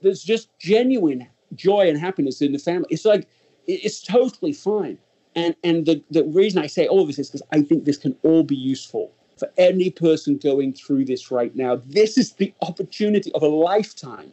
there's 0.00 0.22
just 0.22 0.48
genuine 0.58 1.28
joy 1.54 1.88
and 1.88 1.98
happiness 1.98 2.40
in 2.40 2.52
the 2.52 2.58
family. 2.58 2.88
It's 2.90 3.04
like 3.04 3.28
it's 3.66 4.00
totally 4.00 4.52
fine. 4.52 4.98
And 5.36 5.54
and 5.62 5.84
the, 5.86 6.02
the 6.10 6.24
reason 6.24 6.62
I 6.62 6.66
say 6.66 6.88
all 6.88 7.02
of 7.02 7.06
this 7.06 7.18
is 7.18 7.28
because 7.28 7.46
I 7.52 7.60
think 7.62 7.84
this 7.84 7.98
can 7.98 8.16
all 8.22 8.42
be 8.42 8.56
useful 8.56 9.12
for 9.38 9.50
any 9.58 9.90
person 9.90 10.38
going 10.38 10.72
through 10.72 11.04
this 11.04 11.30
right 11.30 11.54
now. 11.54 11.80
This 11.86 12.16
is 12.16 12.32
the 12.32 12.54
opportunity 12.62 13.30
of 13.34 13.42
a 13.42 13.48
lifetime 13.48 14.32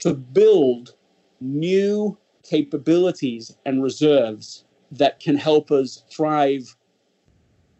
to 0.00 0.12
build 0.12 0.94
new 1.40 2.16
capabilities 2.42 3.56
and 3.64 3.82
reserves 3.82 4.64
that 4.90 5.18
can 5.18 5.36
help 5.36 5.70
us 5.70 6.04
thrive 6.10 6.76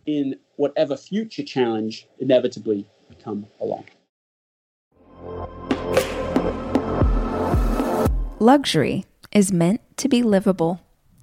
in 0.07 0.35
whatever 0.57 0.97
future 0.97 1.43
challenge 1.43 2.09
inevitably 2.19 2.87
come 3.23 3.47
along. 3.61 3.85
Luxury 8.41 9.05
is 9.33 9.53
meant 9.53 9.81
to 9.99 10.09
be 10.09 10.23
livable. 10.23 10.81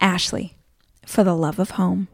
Ashley, 0.00 0.56
for 1.06 1.24
the 1.24 1.34
love 1.34 1.58
of 1.58 1.72
home. 1.72 2.08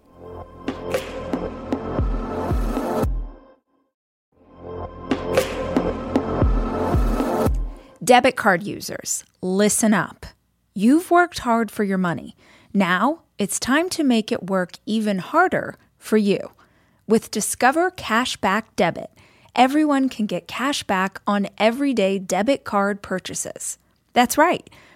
Debit 8.02 8.36
card 8.36 8.62
users, 8.62 9.24
listen 9.40 9.94
up. 9.94 10.26
You've 10.74 11.10
worked 11.10 11.38
hard 11.38 11.70
for 11.70 11.84
your 11.84 11.96
money. 11.96 12.36
Now 12.74 13.22
it's 13.38 13.58
time 13.58 13.88
to 13.90 14.04
make 14.04 14.30
it 14.30 14.50
work 14.50 14.72
even 14.84 15.18
harder 15.18 15.76
for 15.96 16.16
you. 16.16 16.50
With 17.08 17.30
Discover 17.30 17.92
Cashback 17.92 18.64
Debit, 18.76 19.10
everyone 19.56 20.08
can 20.08 20.26
get 20.26 20.46
cash 20.46 20.82
back 20.82 21.20
on 21.26 21.48
everyday 21.56 22.18
debit 22.18 22.64
card 22.64 23.00
purchases. 23.00 23.78
That's 24.12 24.36
right, 24.36 24.68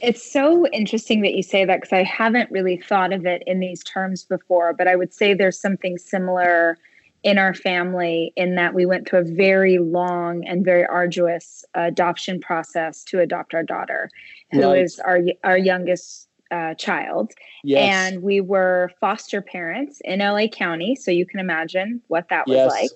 It's 0.00 0.30
so 0.30 0.66
interesting 0.68 1.22
that 1.22 1.34
you 1.34 1.42
say 1.42 1.64
that 1.64 1.80
because 1.80 1.92
I 1.92 2.02
haven't 2.02 2.50
really 2.50 2.76
thought 2.76 3.12
of 3.12 3.26
it 3.26 3.42
in 3.46 3.60
these 3.60 3.82
terms 3.82 4.24
before, 4.24 4.72
but 4.72 4.86
I 4.86 4.96
would 4.96 5.12
say 5.12 5.34
there's 5.34 5.60
something 5.60 5.98
similar 5.98 6.78
in 7.24 7.36
our 7.36 7.52
family 7.52 8.32
in 8.36 8.54
that 8.54 8.74
we 8.74 8.86
went 8.86 9.08
through 9.08 9.20
a 9.20 9.24
very 9.24 9.78
long 9.78 10.46
and 10.46 10.64
very 10.64 10.86
arduous 10.86 11.64
adoption 11.74 12.40
process 12.40 13.02
to 13.04 13.20
adopt 13.20 13.54
our 13.54 13.64
daughter, 13.64 14.08
who 14.52 14.62
right. 14.62 14.82
is 14.82 15.00
our 15.00 15.20
our 15.42 15.58
youngest 15.58 16.28
uh, 16.50 16.74
child. 16.74 17.32
Yes. 17.64 18.12
And 18.12 18.22
we 18.22 18.40
were 18.40 18.92
foster 19.00 19.42
parents 19.42 20.00
in 20.04 20.20
LA 20.20 20.46
County, 20.46 20.94
so 20.94 21.10
you 21.10 21.26
can 21.26 21.40
imagine 21.40 22.00
what 22.08 22.28
that 22.28 22.46
was 22.46 22.56
yes. 22.56 22.70
like. 22.70 22.90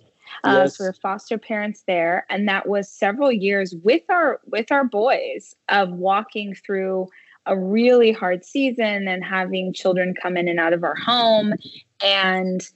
Uh, 0.45 0.63
yes. 0.63 0.77
So 0.77 0.85
we 0.85 0.89
are 0.89 0.95
foster 0.95 1.39
parents 1.39 1.85
there, 1.87 2.27
and 2.31 2.49
that 2.49 2.69
was 2.69 2.89
several 2.89 3.33
years 3.33 3.75
with 3.83 4.03
our 4.09 4.41
with 4.47 4.71
our 4.71 4.85
boys 4.85 5.55
of 5.69 5.91
walking 5.91 6.55
through 6.55 7.09
a 7.47 7.59
really 7.59 8.13
hard 8.13 8.45
season 8.45 9.09
and 9.09 9.25
having 9.25 9.73
children 9.73 10.15
come 10.21 10.37
in 10.37 10.49
and 10.49 10.61
out 10.61 10.73
of 10.73 10.85
our 10.85 10.95
home 10.95 11.55
and 12.03 12.71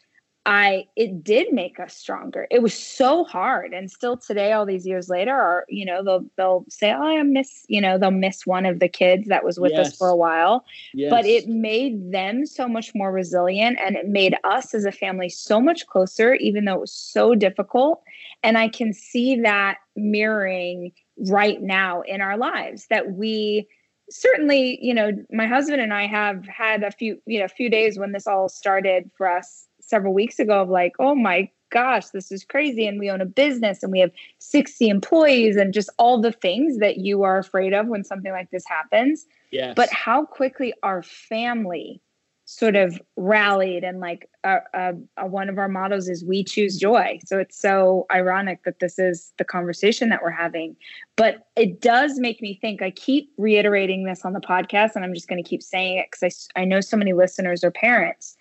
I 0.46 0.86
it 0.94 1.24
did 1.24 1.52
make 1.52 1.80
us 1.80 1.96
stronger. 1.96 2.46
It 2.52 2.62
was 2.62 2.72
so 2.72 3.24
hard, 3.24 3.74
and 3.74 3.90
still 3.90 4.16
today, 4.16 4.52
all 4.52 4.64
these 4.64 4.86
years 4.86 5.08
later, 5.08 5.34
are 5.34 5.64
you 5.68 5.84
know 5.84 6.04
they'll 6.04 6.24
they'll 6.36 6.64
say, 6.68 6.92
"Oh, 6.92 7.02
I 7.02 7.20
miss," 7.24 7.66
you 7.68 7.80
know, 7.80 7.98
they'll 7.98 8.12
miss 8.12 8.46
one 8.46 8.64
of 8.64 8.78
the 8.78 8.88
kids 8.88 9.26
that 9.26 9.44
was 9.44 9.58
with 9.58 9.72
yes. 9.72 9.88
us 9.88 9.96
for 9.96 10.08
a 10.08 10.14
while. 10.14 10.64
Yes. 10.94 11.10
But 11.10 11.26
it 11.26 11.48
made 11.48 12.12
them 12.12 12.46
so 12.46 12.68
much 12.68 12.94
more 12.94 13.10
resilient, 13.10 13.78
and 13.84 13.96
it 13.96 14.06
made 14.06 14.36
us 14.44 14.72
as 14.72 14.84
a 14.84 14.92
family 14.92 15.28
so 15.28 15.60
much 15.60 15.84
closer, 15.88 16.34
even 16.34 16.64
though 16.64 16.74
it 16.74 16.80
was 16.80 16.92
so 16.92 17.34
difficult. 17.34 18.04
And 18.44 18.56
I 18.56 18.68
can 18.68 18.92
see 18.92 19.40
that 19.40 19.78
mirroring 19.96 20.92
right 21.28 21.60
now 21.60 22.02
in 22.02 22.20
our 22.20 22.36
lives 22.36 22.86
that 22.88 23.12
we 23.12 23.66
certainly 24.10 24.78
you 24.80 24.94
know 24.94 25.10
my 25.32 25.46
husband 25.46 25.82
and 25.82 25.92
i 25.92 26.06
have 26.06 26.46
had 26.46 26.84
a 26.84 26.92
few 26.92 27.20
you 27.26 27.40
know 27.40 27.44
a 27.44 27.48
few 27.48 27.68
days 27.68 27.98
when 27.98 28.12
this 28.12 28.26
all 28.26 28.48
started 28.48 29.10
for 29.16 29.26
us 29.26 29.65
several 29.86 30.12
weeks 30.12 30.38
ago 30.38 30.60
of 30.62 30.68
like, 30.68 30.92
oh 30.98 31.14
my 31.14 31.50
gosh, 31.70 32.06
this 32.08 32.30
is 32.30 32.44
crazy. 32.44 32.86
And 32.86 32.98
we 32.98 33.10
own 33.10 33.20
a 33.20 33.26
business 33.26 33.82
and 33.82 33.90
we 33.90 34.00
have 34.00 34.10
60 34.38 34.88
employees 34.88 35.56
and 35.56 35.72
just 35.72 35.90
all 35.98 36.20
the 36.20 36.32
things 36.32 36.78
that 36.78 36.98
you 36.98 37.22
are 37.22 37.38
afraid 37.38 37.72
of 37.72 37.88
when 37.88 38.04
something 38.04 38.32
like 38.32 38.50
this 38.50 38.64
happens. 38.66 39.26
Yes. 39.50 39.74
But 39.74 39.90
how 39.90 40.24
quickly 40.24 40.72
our 40.82 41.02
family 41.02 42.00
sort 42.48 42.76
of 42.76 43.00
rallied 43.16 43.82
and 43.82 43.98
like 43.98 44.30
uh, 44.44 44.58
uh, 44.72 44.92
uh, 45.16 45.26
one 45.26 45.48
of 45.48 45.58
our 45.58 45.68
mottos 45.68 46.08
is 46.08 46.24
we 46.24 46.44
choose 46.44 46.78
joy 46.78 47.18
so 47.24 47.40
it's 47.40 47.58
so 47.58 48.06
ironic 48.12 48.62
that 48.62 48.78
this 48.78 49.00
is 49.00 49.32
the 49.36 49.44
conversation 49.44 50.10
that 50.10 50.22
we're 50.22 50.30
having 50.30 50.76
but 51.16 51.48
it 51.56 51.80
does 51.80 52.20
make 52.20 52.40
me 52.40 52.56
think 52.62 52.80
i 52.80 52.90
keep 52.92 53.32
reiterating 53.36 54.04
this 54.04 54.24
on 54.24 54.32
the 54.32 54.40
podcast 54.40 54.92
and 54.94 55.04
i'm 55.04 55.12
just 55.12 55.26
going 55.26 55.42
to 55.42 55.48
keep 55.48 55.60
saying 55.60 55.98
it 55.98 56.06
because 56.08 56.48
I, 56.54 56.60
I 56.60 56.64
know 56.64 56.80
so 56.80 56.96
many 56.96 57.12
listeners 57.12 57.64
are 57.64 57.72
parents 57.72 58.36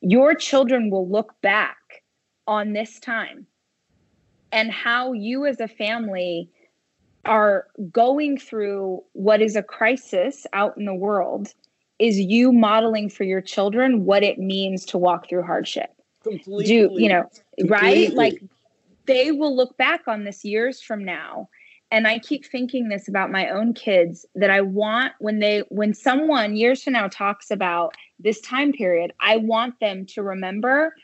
your 0.00 0.34
children 0.34 0.90
will 0.90 1.08
look 1.08 1.34
back 1.42 1.76
on 2.46 2.72
this 2.72 2.98
time 2.98 3.46
and 4.52 4.70
how 4.72 5.12
you 5.12 5.46
as 5.46 5.60
a 5.60 5.68
family 5.68 6.48
are 7.24 7.66
going 7.92 8.38
through 8.38 9.02
what 9.12 9.42
is 9.42 9.56
a 9.56 9.62
crisis 9.62 10.46
out 10.52 10.76
in 10.76 10.84
the 10.84 10.94
world 10.94 11.52
is 11.98 12.18
you 12.18 12.52
modeling 12.52 13.10
for 13.10 13.24
your 13.24 13.40
children 13.40 14.04
what 14.04 14.22
it 14.22 14.38
means 14.38 14.84
to 14.86 14.96
walk 14.96 15.28
through 15.28 15.42
hardship. 15.42 15.90
Completely 16.22 16.64
do 16.64 16.90
you 16.94 17.08
know 17.08 17.28
completely. 17.58 17.68
right 17.68 18.14
like 18.14 18.42
they 19.06 19.32
will 19.32 19.54
look 19.54 19.76
back 19.76 20.02
on 20.06 20.24
this 20.24 20.44
years 20.44 20.80
from 20.80 21.04
now 21.04 21.48
and 21.90 22.06
i 22.06 22.18
keep 22.18 22.44
thinking 22.44 22.88
this 22.88 23.08
about 23.08 23.30
my 23.30 23.48
own 23.48 23.72
kids 23.72 24.26
that 24.34 24.50
i 24.50 24.60
want 24.60 25.12
when 25.18 25.38
they 25.38 25.60
when 25.68 25.94
someone 25.94 26.56
years 26.56 26.82
from 26.82 26.92
now 26.92 27.08
talks 27.08 27.50
about 27.50 27.94
this 28.18 28.40
time 28.40 28.72
period 28.72 29.12
i 29.20 29.36
want 29.36 29.78
them 29.80 30.04
to 30.06 30.22
remember 30.22 30.94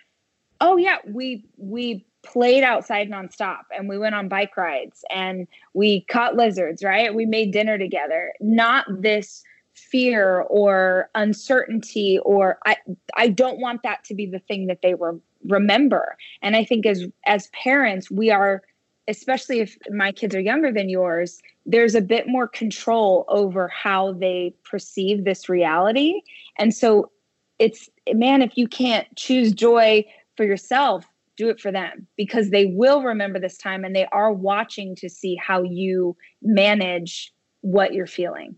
oh 0.61 0.77
yeah 0.77 0.99
we 1.07 1.45
we 1.57 2.05
played 2.25 2.65
outside 2.65 3.09
nonstop 3.11 3.63
and 3.77 3.89
we 3.89 3.99
went 3.99 4.15
on 4.15 4.29
bike 4.29 4.57
rides 4.57 5.05
and 5.11 5.47
we 5.75 6.01
caught 6.11 6.35
lizards 6.35 6.83
right? 6.83 7.15
We 7.15 7.27
made 7.27 7.53
dinner 7.53 7.79
together. 7.79 8.33
Not 8.41 8.87
this 8.89 9.43
fear 9.75 10.43
or 10.43 11.11
uncertainty 11.17 12.19
or 12.25 12.59
i 12.65 12.77
i 13.17 13.27
don't 13.27 13.59
want 13.59 13.83
that 13.83 14.05
to 14.05 14.15
be 14.15 14.25
the 14.25 14.39
thing 14.39 14.69
that 14.69 14.83
they 14.83 14.95
were 14.95 15.19
remember. 15.49 16.17
And 16.43 16.57
i 16.57 16.65
think 16.65 16.87
as 16.87 17.05
as 17.27 17.49
parents 17.49 18.11
we 18.11 18.31
are 18.31 18.63
especially 19.09 19.61
if 19.61 19.77
my 19.91 20.13
kids 20.13 20.35
are 20.35 20.41
younger 20.41 20.73
than 20.73 20.89
yours, 20.89 21.41
there's 21.67 21.95
a 21.95 22.01
bit 22.01 22.27
more 22.27 22.49
control 22.49 23.25
over 23.29 23.69
how 23.69 24.13
they 24.13 24.55
perceive 24.65 25.25
this 25.25 25.49
reality. 25.49 26.23
And 26.59 26.75
so 26.75 27.11
it's, 27.59 27.89
man, 28.13 28.43
if 28.43 28.57
you 28.57 28.67
can't 28.67 29.07
choose 29.17 29.53
joy 29.53 30.05
for 30.37 30.45
yourself, 30.45 31.05
do 31.37 31.49
it 31.49 31.61
for 31.61 31.73
them 31.73 32.07
because 32.17 32.51
they 32.51 32.67
will 32.67 33.03
remember 33.03 33.39
this 33.39 33.59
time 33.59 33.85
and 33.85 33.95
they 33.95 34.07
are 34.13 34.33
watching 34.33 34.95
to 34.97 35.09
see 35.09 35.37
how 35.37 35.63
you 35.63 36.17
manage 36.43 37.33
what 37.61 37.93
you're 37.93 38.07
feeling. 38.07 38.55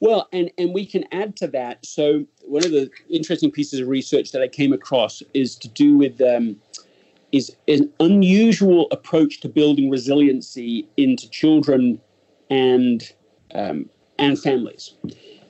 Well, 0.00 0.28
and, 0.32 0.50
and 0.56 0.72
we 0.72 0.86
can 0.86 1.04
add 1.12 1.36
to 1.36 1.46
that. 1.48 1.84
So, 1.84 2.24
one 2.42 2.64
of 2.64 2.70
the 2.70 2.90
interesting 3.10 3.50
pieces 3.50 3.80
of 3.80 3.88
research 3.88 4.32
that 4.32 4.40
I 4.40 4.48
came 4.48 4.72
across 4.72 5.22
is 5.34 5.56
to 5.56 5.68
do 5.68 5.98
with 5.98 6.20
um, 6.22 6.56
is 7.32 7.54
an 7.68 7.90
unusual 8.00 8.88
approach 8.90 9.40
to 9.40 9.48
building 9.48 9.90
resiliency 9.90 10.88
into 10.96 11.28
children 11.30 12.00
and 12.50 13.12
um, 13.54 13.88
and 14.18 14.38
families. 14.38 14.94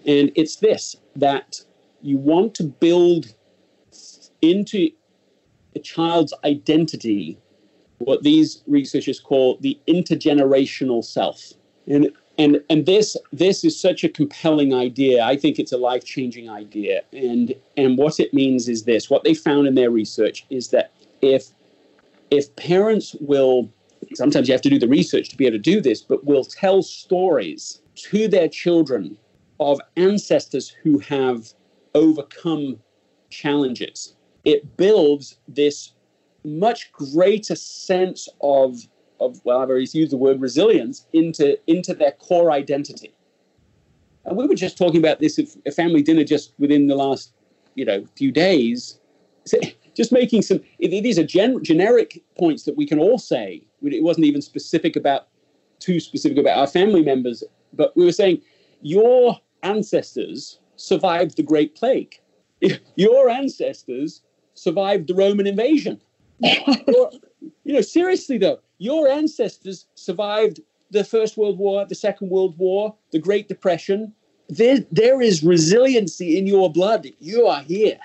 And 0.07 0.33
it's 0.35 0.57
this 0.57 0.97
that 1.17 1.61
you 2.03 2.17
want 2.17 2.55
to 2.57 2.65
build 2.65 3.35
into 4.43 4.91
a 5.77 5.79
child's 5.79 6.33
identity 6.45 7.39
what 7.99 8.23
these 8.23 8.63
researchers 8.67 9.21
call 9.21 9.59
the 9.61 9.79
intergenerational 9.87 11.05
self. 11.05 11.53
And 11.87 12.11
and 12.39 12.63
and 12.71 12.87
this 12.87 13.17
this 13.33 13.65
is 13.65 13.79
such 13.79 14.05
a 14.05 14.09
compelling 14.09 14.73
idea. 14.73 15.23
I 15.23 15.37
think 15.37 15.59
it's 15.59 15.73
a 15.73 15.77
life-changing 15.77 16.49
idea. 16.49 17.03
And 17.13 17.55
and 17.77 17.99
what 17.99 18.19
it 18.19 18.33
means 18.33 18.69
is 18.69 18.85
this. 18.85 19.11
What 19.11 19.25
they 19.25 19.35
found 19.35 19.67
in 19.67 19.75
their 19.75 19.91
research 19.91 20.47
is 20.49 20.69
that 20.69 20.93
if 21.21 21.49
if 22.31 22.55
parents 22.57 23.15
will 23.21 23.71
sometimes 24.15 24.49
you 24.49 24.55
have 24.55 24.63
to 24.63 24.71
do 24.71 24.79
the 24.79 24.89
research 24.89 25.29
to 25.29 25.37
be 25.37 25.47
able 25.47 25.57
to 25.57 25.63
do 25.63 25.81
this, 25.81 26.03
but 26.03 26.25
will 26.25 26.45
tell 26.45 26.83
stories 26.83 27.83
to 27.95 28.29
their 28.29 28.49
children 28.49 29.17
of 29.59 29.81
ancestors 29.97 30.69
who 30.83 30.99
have 30.99 31.53
overcome 31.95 32.79
challenges. 33.29 34.17
It 34.45 34.77
builds 34.77 35.39
this 35.49 35.93
much 36.45 36.91
greater 36.93 37.55
sense 37.55 38.29
of, 38.41 38.79
of 39.21 39.41
well, 39.45 39.61
I've 39.61 39.69
already 39.69 39.87
used 39.93 40.13
the 40.13 40.17
word 40.17 40.41
resilience 40.41 41.07
into, 41.13 41.59
into 41.67 41.95
their 41.95 42.13
core 42.13 42.51
identity. 42.51 43.13
And 44.25 44.37
we 44.37 44.47
were 44.47 44.55
just 44.55 44.79
talking 44.79 45.01
about 45.01 45.21
this 45.21 45.39
at 45.39 45.47
a 45.67 45.71
family 45.71 46.03
dinner 46.03 46.25
just 46.25 46.55
within 46.59 46.87
the 46.87 46.95
last, 46.95 47.33
you 47.75 47.85
know, 47.85 48.07
few 48.17 48.33
days 48.33 48.99
just 49.95 50.13
making 50.13 50.43
some 50.43 50.61
these 50.79 51.19
are 51.19 51.25
gen, 51.25 51.63
generic 51.63 52.23
points 52.39 52.65
that 52.65 52.77
we 52.77 52.87
can 52.87 52.99
all 52.99 53.19
say 53.19 53.63
it 53.83 54.03
wasn't 54.05 54.25
even 54.27 54.43
specific 54.43 54.97
about 54.97 55.29
too 55.79 55.99
specific 56.01 56.39
about 56.39 56.59
our 56.59 56.67
family 56.67 57.03
members 57.03 57.43
but 57.73 57.97
we 57.97 58.05
were 58.05 58.13
saying 58.13 58.41
your 58.83 59.39
ancestors 59.63 60.59
survived 60.77 61.37
the 61.37 61.43
great 61.43 61.75
plague. 61.75 62.19
Your 62.97 63.29
ancestors 63.29 64.23
survived 64.55 65.09
the 65.09 65.15
roman 65.15 65.47
invasion. 65.47 66.01
Your, 66.43 67.11
you 67.65 67.75
know 67.75 67.81
seriously 67.81 68.39
though 68.39 68.61
your 68.79 69.09
ancestors 69.09 69.87
survived 69.95 70.61
the 70.91 71.05
first 71.05 71.37
world 71.37 71.59
war 71.59 71.87
the 71.87 71.95
second 71.95 72.31
world 72.31 72.57
war 72.59 72.95
the 73.13 73.19
great 73.19 73.49
depression. 73.49 74.13
There, 74.49 74.79
there 74.91 75.21
is 75.23 75.45
resiliency 75.45 76.37
in 76.37 76.47
your 76.47 76.73
blood. 76.73 77.07
You 77.21 77.47
are 77.47 77.63
here 77.63 77.99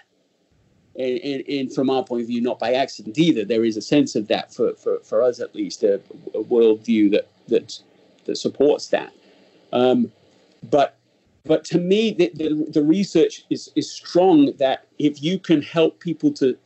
and, 0.97 1.43
and, 1.47 1.73
from 1.73 1.89
our 1.89 2.03
point 2.03 2.21
of 2.21 2.27
view, 2.27 2.41
not 2.41 2.57
by 2.57 2.73
accident 2.73 3.17
either. 3.17 3.43
There 3.43 3.65
is 3.65 3.75
a 3.75 3.81
sense 3.81 4.15
of 4.15 4.27
that 4.29 4.53
for, 4.53 4.73
for, 4.75 4.99
for 4.99 5.21
us 5.21 5.39
at 5.39 5.53
least, 5.53 5.83
a, 5.83 5.95
a 6.33 6.43
worldview 6.43 7.11
that 7.11 7.27
that 7.47 7.79
that 8.25 8.37
supports 8.37 8.87
that. 8.87 9.13
Um, 9.73 10.11
but 10.63 10.97
but 11.45 11.63
to 11.65 11.77
me, 11.77 12.11
the, 12.11 12.31
the, 12.33 12.67
the, 12.71 12.83
research 12.83 13.45
is, 13.51 13.71
is 13.75 13.91
strong 13.91 14.53
that 14.57 14.87
if 14.97 15.21
you 15.21 15.37
can 15.37 15.61
help 15.61 15.99
people 15.99 16.31
to 16.33 16.57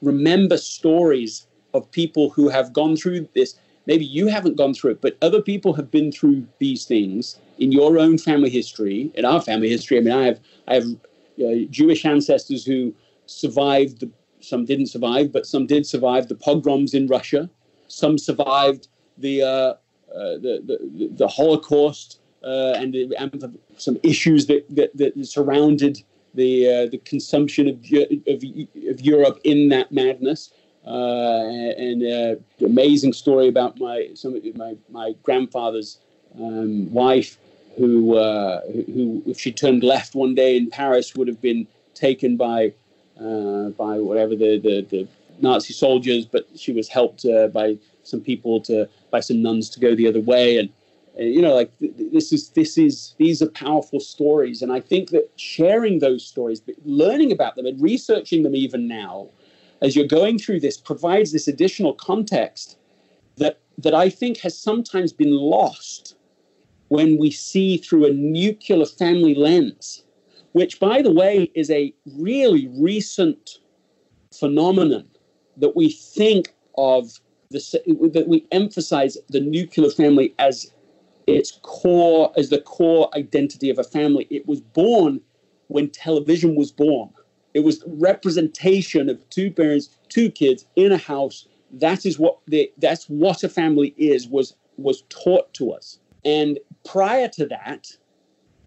remember 0.00 0.56
stories 0.56 1.48
of 1.74 1.90
people 1.90 2.30
who 2.30 2.48
have 2.48 2.72
gone 2.72 2.96
through 2.96 3.28
this, 3.34 3.56
maybe 3.86 4.04
you 4.04 4.28
haven't 4.28 4.56
gone 4.56 4.74
through 4.74 4.92
it, 4.92 5.00
but 5.00 5.18
other 5.22 5.42
people 5.42 5.72
have 5.72 5.90
been 5.90 6.12
through 6.12 6.46
these 6.60 6.84
things 6.84 7.40
in 7.58 7.72
your 7.72 7.98
own 7.98 8.16
family 8.16 8.50
history, 8.50 9.10
in 9.14 9.24
our 9.24 9.42
family 9.42 9.68
history. 9.68 9.98
I 9.98 10.00
mean, 10.00 10.14
I 10.14 10.26
have 10.26 10.40
I 10.68 10.74
have 10.74 10.84
uh, 10.84 11.66
Jewish 11.70 12.04
ancestors 12.04 12.64
who 12.64 12.94
survived. 13.28 14.00
The, 14.00 14.10
some 14.40 14.64
didn't 14.64 14.86
survive, 14.86 15.32
but 15.32 15.46
some 15.46 15.66
did 15.66 15.86
survive 15.86 16.28
the 16.28 16.34
pogroms 16.34 16.94
in 16.94 17.06
Russia. 17.06 17.50
Some 17.88 18.18
survived 18.18 18.88
the 19.16 19.42
uh, 19.42 19.74
uh, 20.14 20.38
the, 20.38 20.62
the, 20.64 21.08
the 21.12 21.28
Holocaust 21.28 22.20
uh, 22.42 22.72
and, 22.76 22.94
the, 22.94 23.14
and, 23.18 23.58
some 23.76 23.98
issues 24.02 24.46
that, 24.46 24.64
that, 24.74 24.96
that 24.96 25.26
surrounded 25.26 26.02
the 26.34 26.66
uh, 26.66 26.86
the 26.86 26.98
consumption 26.98 27.68
of, 27.68 27.76
of, 28.26 28.42
of 28.90 29.00
Europe 29.00 29.40
in 29.44 29.68
that 29.70 29.90
madness. 29.92 30.50
And 30.84 32.02
uh, 32.02 32.36
amazing 32.64 33.12
story 33.12 33.48
about 33.48 33.78
my 33.78 34.08
some 34.14 34.40
my 34.54 34.76
my 34.88 35.14
grandfather's 35.22 35.98
um, 36.38 36.90
wife, 36.92 37.38
who 37.76 38.16
uh, 38.16 38.60
who 38.66 39.22
if 39.26 39.38
she 39.38 39.52
turned 39.52 39.82
left 39.82 40.14
one 40.14 40.34
day 40.34 40.56
in 40.56 40.70
Paris 40.70 41.14
would 41.14 41.28
have 41.28 41.40
been 41.40 41.66
taken 41.94 42.36
by 42.36 42.72
uh, 43.20 43.70
by 43.70 43.98
whatever 43.98 44.34
the, 44.34 44.58
the, 44.58 44.86
the 44.90 45.08
Nazi 45.40 45.72
soldiers, 45.72 46.26
but 46.26 46.48
she 46.56 46.72
was 46.72 46.88
helped 46.88 47.24
uh, 47.24 47.48
by 47.48 47.76
some 48.02 48.20
people 48.20 48.60
to 48.62 48.88
by 49.10 49.20
some 49.20 49.42
nuns 49.42 49.68
to 49.70 49.80
go 49.80 49.94
the 49.94 50.08
other 50.08 50.20
way. 50.20 50.58
And 50.58 50.70
you 51.18 51.42
know 51.42 51.54
like 51.54 51.70
this 51.80 52.32
is 52.32 52.50
this 52.50 52.78
is 52.78 53.14
these 53.18 53.42
are 53.42 53.50
powerful 53.50 54.00
stories. 54.00 54.62
And 54.62 54.72
i 54.72 54.80
think 54.80 55.10
that 55.10 55.30
sharing 55.36 55.98
those 55.98 56.24
stories 56.24 56.62
learning 56.84 57.32
about 57.32 57.56
them 57.56 57.66
and 57.66 57.80
researching 57.80 58.42
them 58.42 58.54
even 58.54 58.86
now 58.86 59.28
as 59.80 59.94
you're 59.94 60.06
going 60.06 60.38
through 60.38 60.60
this 60.60 60.76
provides 60.76 61.32
this 61.32 61.48
additional 61.48 61.94
context 61.94 62.78
that 63.36 63.58
that 63.78 63.94
i 63.94 64.08
think 64.08 64.38
has 64.38 64.56
sometimes 64.56 65.12
been 65.12 65.32
lost 65.32 66.16
when 66.88 67.18
we 67.18 67.30
see 67.30 67.76
through 67.76 68.06
a 68.06 68.12
nuclear 68.12 68.86
family 68.86 69.34
lens 69.34 70.04
which 70.52 70.80
by 70.80 71.02
the 71.02 71.12
way 71.12 71.50
is 71.54 71.70
a 71.70 71.92
really 72.16 72.68
recent 72.78 73.58
phenomenon 74.32 75.06
that 75.56 75.76
we 75.76 75.90
think 75.90 76.54
of 76.76 77.20
the, 77.50 77.60
that 78.12 78.28
we 78.28 78.46
emphasize 78.52 79.16
the 79.28 79.40
nuclear 79.40 79.90
family 79.90 80.34
as 80.38 80.72
its 81.26 81.58
core 81.62 82.32
as 82.36 82.50
the 82.50 82.60
core 82.60 83.10
identity 83.14 83.70
of 83.70 83.78
a 83.78 83.84
family. 83.84 84.26
It 84.30 84.46
was 84.46 84.60
born 84.60 85.20
when 85.68 85.90
television 85.90 86.54
was 86.54 86.72
born. 86.72 87.10
It 87.54 87.60
was 87.60 87.82
representation 87.86 89.08
of 89.08 89.28
two 89.30 89.50
parents, 89.50 89.90
two 90.08 90.30
kids 90.30 90.66
in 90.76 90.92
a 90.92 90.98
house. 90.98 91.46
That 91.72 92.06
is 92.06 92.18
what 92.18 92.38
the 92.46 92.70
that's 92.78 93.04
what 93.06 93.44
a 93.44 93.48
family 93.48 93.94
is 93.96 94.26
was 94.26 94.54
was 94.76 95.02
taught 95.08 95.52
to 95.54 95.72
us. 95.72 95.98
And 96.24 96.58
prior 96.84 97.28
to 97.28 97.46
that, 97.46 97.88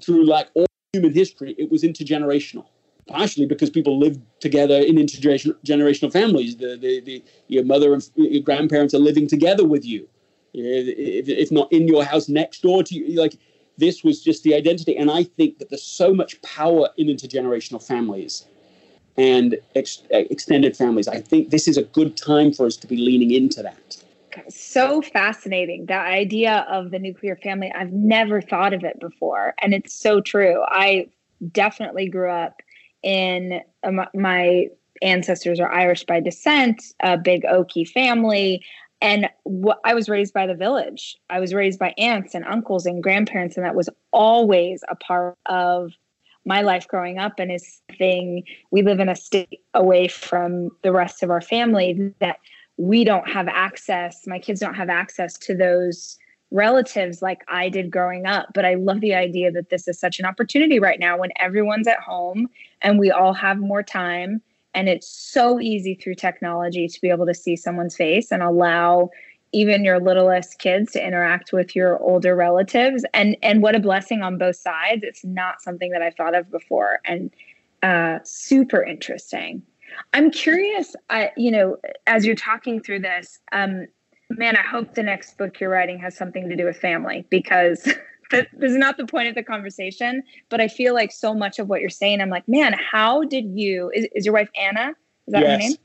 through 0.03 0.25
like 0.25 0.49
all 0.53 0.65
human 0.93 1.13
history, 1.13 1.55
it 1.57 1.71
was 1.71 1.83
intergenerational. 1.83 2.65
Partially 3.07 3.45
because 3.45 3.69
people 3.69 3.97
lived 3.97 4.19
together 4.41 4.75
in 4.75 4.95
intergenerational 4.95 6.11
families. 6.11 6.57
The, 6.57 6.75
the, 6.75 6.99
the 6.99 7.23
your 7.47 7.63
mother 7.63 7.93
and 7.93 8.05
your 8.15 8.43
grandparents 8.43 8.93
are 8.93 8.99
living 8.99 9.25
together 9.25 9.65
with 9.65 9.85
you 9.85 10.09
if, 10.53 11.29
if 11.29 11.49
not 11.49 11.71
in 11.71 11.87
your 11.87 12.03
house 12.03 12.27
next 12.27 12.61
door 12.61 12.83
to 12.83 12.93
you 12.93 13.19
like 13.19 13.37
this 13.77 14.03
was 14.03 14.21
just 14.21 14.43
the 14.43 14.53
identity 14.53 14.95
and 14.97 15.09
i 15.09 15.23
think 15.23 15.59
that 15.59 15.69
there's 15.69 15.83
so 15.83 16.13
much 16.13 16.41
power 16.41 16.89
in 16.97 17.07
intergenerational 17.07 17.81
families 17.81 18.45
and 19.17 19.57
ex- 19.75 20.03
extended 20.11 20.75
families 20.75 21.07
i 21.07 21.19
think 21.19 21.49
this 21.49 21.67
is 21.67 21.77
a 21.77 21.83
good 21.83 22.17
time 22.17 22.51
for 22.51 22.65
us 22.65 22.75
to 22.75 22.85
be 22.85 22.97
leaning 22.97 23.31
into 23.31 23.63
that 23.63 24.03
so 24.49 25.01
fascinating 25.01 25.85
that 25.87 26.07
idea 26.07 26.65
of 26.69 26.91
the 26.91 26.99
nuclear 26.99 27.35
family 27.37 27.71
i've 27.75 27.91
never 27.91 28.41
thought 28.41 28.73
of 28.73 28.83
it 28.83 28.99
before 28.99 29.53
and 29.61 29.73
it's 29.73 29.93
so 29.93 30.21
true 30.21 30.63
i 30.67 31.07
definitely 31.51 32.07
grew 32.07 32.29
up 32.29 32.61
in 33.03 33.61
um, 33.83 34.01
my 34.13 34.67
ancestors 35.01 35.59
are 35.59 35.71
irish 35.71 36.03
by 36.03 36.19
descent 36.19 36.81
a 37.01 37.17
big 37.17 37.43
okie 37.43 37.87
family 37.87 38.63
and 39.01 39.27
what 39.43 39.79
I 39.83 39.93
was 39.93 40.07
raised 40.07 40.33
by 40.33 40.45
the 40.45 40.53
village. 40.53 41.17
I 41.29 41.39
was 41.39 41.53
raised 41.53 41.79
by 41.79 41.93
aunts 41.97 42.35
and 42.35 42.45
uncles 42.45 42.85
and 42.85 43.01
grandparents, 43.01 43.57
and 43.57 43.65
that 43.65 43.75
was 43.75 43.89
always 44.11 44.83
a 44.89 44.95
part 44.95 45.37
of 45.47 45.91
my 46.45 46.61
life 46.61 46.87
growing 46.87 47.17
up. 47.17 47.33
And 47.39 47.51
is 47.51 47.81
thing 47.97 48.43
we 48.69 48.83
live 48.83 48.99
in 48.99 49.09
a 49.09 49.15
state 49.15 49.61
away 49.73 50.07
from 50.07 50.69
the 50.83 50.91
rest 50.91 51.23
of 51.23 51.31
our 51.31 51.41
family 51.41 52.13
that 52.19 52.37
we 52.81 53.03
don't 53.03 53.29
have 53.29 53.47
access. 53.47 54.25
My 54.25 54.39
kids 54.39 54.59
don't 54.59 54.73
have 54.73 54.89
access 54.89 55.37
to 55.39 55.55
those 55.55 56.17
relatives 56.49 57.21
like 57.21 57.43
I 57.47 57.69
did 57.69 57.91
growing 57.91 58.25
up. 58.25 58.47
But 58.55 58.65
I 58.65 58.73
love 58.73 59.01
the 59.01 59.13
idea 59.13 59.51
that 59.51 59.69
this 59.69 59.87
is 59.87 59.99
such 59.99 60.19
an 60.19 60.25
opportunity 60.25 60.79
right 60.79 60.99
now 60.99 61.17
when 61.17 61.29
everyone's 61.37 61.87
at 61.87 61.99
home 61.99 62.49
and 62.81 62.97
we 62.97 63.11
all 63.11 63.33
have 63.33 63.59
more 63.59 63.83
time 63.83 64.41
and 64.73 64.89
it's 64.89 65.07
so 65.07 65.59
easy 65.59 65.93
through 65.93 66.15
technology 66.15 66.87
to 66.87 67.01
be 67.01 67.09
able 67.09 67.27
to 67.27 67.35
see 67.35 67.55
someone's 67.55 67.95
face 67.95 68.31
and 68.31 68.41
allow 68.41 69.11
even 69.51 69.85
your 69.85 69.99
littlest 69.99 70.57
kids 70.59 70.93
to 70.93 71.05
interact 71.05 71.53
with 71.53 71.75
your 71.75 71.99
older 71.99 72.35
relatives 72.35 73.05
and 73.13 73.35
and 73.43 73.61
what 73.61 73.75
a 73.75 73.79
blessing 73.79 74.21
on 74.21 74.37
both 74.37 74.55
sides 74.55 75.01
it's 75.03 75.25
not 75.25 75.61
something 75.61 75.91
that 75.91 76.01
i 76.01 76.09
thought 76.09 76.33
of 76.33 76.49
before 76.49 76.99
and 77.03 77.31
uh, 77.83 78.19
super 78.23 78.81
interesting 78.81 79.61
i'm 80.13 80.31
curious 80.31 80.95
I, 81.09 81.31
you 81.37 81.51
know 81.51 81.77
as 82.07 82.25
you're 82.25 82.35
talking 82.35 82.81
through 82.81 82.99
this 82.99 83.39
um, 83.51 83.87
man 84.29 84.55
i 84.57 84.61
hope 84.61 84.95
the 84.95 85.03
next 85.03 85.37
book 85.37 85.59
you're 85.59 85.69
writing 85.69 85.99
has 85.99 86.15
something 86.15 86.49
to 86.49 86.55
do 86.55 86.65
with 86.65 86.77
family 86.77 87.25
because 87.29 87.87
this 88.31 88.47
is 88.61 88.77
not 88.77 88.97
the 88.97 89.05
point 89.05 89.27
of 89.27 89.35
the 89.35 89.43
conversation, 89.43 90.23
but 90.49 90.61
I 90.61 90.67
feel 90.67 90.93
like 90.93 91.11
so 91.11 91.33
much 91.33 91.59
of 91.59 91.69
what 91.69 91.81
you're 91.81 91.89
saying, 91.89 92.21
I'm 92.21 92.29
like, 92.29 92.47
man, 92.47 92.73
how 92.73 93.23
did 93.23 93.45
you? 93.51 93.91
Is, 93.93 94.07
is 94.15 94.25
your 94.25 94.33
wife 94.33 94.49
Anna? 94.55 94.89
Is 95.27 95.33
that 95.33 95.41
yes. 95.41 95.51
her 95.51 95.57
name? 95.57 95.77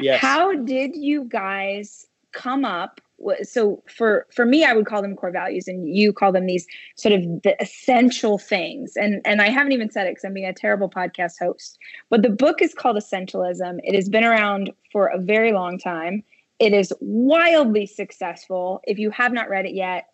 Yes. 0.00 0.20
How 0.20 0.54
did 0.54 0.96
you 0.96 1.24
guys 1.24 2.06
come 2.32 2.64
up? 2.64 3.00
So 3.42 3.82
for 3.86 4.26
for 4.34 4.46
me, 4.46 4.64
I 4.64 4.72
would 4.72 4.86
call 4.86 5.02
them 5.02 5.14
core 5.14 5.30
values, 5.30 5.68
and 5.68 5.94
you 5.94 6.12
call 6.12 6.32
them 6.32 6.46
these 6.46 6.66
sort 6.96 7.12
of 7.12 7.22
the 7.42 7.54
essential 7.60 8.38
things. 8.38 8.96
And 8.96 9.20
and 9.26 9.42
I 9.42 9.50
haven't 9.50 9.72
even 9.72 9.90
said 9.90 10.06
it 10.06 10.12
because 10.12 10.24
I'm 10.24 10.32
being 10.32 10.46
a 10.46 10.54
terrible 10.54 10.88
podcast 10.88 11.34
host. 11.38 11.78
But 12.08 12.22
the 12.22 12.30
book 12.30 12.62
is 12.62 12.72
called 12.72 12.96
Essentialism. 12.96 13.78
It 13.82 13.94
has 13.94 14.08
been 14.08 14.24
around 14.24 14.72
for 14.90 15.08
a 15.08 15.18
very 15.18 15.52
long 15.52 15.78
time. 15.78 16.22
It 16.58 16.72
is 16.72 16.92
wildly 17.00 17.86
successful. 17.86 18.80
If 18.84 18.98
you 18.98 19.10
have 19.10 19.32
not 19.32 19.48
read 19.48 19.66
it 19.66 19.74
yet, 19.74 20.08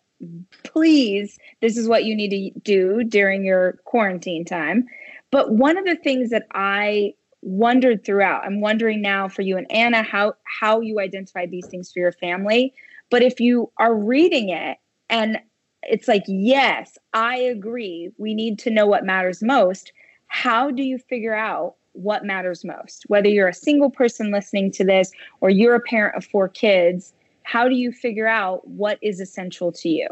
please, 0.63 1.37
this 1.61 1.77
is 1.77 1.87
what 1.87 2.05
you 2.05 2.15
need 2.15 2.29
to 2.29 2.59
do 2.61 3.03
during 3.03 3.45
your 3.45 3.79
quarantine 3.85 4.45
time. 4.45 4.85
But 5.31 5.51
one 5.51 5.77
of 5.77 5.85
the 5.85 5.95
things 5.95 6.29
that 6.29 6.47
I 6.53 7.13
wondered 7.47 8.03
throughout, 8.03 8.43
I'm 8.45 8.59
wondering 8.59 9.01
now 9.01 9.29
for 9.29 9.41
you 9.41 9.57
and 9.57 9.71
Anna 9.71 10.03
how 10.03 10.33
how 10.43 10.81
you 10.81 10.99
identified 10.99 11.49
these 11.49 11.65
things 11.67 11.91
for 11.91 11.99
your 11.99 12.11
family. 12.11 12.73
But 13.09 13.23
if 13.23 13.39
you 13.39 13.71
are 13.77 13.95
reading 13.95 14.49
it 14.49 14.77
and 15.09 15.39
it's 15.83 16.09
like, 16.09 16.23
yes, 16.27 16.97
I 17.13 17.37
agree, 17.37 18.11
we 18.17 18.33
need 18.33 18.59
to 18.59 18.69
know 18.69 18.85
what 18.85 19.05
matters 19.05 19.41
most. 19.41 19.93
How 20.27 20.71
do 20.71 20.83
you 20.83 20.97
figure 20.97 21.33
out 21.33 21.75
what 21.93 22.25
matters 22.25 22.65
most? 22.65 23.05
Whether 23.07 23.29
you're 23.29 23.47
a 23.47 23.53
single 23.53 23.89
person 23.89 24.29
listening 24.29 24.71
to 24.73 24.83
this 24.83 25.13
or 25.39 25.49
you're 25.49 25.75
a 25.75 25.79
parent 25.79 26.17
of 26.17 26.25
four 26.25 26.49
kids, 26.49 27.13
how 27.43 27.69
do 27.69 27.75
you 27.75 27.93
figure 27.93 28.27
out 28.27 28.67
what 28.67 28.99
is 29.01 29.21
essential 29.21 29.71
to 29.71 29.87
you? 29.87 30.07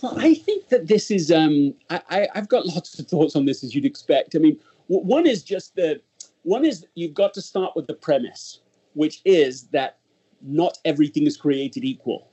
Well, 0.00 0.18
I 0.18 0.34
think 0.34 0.68
that 0.68 0.86
this 0.86 1.10
is. 1.10 1.30
Um, 1.30 1.74
I, 1.90 2.28
have 2.34 2.48
got 2.48 2.66
lots 2.66 2.98
of 2.98 3.06
thoughts 3.06 3.36
on 3.36 3.44
this, 3.44 3.62
as 3.62 3.74
you'd 3.74 3.84
expect. 3.84 4.34
I 4.34 4.38
mean, 4.38 4.58
one 4.88 5.26
is 5.26 5.42
just 5.42 5.74
the 5.76 6.00
one 6.44 6.64
is 6.64 6.86
you've 6.94 7.14
got 7.14 7.34
to 7.34 7.42
start 7.42 7.72
with 7.74 7.86
the 7.86 7.94
premise, 7.94 8.60
which 8.92 9.20
is 9.24 9.64
that 9.68 9.98
not 10.42 10.78
everything 10.84 11.26
is 11.26 11.36
created 11.36 11.84
equal. 11.84 12.30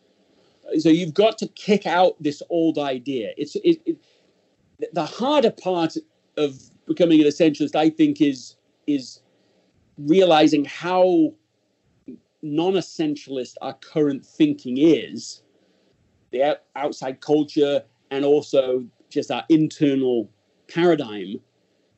So 0.78 0.90
you've 0.90 1.14
got 1.14 1.38
to 1.40 1.48
kick 1.48 1.86
out 1.86 2.22
this 2.22 2.42
old 2.50 2.78
idea. 2.78 3.32
It's 3.38 3.56
it, 3.56 3.82
it, 3.86 3.98
the 4.94 5.06
harder 5.06 5.52
part 5.52 5.96
of 6.38 6.62
becoming 6.86 7.22
an 7.22 7.28
essentialist, 7.28 7.76
I 7.76 7.90
think, 7.90 8.22
is 8.22 8.58
is 8.88 9.22
realizing 9.98 10.66
how 10.66 11.34
non-essentialist 12.42 13.56
our 13.62 13.74
current 13.74 14.26
thinking 14.26 14.78
is, 14.78 15.44
the 16.32 16.60
outside 16.76 17.22
culture, 17.22 17.84
and 18.10 18.26
also 18.26 18.86
just 19.10 19.32
our 19.32 19.44
internal 19.50 20.30
paradigm, 20.68 21.40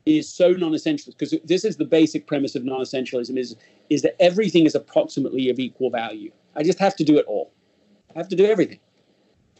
is 0.06 0.28
so 0.28 0.50
non-essential 0.50 1.12
because 1.12 1.34
this 1.44 1.64
is 1.64 1.76
the 1.76 1.84
basic 1.84 2.26
premise 2.26 2.54
of 2.54 2.64
non-essentialism 2.64 3.38
is 3.38 3.56
is 3.90 4.02
that 4.02 4.16
everything 4.20 4.66
is 4.66 4.74
approximately 4.74 5.48
of 5.50 5.58
equal 5.58 5.90
value. 5.90 6.30
I 6.56 6.62
just 6.62 6.78
have 6.78 6.96
to 6.96 7.04
do 7.04 7.18
it 7.18 7.24
all. 7.26 7.52
I 8.14 8.18
have 8.18 8.28
to 8.28 8.36
do 8.36 8.44
everything. 8.44 8.80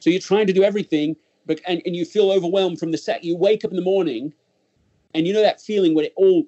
So 0.00 0.10
you're 0.10 0.20
trying 0.20 0.46
to 0.46 0.52
do 0.52 0.62
everything, 0.62 1.16
but 1.46 1.60
and, 1.66 1.80
and 1.86 1.96
you 1.96 2.04
feel 2.04 2.30
overwhelmed 2.30 2.78
from 2.78 2.90
the 2.90 2.98
set. 2.98 3.24
You 3.24 3.36
wake 3.36 3.64
up 3.64 3.70
in 3.70 3.76
the 3.76 3.82
morning 3.82 4.34
and 5.14 5.26
you 5.26 5.32
know 5.32 5.42
that 5.42 5.60
feeling 5.60 5.94
when 5.94 6.04
it 6.04 6.12
all 6.16 6.44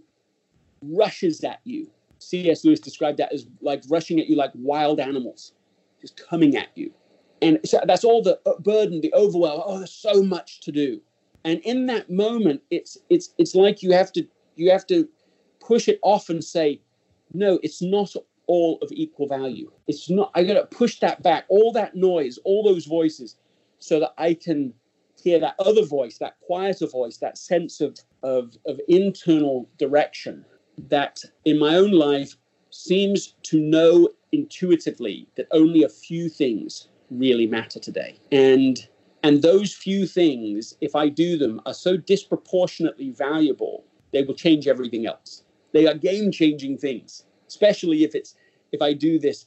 rushes 0.83 1.43
at 1.45 1.61
you. 1.65 1.91
C.S. 2.19 2.65
Lewis 2.65 2.81
described 2.81 3.19
that 3.19 3.33
as 3.33 3.47
like 3.61 3.83
rushing 3.89 4.21
at 4.21 4.27
you 4.27 4.37
like 4.37 4.51
wild 4.55 5.01
animals, 5.01 5.53
just 6.01 6.21
coming 6.29 6.57
at 6.57 6.69
you. 6.75 6.93
And 7.43 7.61
so 7.65 7.81
that's 7.87 8.05
all 8.05 8.23
the 8.23 8.39
burden, 8.61 9.01
the 9.01 9.13
overwhelm. 9.15 9.63
Oh, 9.65 9.79
there's 9.79 9.93
so 9.93 10.23
much 10.23 10.61
to 10.61 10.73
do. 10.73 11.01
And 11.47 11.61
in 11.61 11.87
that 11.87 12.11
moment, 12.11 12.61
it's 12.73 12.99
it's 13.09 13.33
it's 13.39 13.55
like 13.55 13.81
you 13.81 13.93
have 13.93 14.13
to 14.15 14.27
you 14.57 14.71
have 14.73 14.85
to 14.89 15.09
push 15.61 15.89
it 15.89 16.01
off 16.03 16.29
and 16.29 16.43
say, 16.43 16.81
no, 17.33 17.61
it's 17.63 17.81
not 17.81 18.15
all 18.49 18.79
of 18.83 18.91
equal 18.91 19.29
value. 19.29 19.71
It's 19.87 20.11
not. 20.11 20.33
I 20.35 20.43
got 20.43 20.55
to 20.55 20.77
push 20.77 20.99
that 20.99 21.23
back, 21.23 21.45
all 21.49 21.73
that 21.73 21.95
noise, 21.95 22.39
all 22.45 22.65
those 22.65 22.85
voices, 22.85 23.37
so 23.79 24.01
that 24.01 24.13
I 24.19 24.35
can 24.35 24.75
hear 25.23 25.39
that 25.39 25.55
other 25.61 25.85
voice, 25.85 26.19
that 26.19 26.37
quieter 26.41 26.89
voice, 26.89 27.19
that 27.19 27.39
sense 27.39 27.81
of 27.81 27.97
of, 28.25 28.57
of 28.67 28.81
internal 28.89 29.69
direction 29.79 30.45
that 30.89 31.23
in 31.45 31.61
my 31.61 31.77
own 31.77 31.93
life 31.93 32.35
seems 32.71 33.35
to 33.45 33.61
know 33.61 34.09
intuitively 34.33 35.29
that 35.37 35.47
only 35.53 35.85
a 35.85 35.89
few 35.89 36.29
things 36.29 36.89
really 37.09 37.47
matter 37.47 37.79
today. 37.79 38.19
And 38.33 38.85
and 39.27 39.43
those 39.43 39.75
few 39.75 40.07
things, 40.07 40.77
if 40.81 40.95
I 40.95 41.09
do 41.09 41.37
them, 41.37 41.61
are 41.67 41.75
so 41.75 41.97
disproportionately 41.97 43.11
valuable, 43.11 43.85
they 44.13 44.23
will 44.23 44.35
change 44.35 44.69
everything 44.69 45.05
else. 45.05 45.43
They 45.73 45.89
are 45.89 45.95
game-changing 45.95 46.79
things, 46.79 47.25
especially 47.49 48.05
if 48.05 48.15
it's 48.15 48.37
if 48.71 48.81
I 48.81 48.93
do 48.93 49.19
this 49.19 49.47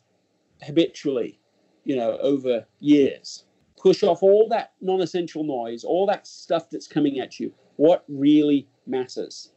habitually, 0.62 1.40
you 1.86 1.96
know, 1.96 2.18
over 2.18 2.66
years. 2.80 3.46
Push 3.78 4.04
off 4.04 4.22
all 4.22 4.50
that 4.50 4.74
non-essential 4.82 5.46
noise, 5.46 5.86
all 5.86 6.06
that 6.08 6.28
stuff 6.28 6.70
that's 6.70 6.88
coming 6.88 7.20
at 7.20 7.40
you. 7.40 7.54
What 7.78 8.04
really 8.10 8.68
matters? 8.86 9.54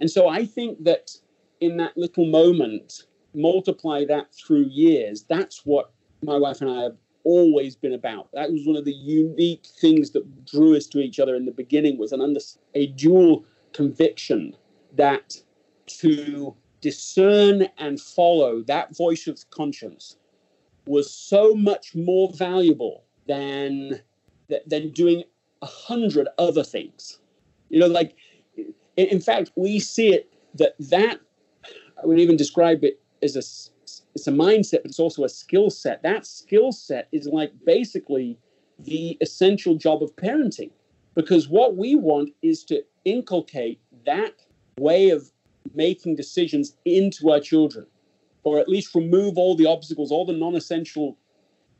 And 0.00 0.10
so 0.10 0.28
I 0.28 0.44
think 0.44 0.82
that 0.82 1.12
in 1.60 1.76
that 1.76 1.96
little 1.96 2.26
moment, 2.26 3.04
multiply 3.34 4.04
that 4.06 4.34
through 4.34 4.66
years, 4.68 5.24
that's 5.28 5.64
what 5.64 5.92
my 6.22 6.36
wife 6.36 6.60
and 6.60 6.70
I 6.70 6.82
have 6.82 6.96
always 7.24 7.76
been 7.76 7.94
about. 7.94 8.28
That 8.32 8.50
was 8.50 8.66
one 8.66 8.76
of 8.76 8.84
the 8.84 8.92
unique 8.92 9.66
things 9.80 10.10
that 10.10 10.44
drew 10.46 10.76
us 10.76 10.86
to 10.88 11.00
each 11.00 11.18
other 11.18 11.34
in 11.34 11.44
the 11.44 11.52
beginning 11.52 11.98
was 11.98 12.12
an 12.12 12.20
under, 12.20 12.40
a 12.74 12.88
dual 12.88 13.44
conviction 13.72 14.56
that 14.96 15.36
to 15.86 16.54
discern 16.80 17.68
and 17.78 18.00
follow 18.00 18.62
that 18.62 18.96
voice 18.96 19.26
of 19.26 19.38
conscience 19.50 20.16
was 20.86 21.12
so 21.12 21.54
much 21.54 21.94
more 21.94 22.30
valuable 22.34 23.04
than 23.28 24.00
than 24.66 24.90
doing 24.90 25.22
a 25.62 25.66
hundred 25.66 26.26
other 26.38 26.64
things. 26.64 27.20
You 27.68 27.80
know, 27.80 27.86
like 27.86 28.16
in 28.96 29.20
fact, 29.20 29.52
we 29.56 29.78
see 29.78 30.12
it 30.12 30.32
that 30.54 30.74
that 30.80 31.20
I 32.02 32.06
would 32.06 32.18
even 32.18 32.36
describe 32.36 32.82
it 32.82 33.00
as 33.22 33.36
a 33.36 33.42
it's 34.14 34.26
a 34.26 34.32
mindset, 34.32 34.82
but 34.82 34.86
it's 34.86 34.98
also 34.98 35.24
a 35.24 35.28
skill 35.28 35.70
set. 35.70 36.02
That 36.02 36.26
skill 36.26 36.72
set 36.72 37.08
is 37.12 37.26
like 37.26 37.52
basically 37.64 38.38
the 38.78 39.16
essential 39.20 39.76
job 39.76 40.02
of 40.02 40.14
parenting, 40.16 40.70
because 41.14 41.48
what 41.48 41.76
we 41.76 41.94
want 41.94 42.30
is 42.42 42.64
to 42.64 42.82
inculcate 43.04 43.80
that 44.06 44.34
way 44.78 45.10
of 45.10 45.30
making 45.74 46.16
decisions 46.16 46.76
into 46.84 47.30
our 47.30 47.40
children, 47.40 47.86
or 48.42 48.58
at 48.58 48.68
least 48.68 48.94
remove 48.94 49.36
all 49.36 49.54
the 49.54 49.66
obstacles, 49.66 50.10
all 50.10 50.24
the 50.24 50.32
non-essential 50.32 51.16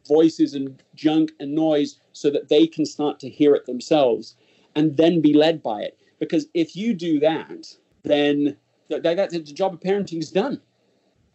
voices 0.07 0.55
and 0.55 0.83
junk 0.95 1.33
and 1.41 1.55
noise, 1.55 1.99
so 2.13 2.31
that 2.31 2.49
they 2.49 2.67
can 2.67 2.85
start 2.85 3.19
to 3.21 3.29
hear 3.29 3.55
it 3.55 3.67
themselves, 3.67 4.37
and 4.75 4.97
then 4.97 5.21
be 5.21 5.33
led 5.33 5.63
by 5.63 5.81
it. 5.81 5.99
Because 6.19 6.47
if 6.55 6.77
you 6.77 6.95
do 6.95 7.19
that, 7.21 7.67
then 8.03 8.57
that, 8.89 9.03
that, 9.03 9.31
the 9.31 9.41
job 9.41 9.75
of 9.75 9.81
parenting 9.81 10.19
is 10.19 10.31
done. 10.31 10.61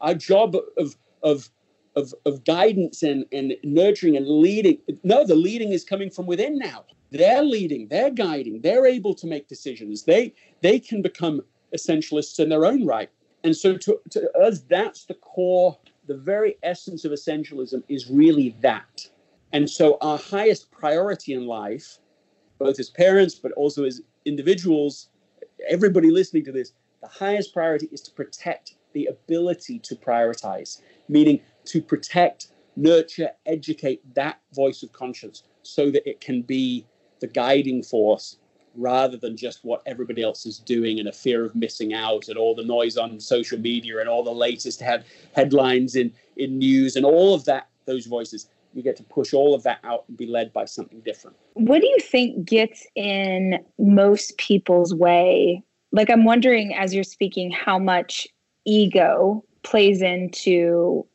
Our 0.06 0.16
job 0.16 0.56
of 0.78 0.96
of 1.24 1.50
of, 1.96 2.14
of 2.26 2.44
guidance 2.44 3.04
and, 3.04 3.26
and 3.32 3.56
nurturing 3.64 4.18
and 4.18 4.28
leading. 4.28 4.80
No, 5.04 5.26
the 5.26 5.36
leading 5.36 5.72
is 5.72 5.86
coming 5.86 6.10
from 6.10 6.26
within 6.26 6.58
now. 6.58 6.84
They're 7.12 7.44
leading, 7.44 7.88
they're 7.88 8.12
guiding, 8.12 8.62
they're 8.62 8.86
able 8.86 9.16
to 9.16 9.28
make 9.28 9.48
decisions. 9.48 10.04
They 10.04 10.34
they 10.62 10.80
can 10.80 11.02
become 11.02 11.42
essentialists 11.76 12.40
in 12.40 12.50
their 12.50 12.66
own 12.66 12.86
right. 12.86 13.10
And 13.44 13.56
so 13.56 13.78
to, 13.78 14.00
to 14.12 14.32
us, 14.40 14.62
that's 14.62 15.06
the 15.06 15.14
core, 15.16 15.78
the 16.08 16.18
very 16.18 16.58
essence 16.64 17.06
of 17.06 17.12
essentialism 17.12 17.84
is 17.88 18.10
really 18.10 18.56
that. 18.62 19.08
And 19.54 19.70
so 19.70 19.98
our 20.02 20.18
highest 20.18 20.72
priority 20.72 21.34
in 21.34 21.46
life 21.46 22.00
both 22.58 22.80
as 22.80 22.90
parents, 22.90 23.36
but 23.36 23.52
also 23.54 23.84
as 23.84 24.02
individuals, 24.26 25.10
everybody 25.70 26.10
listening 26.10 26.46
to 26.46 26.52
this, 26.52 26.74
the 27.02 27.08
highest 27.08 27.54
priority 27.54 27.90
is 27.92 28.02
to 28.02 28.12
protect 28.12 28.76
the 28.96 29.06
ability 29.08 29.78
to 29.80 29.96
prioritize, 29.96 30.82
meaning 31.10 31.40
to 31.66 31.82
protect, 31.82 32.48
nurture, 32.78 33.30
educate 33.46 34.02
that 34.16 34.40
voice 34.54 34.82
of 34.82 34.92
conscience 34.94 35.44
so 35.62 35.92
that 35.92 36.10
it 36.10 36.22
can 36.22 36.42
be 36.42 36.88
the 37.20 37.28
guiding 37.28 37.84
force 37.84 38.38
rather 38.78 39.18
than 39.18 39.38
just 39.38 39.64
what 39.64 39.82
everybody 39.86 40.24
else 40.24 40.46
is 40.46 40.60
doing 40.60 41.00
and 41.00 41.08
a 41.08 41.12
fear 41.12 41.46
of 41.46 41.56
missing 41.56 41.94
out 41.94 42.28
and 42.30 42.38
all 42.38 42.56
the 42.56 42.64
noise 42.64 42.98
on 42.98 43.20
social 43.20 43.60
media 43.60 44.00
and 44.00 44.10
all 44.10 44.24
the 44.24 44.32
latest 44.32 44.82
head, 44.82 45.06
headlines 45.34 45.96
in, 45.96 46.12
in 46.38 46.58
news 46.58 46.96
and 46.96 47.06
all 47.06 47.34
of 47.34 47.46
that, 47.46 47.68
those 47.86 48.06
voices 48.06 48.50
you 48.74 48.84
get 48.84 48.96
to 48.98 49.04
push 49.04 49.34
all 49.34 49.54
of 49.56 49.64
that 49.64 49.80
out 49.84 50.04
and 50.08 50.18
be 50.18 50.28
led 50.28 50.52
by 50.52 50.66
something 50.66 51.00
different. 51.02 51.36
What 51.54 51.82
do 51.82 51.88
you 51.88 52.00
think 52.00 52.46
gets 52.46 52.86
in 52.96 53.60
most 53.80 54.38
people's 54.38 54.94
way? 54.94 55.64
Like, 55.94 56.10
I'm 56.10 56.26
wondering 56.26 56.76
as 56.76 56.94
you're 56.94 57.06
speaking, 57.06 57.52
how 57.52 57.80
much 57.80 58.28
ego 58.66 59.44
plays 59.64 60.02
into 60.02 61.06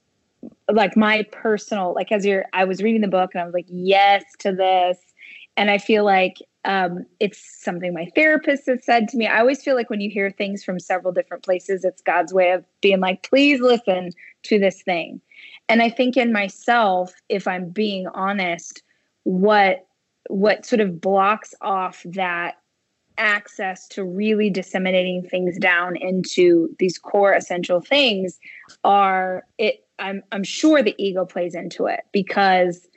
like 0.73 0.97
my 0.97 1.23
personal 1.33 1.95
like 1.95 2.11
as 2.11 2.25
you're 2.25 2.45
i 2.53 2.65
was 2.65 2.83
reading 2.83 3.01
the 3.01 3.09
book 3.09 3.31
and 3.35 3.43
i 3.43 3.45
was 3.45 3.55
like 3.55 3.67
yes 3.69 4.25
to 4.39 4.53
this. 4.53 4.99
And 5.57 5.71
i 5.71 5.79
feel 5.79 6.05
like 6.05 6.37
um, 6.67 7.07
it's 7.21 7.41
something 7.65 7.95
my 7.95 8.11
therapist 8.15 8.67
has 8.67 8.85
said 8.85 9.09
to 9.09 9.17
me. 9.17 9.27
I 9.27 9.41
always 9.41 9.63
feel 9.63 9.75
like 9.75 9.89
when 9.89 10.03
you 10.03 10.11
hear 10.11 10.31
things 10.31 10.63
from 10.63 10.79
several 10.79 11.13
different 11.13 11.43
places 11.43 11.85
it's 11.85 12.03
god's 12.03 12.33
way 12.33 12.51
of 12.53 12.65
being 12.81 13.01
like 13.01 13.23
please 13.23 13.61
listen 13.61 14.11
to 14.45 14.59
this 14.59 14.83
thing. 14.83 15.21
And 15.69 15.83
i 15.83 15.89
think 15.89 16.17
in 16.17 16.33
myself 16.33 17.13
if 17.29 17.47
i'm 17.47 17.71
being 17.71 18.07
honest 18.09 18.83
what 19.25 19.87
what 20.29 20.65
sort 20.65 20.81
of 20.81 21.01
blocks 21.01 21.55
off 21.61 22.03
that 22.05 22.60
access 23.21 23.87
to 23.87 24.03
really 24.03 24.51
disseminating 24.51 25.23
things 25.23 25.59
down 25.59 25.95
into 25.97 26.75
these 26.79 26.99
core 26.99 27.35
essential 27.35 27.81
things 27.81 28.41
are 28.83 29.45
it 29.59 29.85
i'm 29.99 30.23
i'm 30.33 30.43
sure 30.43 30.83
the 30.83 30.95
ego 30.99 31.25
plays 31.27 31.55
into 31.55 31.87
it 31.87 32.01
because 32.13 32.89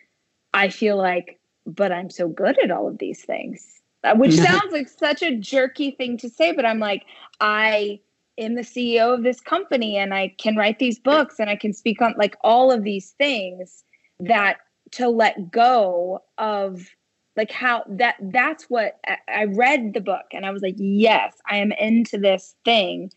i 0.53 0.69
feel 0.69 0.97
like 0.97 1.39
but 1.65 1.91
i'm 1.91 2.09
so 2.09 2.27
good 2.27 2.57
at 2.63 2.71
all 2.71 2.87
of 2.87 2.97
these 2.97 3.23
things. 3.23 3.69
Uh, 4.05 4.15
which 4.15 4.33
sounds 4.33 4.73
like 4.73 4.89
such 4.89 5.23
a 5.23 5.35
jerky 5.37 5.91
thing 5.91 6.17
to 6.17 6.29
say 6.29 6.51
but 6.53 6.65
i'm 6.65 6.79
like 6.79 7.03
i 7.41 7.99
am 8.37 8.55
the 8.55 8.61
CEO 8.61 9.13
of 9.13 9.23
this 9.23 9.39
company 9.39 9.95
and 9.97 10.13
I 10.13 10.33
can 10.39 10.55
write 10.55 10.79
these 10.79 10.97
books 10.99 11.39
and 11.39 11.51
I 11.51 11.55
can 11.55 11.71
speak 11.71 12.01
on 12.01 12.15
like 12.17 12.35
all 12.43 12.71
of 12.71 12.83
these 12.83 13.11
things 13.11 13.83
that 14.19 14.57
to 14.91 15.09
let 15.09 15.51
go 15.51 16.23
of 16.37 16.89
like 17.35 17.51
how 17.51 17.83
that 17.89 18.15
that's 18.21 18.65
what 18.65 18.99
I 19.27 19.45
read 19.45 19.93
the 19.93 20.01
book 20.01 20.25
and 20.31 20.45
I 20.45 20.51
was 20.51 20.61
like, 20.61 20.75
yes, 20.77 21.35
I 21.49 21.57
am 21.57 21.71
into 21.71 22.17
this 22.17 22.55
thing. 22.63 23.11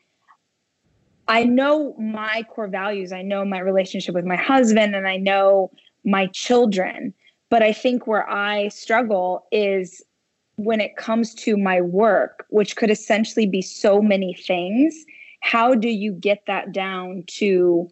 I 1.28 1.44
know 1.44 1.94
my 1.98 2.44
core 2.48 2.68
values. 2.68 3.12
I 3.12 3.22
know 3.22 3.44
my 3.44 3.58
relationship 3.58 4.14
with 4.14 4.24
my 4.24 4.36
husband 4.36 4.94
and 4.94 5.08
I 5.08 5.16
know 5.16 5.70
my 6.04 6.26
children. 6.28 7.12
But 7.50 7.62
I 7.62 7.72
think 7.72 8.06
where 8.06 8.28
I 8.28 8.68
struggle 8.68 9.46
is 9.52 10.02
when 10.56 10.80
it 10.80 10.96
comes 10.96 11.34
to 11.34 11.56
my 11.56 11.80
work, 11.80 12.46
which 12.48 12.76
could 12.76 12.90
essentially 12.90 13.46
be 13.46 13.62
so 13.62 14.00
many 14.00 14.34
things, 14.34 14.94
how 15.40 15.74
do 15.74 15.88
you 15.88 16.12
get 16.12 16.42
that 16.46 16.72
down 16.72 17.24
to 17.26 17.88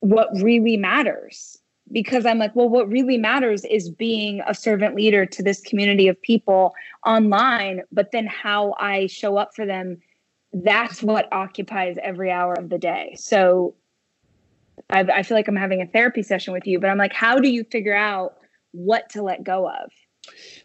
what 0.00 0.28
really 0.40 0.76
matters? 0.76 1.58
Because 1.92 2.24
I'm 2.24 2.38
like, 2.38 2.56
well, 2.56 2.68
what 2.68 2.88
really 2.88 3.18
matters 3.18 3.64
is 3.64 3.90
being 3.90 4.42
a 4.46 4.54
servant 4.54 4.94
leader 4.94 5.26
to 5.26 5.42
this 5.42 5.60
community 5.60 6.08
of 6.08 6.20
people 6.22 6.74
online, 7.06 7.82
but 7.92 8.10
then 8.10 8.26
how 8.26 8.74
I 8.80 9.06
show 9.06 9.36
up 9.36 9.54
for 9.54 9.66
them, 9.66 10.00
that's 10.52 11.02
what 11.02 11.30
occupies 11.32 11.96
every 12.02 12.30
hour 12.30 12.54
of 12.54 12.70
the 12.70 12.78
day. 12.78 13.14
So 13.18 13.74
I, 14.90 15.00
I 15.00 15.22
feel 15.22 15.36
like 15.36 15.46
I'm 15.46 15.56
having 15.56 15.82
a 15.82 15.86
therapy 15.86 16.22
session 16.22 16.52
with 16.52 16.66
you, 16.66 16.80
but 16.80 16.88
I'm 16.88 16.98
like, 16.98 17.12
how 17.12 17.38
do 17.38 17.48
you 17.48 17.64
figure 17.64 17.96
out 17.96 18.38
what 18.72 19.10
to 19.10 19.22
let 19.22 19.44
go 19.44 19.68
of? 19.68 19.90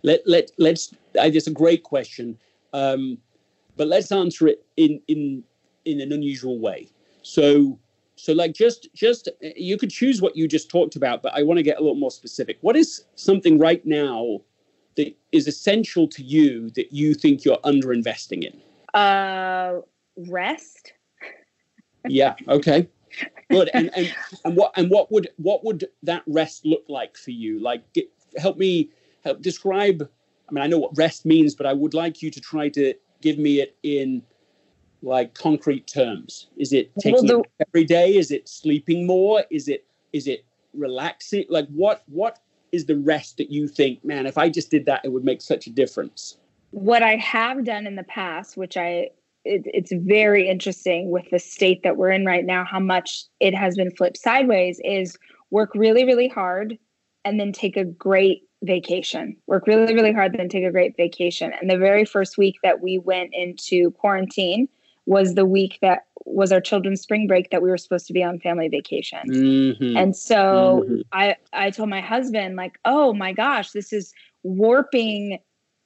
let 0.04 0.22
let 0.26 0.50
let's 0.58 0.94
I, 1.20 1.28
it's 1.28 1.48
a 1.48 1.52
great 1.52 1.84
question 1.84 2.38
um, 2.74 3.18
but 3.78 3.88
let's 3.88 4.12
answer 4.12 4.48
it 4.48 4.66
in 4.78 5.02
in 5.08 5.44
in 5.86 6.02
an 6.02 6.12
unusual 6.12 6.60
way. 6.60 6.90
So 7.22 7.80
so 8.20 8.34
like 8.34 8.54
just 8.54 8.90
just 8.94 9.30
you 9.42 9.78
could 9.78 9.90
choose 9.90 10.22
what 10.22 10.36
you 10.36 10.48
just 10.48 10.70
talked 10.70 10.98
about, 10.98 11.24
but 11.24 11.34
I 11.34 11.44
want 11.44 11.58
to 11.58 11.64
get 11.64 11.78
a 11.78 11.82
little 11.82 11.96
more 11.96 12.12
specific. 12.12 12.58
What 12.62 12.76
is 12.76 13.06
something 13.16 13.58
right 13.58 13.86
now 13.86 14.42
that 14.98 15.16
is 15.32 15.48
essential 15.48 16.06
to 16.10 16.22
you 16.22 16.70
that 16.72 16.92
you 16.92 17.14
think 17.14 17.46
you're 17.46 17.60
underinvesting 17.60 18.44
in? 18.44 18.62
Uh, 19.00 19.80
rest. 20.28 20.94
yeah. 22.08 22.36
Okay. 22.50 22.90
Good. 23.50 23.70
And, 23.74 23.90
and 23.96 24.14
and 24.44 24.58
what 24.58 24.74
and 24.76 24.90
what 24.92 25.10
would 25.14 25.30
what 25.38 25.64
would 25.64 25.88
that 26.04 26.24
rest 26.28 26.66
look 26.66 26.84
like 26.90 27.16
for 27.16 27.32
you? 27.32 27.60
Like, 27.62 27.92
get, 27.94 28.12
help 28.38 28.58
me 28.58 28.90
help 29.24 29.42
describe. 29.42 30.08
I 30.50 30.52
mean, 30.52 30.64
I 30.64 30.68
know 30.68 30.78
what 30.78 30.92
rest 30.98 31.26
means, 31.26 31.56
but 31.56 31.66
I 31.66 31.74
would 31.74 31.94
like 31.94 32.22
you 32.22 32.30
to 32.32 32.42
try 32.42 32.68
to 32.70 32.94
give 33.22 33.38
me 33.38 33.62
it 33.62 33.78
in 33.84 34.24
like 35.02 35.34
concrete 35.34 35.88
terms. 35.88 36.48
Is 36.58 36.74
it 36.74 36.92
taking 37.00 37.26
well, 37.28 37.44
the, 37.44 37.66
every 37.68 37.86
day? 37.86 38.16
Is 38.16 38.32
it 38.32 38.50
sleeping 38.50 39.06
more? 39.06 39.44
Is 39.50 39.68
it 39.68 39.86
is 40.14 40.28
it 40.28 40.46
relaxing? 40.74 41.46
Like, 41.50 41.68
what 41.70 42.04
what 42.08 42.40
is 42.72 42.86
the 42.86 42.98
rest 42.98 43.38
that 43.38 43.52
you 43.52 43.68
think, 43.68 44.04
man? 44.04 44.26
If 44.26 44.38
I 44.38 44.50
just 44.50 44.70
did 44.70 44.86
that, 44.86 45.02
it 45.04 45.12
would 45.12 45.24
make 45.24 45.42
such 45.42 45.68
a 45.68 45.70
difference. 45.72 46.38
What 46.72 47.02
I 47.02 47.16
have 47.16 47.66
done 47.66 47.88
in 47.88 47.96
the 47.96 48.04
past, 48.04 48.58
which 48.58 48.78
I 48.78 49.10
it, 49.46 49.64
it's 49.66 49.92
very 49.94 50.48
interesting 50.48 51.10
with 51.10 51.30
the 51.32 51.40
state 51.40 51.84
that 51.84 51.98
we're 51.98 52.12
in 52.12 52.26
right 52.26 52.46
now, 52.46 52.66
how 52.66 52.80
much 52.80 53.24
it 53.40 53.56
has 53.56 53.76
been 53.76 53.92
flipped 53.92 54.18
sideways 54.18 54.80
is 54.84 55.18
work 55.50 55.72
really, 55.74 56.06
really 56.06 56.28
hard 56.28 56.78
and 57.26 57.40
then 57.40 57.52
take 57.52 57.78
a 57.78 57.86
great 57.86 58.44
vacation. 58.64 59.38
Work 59.48 59.66
really, 59.68 59.94
really 59.94 60.12
hard, 60.12 60.34
then 60.34 60.50
take 60.50 60.66
a 60.66 60.72
great 60.72 60.96
vacation. 60.98 61.54
And 61.60 61.70
the 61.70 61.78
very 61.78 62.06
first 62.06 62.38
week 62.38 62.56
that 62.64 62.82
we 62.82 62.98
went 62.98 63.34
into 63.34 63.92
quarantine 63.92 64.68
was 65.06 65.36
the 65.36 65.46
week 65.46 65.80
that 65.82 66.06
was 66.26 66.52
our 66.52 66.62
children's 66.62 67.02
spring 67.02 67.28
break 67.28 67.50
that 67.50 67.62
we 67.62 67.70
were 67.70 67.78
supposed 67.78 68.08
to 68.08 68.14
be 68.14 68.24
on 68.24 68.40
family 68.40 68.68
vacation. 68.68 69.22
Mm-hmm. 69.28 69.98
And 69.98 70.16
so 70.16 70.86
mm-hmm. 70.86 71.02
I 71.12 71.36
I 71.54 71.72
told 71.72 71.90
my 71.90 72.02
husband 72.02 72.56
like, 72.56 72.80
"Oh 72.86 73.14
my 73.14 73.34
gosh, 73.34 73.72
this 73.72 73.92
is 73.92 74.14
warping 74.44 75.40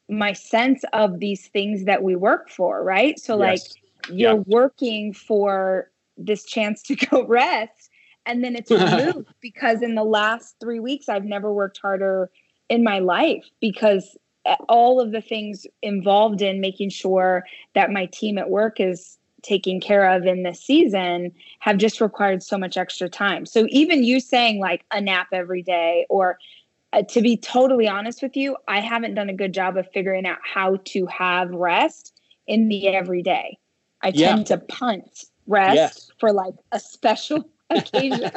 my 0.10 0.34
sense 0.34 0.84
of 0.94 1.20
these 1.20 1.48
things 1.48 1.86
that 1.86 2.04
we 2.04 2.16
work 2.16 2.50
for, 2.50 2.84
right? 2.84 3.20
So 3.20 3.42
yes. 3.42 3.74
like 3.74 4.18
you're 4.18 4.36
yeah. 4.36 4.44
working 4.48 5.14
for 5.14 5.90
this 6.18 6.44
chance 6.44 6.84
to 6.84 6.96
go 7.10 7.26
rest 7.26 7.90
and 8.26 8.44
then 8.44 8.56
it's 8.56 8.72
removed 8.72 9.28
because 9.42 9.82
in 9.82 9.96
the 9.96 10.04
last 10.04 10.56
3 10.62 10.80
weeks 10.80 11.10
I've 11.10 11.26
never 11.26 11.54
worked 11.54 11.80
harder 11.82 12.30
in 12.70 12.84
my 12.84 13.00
life 13.00 13.46
because 13.60 14.18
all 14.68 15.00
of 15.00 15.12
the 15.12 15.22
things 15.22 15.66
involved 15.82 16.42
in 16.42 16.60
making 16.60 16.90
sure 16.90 17.46
that 17.76 17.92
my 17.92 18.06
team 18.08 18.38
at 18.38 18.50
work 18.50 18.80
is 18.80 19.18
taken 19.42 19.80
care 19.80 20.10
of 20.10 20.26
in 20.26 20.44
this 20.44 20.62
season 20.62 21.32
have 21.60 21.78
just 21.78 22.02
required 22.02 22.42
so 22.42 22.58
much 22.58 22.78
extra 22.78 23.10
time. 23.10 23.46
So 23.46 23.68
even 23.70 24.04
you 24.04 24.20
saying 24.20 24.60
like 24.60 24.86
a 24.92 25.02
nap 25.02 25.28
every 25.32 25.62
day 25.62 26.06
or 26.10 26.38
uh, 26.94 27.02
to 27.04 27.22
be 27.22 27.36
totally 27.36 27.88
honest 27.88 28.22
with 28.22 28.36
you, 28.38 28.56
I 28.68 28.80
haven't 28.80 29.16
done 29.16 29.30
a 29.30 29.34
good 29.34 29.54
job 29.54 29.78
of 29.78 29.92
figuring 29.92 30.26
out 30.26 30.38
how 30.44 30.78
to 30.86 31.06
have 31.08 31.50
rest 31.52 32.14
in 32.48 32.68
the 32.68 32.88
everyday. 32.88 33.58
I 34.02 34.10
yeah. 34.14 34.30
tend 34.30 34.48
to 34.48 34.58
punt 34.58 35.26
rest 35.48 35.76
yes. 35.76 36.12
for 36.20 36.32
like 36.32 36.54
a 36.72 36.80
special 36.80 37.50
occasion. 37.70 38.32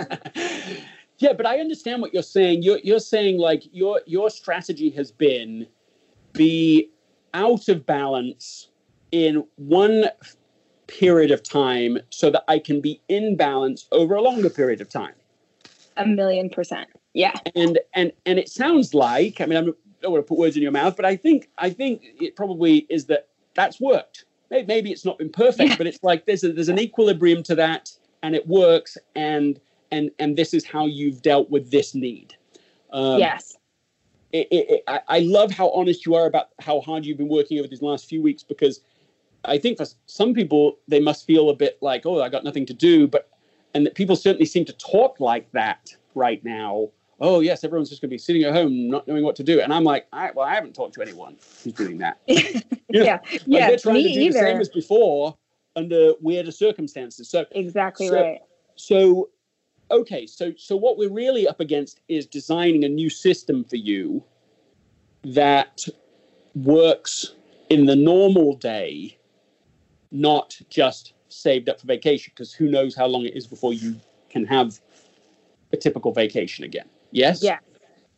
yeah, 1.19 1.33
but 1.35 1.47
I 1.47 1.61
understand 1.61 2.01
what 2.01 2.15
you're 2.15 2.23
saying. 2.23 2.63
You're 2.63 2.79
you're 2.79 3.01
saying 3.01 3.39
like 3.39 3.65
your 3.73 4.01
your 4.07 4.31
strategy 4.31 4.91
has 4.91 5.11
been 5.11 5.67
be 6.37 6.91
out 7.35 7.69
of 7.69 7.87
balance 7.87 8.69
in 9.13 9.45
one 9.57 10.07
period 10.87 11.31
of 11.31 11.43
time 11.43 11.99
so 12.11 12.31
that 12.31 12.45
I 12.49 12.59
can 12.59 12.81
be 12.81 13.01
in 13.09 13.37
balance 13.37 13.87
over 13.93 14.15
a 14.15 14.23
longer 14.23 14.51
period 14.51 14.81
of 14.81 14.89
time. 14.89 15.15
A 15.97 16.07
million 16.07 16.51
percent. 16.51 16.89
Yeah. 17.15 17.35
And 17.55 17.79
and 17.95 18.13
and 18.25 18.39
it 18.39 18.49
sounds 18.49 18.95
like 18.95 19.41
I 19.41 19.47
mean 19.47 19.59
I 19.59 19.63
don't 19.63 20.13
want 20.13 20.25
to 20.25 20.29
put 20.29 20.39
words 20.39 20.57
in 20.57 20.63
your 20.63 20.73
mouth, 20.73 20.97
but 20.97 21.05
I 21.05 21.17
think 21.17 21.49
I 21.59 21.71
think 21.71 22.03
it 22.21 22.37
probably 22.37 22.87
is 22.91 23.07
that 23.07 23.29
that's 23.55 23.81
worked. 23.81 24.27
Maybe, 24.51 24.67
maybe 24.67 24.93
it's 24.93 25.05
not 25.05 25.19
been 25.19 25.31
perfect, 25.31 25.71
yeah. 25.71 25.77
but 25.77 25.87
it's 25.87 26.03
like 26.03 26.27
there's 26.27 26.45
a, 26.45 26.53
there's 26.53 26.69
an 26.69 26.79
equilibrium 26.79 27.43
to 27.45 27.55
that, 27.57 27.91
and 28.23 28.37
it 28.37 28.47
works. 28.47 28.97
And 29.15 29.59
and 29.91 30.11
and 30.19 30.37
this 30.37 30.55
is 30.55 30.65
how 30.65 30.87
you've 30.87 31.23
dealt 31.23 31.51
with 31.51 31.71
this 31.71 31.95
need. 31.95 32.35
Um, 32.93 33.19
yes. 33.19 33.56
It, 34.41 34.49
it, 34.51 34.71
it, 34.71 34.83
I, 34.87 35.01
I 35.09 35.19
love 35.21 35.51
how 35.51 35.71
honest 35.71 36.05
you 36.05 36.15
are 36.15 36.27
about 36.27 36.49
how 36.61 36.81
hard 36.81 37.05
you've 37.05 37.19
been 37.19 37.29
working 37.29 37.59
over 37.59 37.69
these 37.69 37.83
last 37.83 38.09
few 38.09 38.23
weeks 38.23 38.43
because 38.43 38.81
I 39.45 39.59
think 39.59 39.79
for 39.79 39.87
some 40.07 40.35
people 40.35 40.79
they 40.89 41.01
must 41.01 41.27
feel 41.27 41.51
a 41.51 41.55
bit 41.55 41.79
like 41.81 42.05
oh 42.05 42.23
I 42.23 42.29
got 42.29 42.45
nothing 42.45 42.67
to 42.67 42.75
do, 42.75 43.07
but 43.07 43.31
and 43.75 43.87
that 43.87 43.95
people 43.95 44.17
certainly 44.17 44.47
seem 44.47 44.65
to 44.67 44.73
talk 44.75 45.21
like 45.21 45.51
that 45.53 45.95
right 46.15 46.43
now 46.45 46.91
oh 47.21 47.41
yes, 47.41 47.65
everyone's 47.65 47.89
just 47.89 48.03
going 48.03 48.11
to 48.11 48.15
be 48.15 48.19
sitting 48.19 48.43
at 48.45 48.53
home 48.53 48.89
not 48.89 49.07
knowing 49.09 49.25
what 49.25 49.37
to 49.37 49.43
do. 49.43 49.61
And 49.61 49.73
I'm 49.73 49.85
like, 49.85 50.07
I, 50.13 50.31
well, 50.33 50.47
I 50.47 50.55
haven't 50.55 50.75
talked 50.75 50.95
to 50.95 51.03
anyone 51.03 51.37
who's 51.65 51.73
doing 51.73 51.99
that. 51.99 52.21
You 52.89 53.01
know, 53.01 53.05
yeah, 53.05 53.19
yeah. 53.47 53.59
Like 53.59 53.69
they're 53.69 53.79
trying 53.79 53.95
to 53.97 54.13
do 54.13 54.21
either. 54.21 54.39
the 54.39 54.47
same 54.47 54.61
as 54.61 54.69
before 54.69 55.37
under 55.75 56.13
weirder 56.21 56.53
circumstances. 56.53 57.29
So 57.29 57.45
exactly 57.51 58.07
so, 58.07 58.15
right. 58.15 58.39
So 58.77 59.31
okay, 59.91 60.27
so 60.27 60.53
so 60.57 60.77
what 60.77 60.99
we're 60.99 61.13
really 61.13 61.47
up 61.47 61.61
against 61.61 62.01
is 62.09 62.27
designing 62.27 62.85
a 62.85 62.89
new 62.89 63.11
system 63.11 63.65
for 63.65 63.77
you 63.77 64.23
that 65.25 65.87
works 66.55 67.35
in 67.69 67.87
the 67.87 67.97
normal 67.97 68.57
day, 68.57 69.17
not 70.11 70.59
just 70.71 71.15
saved 71.29 71.69
up 71.69 71.81
for 71.81 71.87
vacation, 71.87 72.33
because 72.35 72.53
who 72.53 72.69
knows 72.69 72.95
how 72.95 73.07
long 73.07 73.25
it 73.25 73.37
is 73.37 73.47
before 73.47 73.75
you 73.75 73.97
can 74.31 74.45
have 74.45 74.81
a 75.73 75.77
typical 75.77 76.13
vacation 76.13 76.65
again. 76.65 76.89
Yes? 77.11 77.43
Yes. 77.43 77.63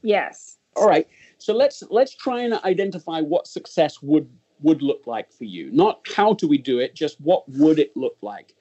Yes. 0.03 0.59
All 0.77 0.87
right. 0.87 1.09
So 1.39 1.55
let's 1.55 1.83
let's 1.91 2.15
try 2.15 2.43
and 2.43 2.55
identify 2.55 3.21
what 3.21 3.47
success 3.47 4.03
would 4.03 4.29
would 4.61 4.83
look 4.83 5.07
like 5.07 5.33
for 5.33 5.45
you. 5.45 5.71
Not 5.71 6.01
how 6.15 6.35
do 6.35 6.49
we 6.49 6.59
do 6.59 6.79
it, 6.79 6.95
just 6.95 7.21
what 7.21 7.49
would 7.49 7.79
it 7.79 7.97
look 7.97 8.17
like? 8.23 8.55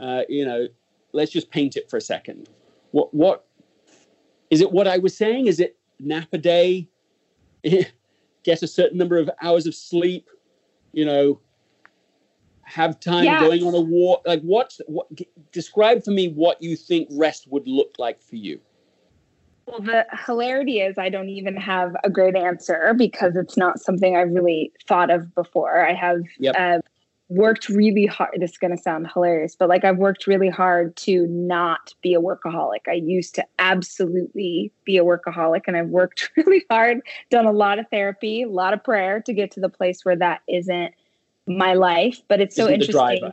Uh, 0.00 0.22
you 0.28 0.44
know, 0.44 0.66
let's 1.14 1.30
just 1.30 1.50
paint 1.50 1.76
it 1.76 1.88
for 1.88 1.96
a 1.96 2.00
second. 2.00 2.48
What 2.90 3.14
what 3.14 3.46
is 4.50 4.60
it? 4.60 4.70
What 4.70 4.86
I 4.86 4.98
was 4.98 5.16
saying 5.16 5.46
is 5.46 5.60
it 5.60 5.78
nap 5.98 6.28
a 6.32 6.38
day, 6.38 6.88
get 7.62 8.62
a 8.62 8.66
certain 8.66 8.98
number 8.98 9.18
of 9.18 9.30
hours 9.40 9.66
of 9.66 9.74
sleep. 9.74 10.28
You 10.92 11.06
know, 11.06 11.40
have 12.62 13.00
time 13.00 13.24
yeah. 13.24 13.40
going 13.40 13.62
on 13.62 13.74
a 13.74 13.80
walk. 13.80 14.22
Like 14.26 14.42
what? 14.42 14.76
What? 14.86 15.08
Describe 15.52 16.04
for 16.04 16.10
me 16.10 16.28
what 16.28 16.60
you 16.60 16.76
think 16.76 17.08
rest 17.12 17.46
would 17.50 17.66
look 17.66 17.94
like 17.98 18.22
for 18.22 18.36
you. 18.36 18.60
Well, 19.66 19.80
the 19.80 20.06
hilarity 20.26 20.80
is 20.80 20.98
I 20.98 21.08
don't 21.08 21.30
even 21.30 21.56
have 21.56 21.96
a 22.04 22.10
great 22.10 22.36
answer 22.36 22.92
because 22.98 23.34
it's 23.34 23.56
not 23.56 23.80
something 23.80 24.14
I've 24.14 24.30
really 24.30 24.72
thought 24.86 25.10
of 25.10 25.34
before. 25.34 25.86
I 25.86 25.94
have 25.94 26.20
yep. 26.38 26.54
uh, 26.58 26.80
worked 27.28 27.68
really 27.68 28.06
hard. 28.06 28.30
This 28.38 28.52
is 28.52 28.58
going 28.58 28.76
to 28.76 28.82
sound 28.82 29.08
hilarious, 29.12 29.56
but 29.56 29.68
like 29.68 29.84
I've 29.84 29.96
worked 29.96 30.26
really 30.26 30.50
hard 30.50 30.94
to 30.96 31.26
not 31.28 31.94
be 32.02 32.14
a 32.14 32.20
workaholic. 32.20 32.86
I 32.88 32.94
used 32.94 33.34
to 33.36 33.44
absolutely 33.58 34.72
be 34.84 34.98
a 34.98 35.04
workaholic, 35.04 35.62
and 35.66 35.76
I've 35.76 35.88
worked 35.88 36.30
really 36.36 36.64
hard, 36.70 37.00
done 37.30 37.46
a 37.46 37.52
lot 37.52 37.78
of 37.78 37.86
therapy, 37.90 38.42
a 38.42 38.48
lot 38.48 38.74
of 38.74 38.84
prayer 38.84 39.20
to 39.22 39.32
get 39.32 39.50
to 39.52 39.60
the 39.60 39.68
place 39.68 40.04
where 40.04 40.16
that 40.16 40.42
isn't 40.48 40.94
my 41.46 41.74
life. 41.74 42.20
But 42.28 42.40
it's 42.40 42.56
so 42.56 42.64
isn't 42.64 42.82
interesting. 42.82 43.32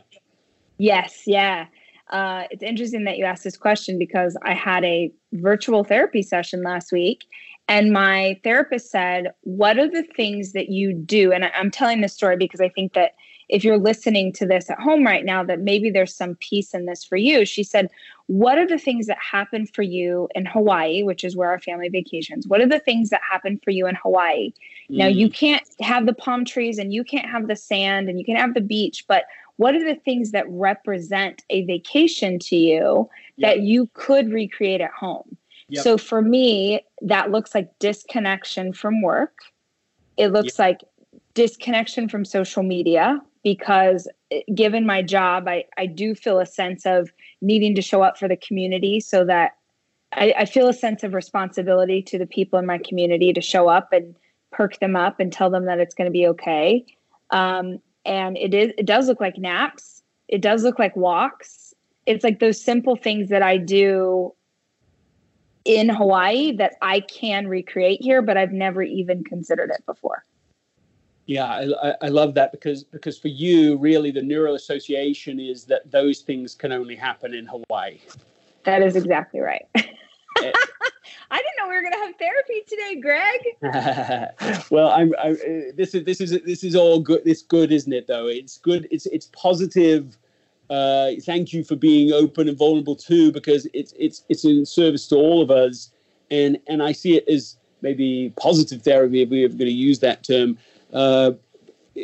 Yes, 0.78 1.22
yeah. 1.26 1.66
Uh, 2.08 2.44
it's 2.50 2.62
interesting 2.62 3.04
that 3.04 3.16
you 3.16 3.24
asked 3.24 3.44
this 3.44 3.56
question 3.56 3.98
because 3.98 4.36
I 4.42 4.52
had 4.52 4.84
a 4.84 5.10
virtual 5.32 5.84
therapy 5.84 6.22
session 6.22 6.62
last 6.62 6.92
week, 6.92 7.24
and 7.68 7.92
my 7.92 8.40
therapist 8.42 8.90
said, 8.90 9.32
What 9.42 9.78
are 9.78 9.88
the 9.88 10.02
things 10.02 10.52
that 10.52 10.70
you 10.70 10.92
do? 10.94 11.32
And 11.32 11.44
I'm 11.44 11.70
telling 11.70 12.00
this 12.00 12.14
story 12.14 12.36
because 12.36 12.60
I 12.60 12.68
think 12.70 12.94
that 12.94 13.12
if 13.52 13.62
you're 13.62 13.78
listening 13.78 14.32
to 14.32 14.46
this 14.46 14.70
at 14.70 14.80
home 14.80 15.04
right 15.04 15.26
now, 15.26 15.44
that 15.44 15.60
maybe 15.60 15.90
there's 15.90 16.14
some 16.14 16.36
peace 16.36 16.72
in 16.72 16.86
this 16.86 17.04
for 17.04 17.16
you. 17.16 17.44
She 17.44 17.62
said, 17.62 17.90
What 18.26 18.56
are 18.56 18.66
the 18.66 18.78
things 18.78 19.06
that 19.08 19.18
happen 19.18 19.66
for 19.66 19.82
you 19.82 20.26
in 20.34 20.46
Hawaii, 20.46 21.02
which 21.02 21.22
is 21.22 21.36
where 21.36 21.50
our 21.50 21.60
family 21.60 21.90
vacations? 21.90 22.48
What 22.48 22.62
are 22.62 22.66
the 22.66 22.78
things 22.78 23.10
that 23.10 23.20
happen 23.30 23.60
for 23.62 23.70
you 23.70 23.86
in 23.86 23.94
Hawaii? 23.94 24.54
Mm. 24.90 24.96
Now, 24.96 25.06
you 25.06 25.28
can't 25.28 25.62
have 25.80 26.06
the 26.06 26.14
palm 26.14 26.46
trees 26.46 26.78
and 26.78 26.94
you 26.94 27.04
can't 27.04 27.28
have 27.28 27.46
the 27.46 27.54
sand 27.54 28.08
and 28.08 28.18
you 28.18 28.24
can 28.24 28.36
have 28.36 28.54
the 28.54 28.62
beach, 28.62 29.04
but 29.06 29.24
what 29.56 29.74
are 29.74 29.84
the 29.84 30.00
things 30.00 30.30
that 30.30 30.46
represent 30.48 31.44
a 31.50 31.66
vacation 31.66 32.38
to 32.38 32.56
you 32.56 33.08
yep. 33.36 33.50
that 33.50 33.60
you 33.60 33.90
could 33.92 34.32
recreate 34.32 34.80
at 34.80 34.92
home? 34.92 35.36
Yep. 35.68 35.84
So 35.84 35.98
for 35.98 36.22
me, 36.22 36.80
that 37.02 37.30
looks 37.30 37.54
like 37.54 37.78
disconnection 37.78 38.72
from 38.72 39.02
work. 39.02 39.40
It 40.16 40.28
looks 40.28 40.58
yep. 40.58 40.58
like 40.58 40.80
disconnection 41.34 42.08
from 42.08 42.24
social 42.24 42.62
media 42.62 43.20
because 43.42 44.08
eh, 44.30 44.40
given 44.54 44.86
my 44.86 45.02
job, 45.02 45.48
I, 45.48 45.64
I 45.78 45.86
do 45.86 46.14
feel 46.14 46.38
a 46.38 46.46
sense 46.46 46.86
of 46.86 47.12
needing 47.40 47.74
to 47.74 47.82
show 47.82 48.02
up 48.02 48.18
for 48.18 48.28
the 48.28 48.36
community 48.36 49.00
so 49.00 49.24
that 49.24 49.52
I, 50.12 50.34
I 50.38 50.44
feel 50.44 50.68
a 50.68 50.74
sense 50.74 51.02
of 51.02 51.14
responsibility 51.14 52.02
to 52.02 52.18
the 52.18 52.26
people 52.26 52.58
in 52.58 52.66
my 52.66 52.78
community 52.78 53.32
to 53.32 53.40
show 53.40 53.68
up 53.68 53.92
and 53.92 54.14
perk 54.50 54.78
them 54.80 54.96
up 54.96 55.18
and 55.20 55.32
tell 55.32 55.50
them 55.50 55.64
that 55.66 55.78
it's 55.78 55.94
going 55.94 56.06
to 56.06 56.12
be 56.12 56.26
okay. 56.28 56.84
Um, 57.30 57.80
and 58.04 58.36
it 58.36 58.52
is 58.52 58.72
it 58.76 58.86
does 58.86 59.08
look 59.08 59.20
like 59.20 59.38
naps. 59.38 60.02
It 60.28 60.42
does 60.42 60.64
look 60.64 60.78
like 60.78 60.94
walks. 60.96 61.74
It's 62.06 62.24
like 62.24 62.40
those 62.40 62.60
simple 62.60 62.96
things 62.96 63.28
that 63.28 63.42
I 63.42 63.56
do 63.56 64.34
in 65.64 65.88
Hawaii 65.88 66.52
that 66.56 66.74
I 66.82 67.00
can 67.00 67.46
recreate 67.46 68.00
here, 68.02 68.22
but 68.22 68.36
I've 68.36 68.52
never 68.52 68.82
even 68.82 69.22
considered 69.24 69.70
it 69.70 69.84
before. 69.86 70.24
Yeah, 71.32 71.72
I, 71.82 71.94
I 72.02 72.08
love 72.08 72.34
that 72.34 72.52
because 72.52 72.84
because 72.84 73.18
for 73.18 73.28
you, 73.28 73.78
really, 73.78 74.10
the 74.10 74.20
neural 74.20 74.54
association 74.54 75.40
is 75.40 75.64
that 75.64 75.90
those 75.90 76.20
things 76.20 76.54
can 76.54 76.72
only 76.72 76.94
happen 76.94 77.32
in 77.32 77.46
Hawaii. 77.46 78.00
That 78.64 78.82
is 78.82 78.96
exactly 78.96 79.40
right. 79.40 79.66
I 79.74 79.80
didn't 80.36 81.56
know 81.58 81.68
we 81.68 81.74
were 81.74 81.80
going 81.80 81.92
to 81.92 81.98
have 82.00 82.16
therapy 82.16 82.62
today, 82.68 83.00
Greg. 83.00 84.64
well, 84.70 84.90
I'm. 84.90 85.14
I, 85.18 85.30
uh, 85.30 85.72
this 85.74 85.94
is 85.94 86.04
this 86.04 86.20
is 86.20 86.38
this 86.42 86.62
is 86.62 86.76
all 86.76 87.00
good. 87.00 87.22
It's 87.24 87.40
good, 87.40 87.72
isn't 87.72 87.92
it? 87.94 88.06
Though 88.06 88.26
it's 88.26 88.58
good. 88.58 88.86
It's 88.90 89.06
it's 89.06 89.30
positive. 89.32 90.18
Uh, 90.68 91.12
thank 91.22 91.54
you 91.54 91.64
for 91.64 91.76
being 91.76 92.12
open 92.12 92.46
and 92.46 92.58
vulnerable 92.58 92.94
too, 92.94 93.32
because 93.32 93.66
it's 93.72 93.94
it's 93.98 94.24
it's 94.28 94.44
in 94.44 94.66
service 94.66 95.08
to 95.08 95.16
all 95.16 95.40
of 95.40 95.50
us, 95.50 95.92
and 96.30 96.58
and 96.66 96.82
I 96.82 96.92
see 96.92 97.16
it 97.16 97.26
as 97.26 97.56
maybe 97.80 98.34
positive 98.36 98.82
therapy 98.82 99.22
if 99.22 99.30
we 99.30 99.44
are 99.44 99.48
going 99.48 99.60
to 99.60 99.70
use 99.70 99.98
that 100.00 100.24
term. 100.24 100.58
Uh, 100.92 101.32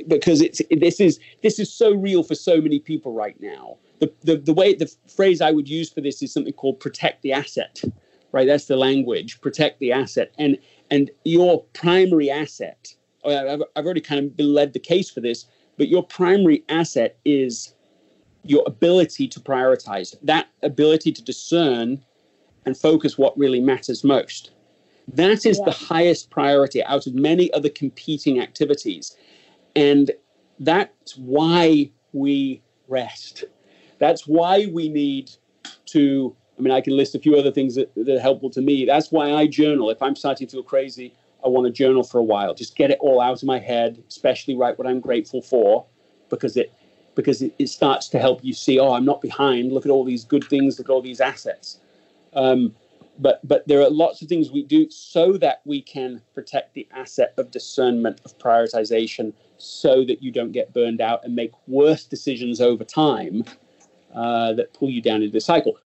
because 0.07 0.43
it's 0.43 0.61
this 0.71 1.01
is 1.01 1.19
this 1.43 1.59
is 1.59 1.73
so 1.73 1.95
real 1.95 2.23
for 2.23 2.35
so 2.35 2.61
many 2.61 2.79
people 2.79 3.13
right 3.13 3.41
now. 3.41 3.79
The, 4.01 4.13
the 4.23 4.37
the 4.37 4.53
way 4.53 4.75
the 4.75 4.91
phrase 5.09 5.41
I 5.41 5.51
would 5.51 5.69
use 5.69 5.91
for 5.91 6.01
this 6.01 6.23
is 6.23 6.33
something 6.33 6.53
called 6.53 6.79
protect 6.79 7.23
the 7.23 7.33
asset 7.33 7.83
right? 8.33 8.47
That's 8.47 8.67
the 8.67 8.77
language. 8.77 9.41
Protect 9.41 9.79
the 9.81 9.93
asset, 9.93 10.33
and 10.39 10.59
and 10.91 11.11
your 11.25 11.65
primary 11.73 12.31
asset. 12.31 12.95
I've, 13.25 13.63
I've 13.77 13.85
already 13.85 14.01
kind 14.01 14.31
of 14.31 14.45
led 14.45 14.73
the 14.73 14.79
case 14.79 15.11
for 15.11 15.21
this, 15.21 15.47
but 15.77 15.89
your 15.89 16.03
primary 16.03 16.65
asset 16.69 17.19
is 17.25 17.75
your 18.45 18.63
ability 18.67 19.29
to 19.29 19.41
prioritize. 19.41 20.15
That 20.23 20.49
ability 20.63 21.13
to 21.13 21.23
discern 21.23 22.03
and 22.65 22.77
focus 22.77 23.19
what 23.19 23.37
really 23.37 23.61
matters 23.61 24.05
most. 24.05 24.53
That 25.15 25.47
is 25.47 25.59
yeah. 25.59 25.65
the 25.65 25.71
highest 25.73 26.31
priority 26.31 26.85
out 26.85 27.07
of 27.07 27.15
many 27.15 27.53
other 27.53 27.69
competing 27.69 28.41
activities, 28.41 29.17
and 29.75 30.11
that's 30.61 31.17
why 31.17 31.91
we 32.13 32.63
rest. 32.89 33.45
That's 33.99 34.27
why 34.27 34.67
we 34.73 34.89
need 34.89 35.31
to 35.87 36.37
I 36.59 36.63
mean, 36.63 36.73
I 36.73 36.81
can 36.81 36.97
list 36.97 37.15
a 37.15 37.21
few 37.21 37.37
other 37.37 37.53
things 37.53 37.77
that, 37.77 37.95
that 37.95 38.09
are 38.09 38.21
helpful 38.21 38.51
to 38.51 38.61
me. 38.61 38.85
That's 38.85 39.13
why 39.13 39.33
I 39.33 39.47
journal. 39.47 39.91
If 39.91 40.03
I'm 40.03 40.17
starting 40.17 40.47
to 40.49 40.53
feel 40.57 40.63
crazy, 40.63 41.15
I 41.45 41.49
want 41.49 41.67
to 41.67 41.73
journal 41.73 42.03
for 42.03 42.19
a 42.19 42.23
while. 42.23 42.53
Just 42.55 42.75
get 42.75 42.91
it 42.91 42.99
all 43.01 43.21
out 43.21 43.43
of 43.43 43.47
my 43.47 43.61
head, 43.61 44.03
especially 44.09 44.57
write 44.57 44.77
what 44.77 44.89
I'm 44.89 45.01
grateful 45.01 45.41
for, 45.41 45.87
because 46.31 46.57
it 46.57 46.73
because 47.15 47.43
it, 47.43 47.55
it 47.59 47.69
starts 47.69 48.09
to 48.09 48.19
help 48.19 48.45
you 48.45 48.53
see, 48.53 48.79
oh, 48.79 48.93
I'm 48.93 49.05
not 49.05 49.21
behind. 49.21 49.73
Look 49.73 49.85
at 49.85 49.91
all 49.91 50.05
these 50.05 50.25
good 50.25 50.45
things. 50.45 50.79
Look 50.79 50.89
at 50.89 50.93
all 50.93 51.03
these 51.03 51.21
assets. 51.21 51.81
Um, 52.33 52.75
but 53.19 53.47
but 53.47 53.67
there 53.67 53.81
are 53.81 53.91
lots 53.91 54.23
of 54.23 54.29
things 54.29 54.51
we 54.51 54.63
do 54.63 54.89
so 54.91 55.33
that 55.39 55.61
we 55.65 55.83
can 55.83 56.23
protect 56.35 56.75
the 56.75 56.89
asset 56.93 57.35
of 57.37 57.51
discernment 57.51 58.21
of 58.25 58.39
prioritization, 58.39 59.33
so 59.57 60.05
that 60.05 60.23
you 60.23 60.31
don't 60.31 60.53
get 60.53 60.73
burned 60.73 61.01
out 61.01 61.25
and 61.25 61.35
make 61.35 61.53
worse 61.67 62.05
decisions 62.05 62.61
over 62.61 62.85
time 62.85 63.45
uh, 64.15 64.53
that 64.55 64.73
pull 64.73 64.91
you 64.91 65.03
down 65.03 65.23
into 65.23 65.33
the 65.33 65.41
cycle. 65.41 65.79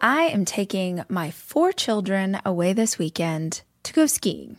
I 0.00 0.24
am 0.24 0.44
taking 0.44 1.04
my 1.08 1.30
four 1.30 1.72
children 1.72 2.40
away 2.44 2.72
this 2.72 2.98
weekend 2.98 3.62
to 3.82 3.92
go 3.92 4.06
skiing. 4.06 4.58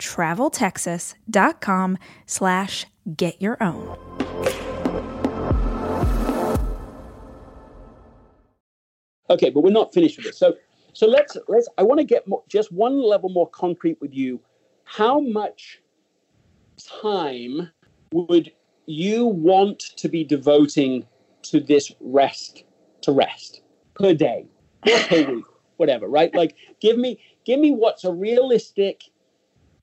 traveltexas.com 0.00 1.98
slash 2.26 2.86
get 3.16 3.40
your 3.40 3.62
own. 3.62 3.96
Okay, 9.28 9.50
but 9.50 9.62
we're 9.62 9.70
not 9.70 9.94
finished 9.94 10.16
with 10.16 10.26
this. 10.26 10.38
So, 10.38 10.56
so 10.92 11.06
let's 11.06 11.36
let's. 11.46 11.68
I 11.78 11.84
want 11.84 11.98
to 12.00 12.04
get 12.04 12.26
more, 12.26 12.42
just 12.48 12.72
one 12.72 13.00
level 13.00 13.28
more 13.28 13.48
concrete 13.48 13.98
with 14.00 14.12
you. 14.12 14.40
How 14.84 15.20
much 15.20 15.80
time 17.00 17.70
would 18.12 18.50
you 18.86 19.26
want 19.26 19.78
to 19.96 20.08
be 20.08 20.24
devoting 20.24 21.06
to 21.42 21.60
this 21.60 21.92
rest 22.00 22.64
to 23.02 23.12
rest 23.12 23.62
per 23.94 24.14
day 24.14 24.46
or 24.84 24.98
per 25.08 25.32
week, 25.32 25.44
whatever? 25.76 26.08
Right? 26.08 26.34
Like, 26.34 26.56
give 26.80 26.98
me 26.98 27.20
give 27.44 27.60
me 27.60 27.70
what's 27.70 28.02
a 28.02 28.12
realistic 28.12 29.04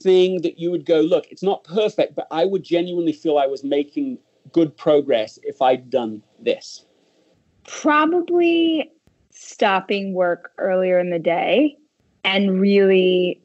thing 0.02 0.41
that 0.41 0.60
you 0.60 0.72
would 0.72 0.86
go. 0.86 1.02
Look, 1.02 1.28
it's 1.30 1.43
not 1.43 1.64
perfect, 1.64 2.16
but 2.16 2.28
I 2.32 2.45
would 2.45 2.64
genuinely 2.64 3.14
feel 3.14 3.38
I 3.38 3.48
was 3.48 3.64
making 3.64 4.20
good 4.52 4.76
progress 4.76 5.39
if 5.43 5.62
I'd 5.62 5.89
done 5.89 6.22
this. 6.39 6.86
Probably 7.68 8.91
stopping 9.32 10.14
work 10.14 10.52
earlier 10.58 11.00
in 11.00 11.10
the 11.10 11.20
day 11.20 11.78
and 12.24 12.60
really 12.60 13.41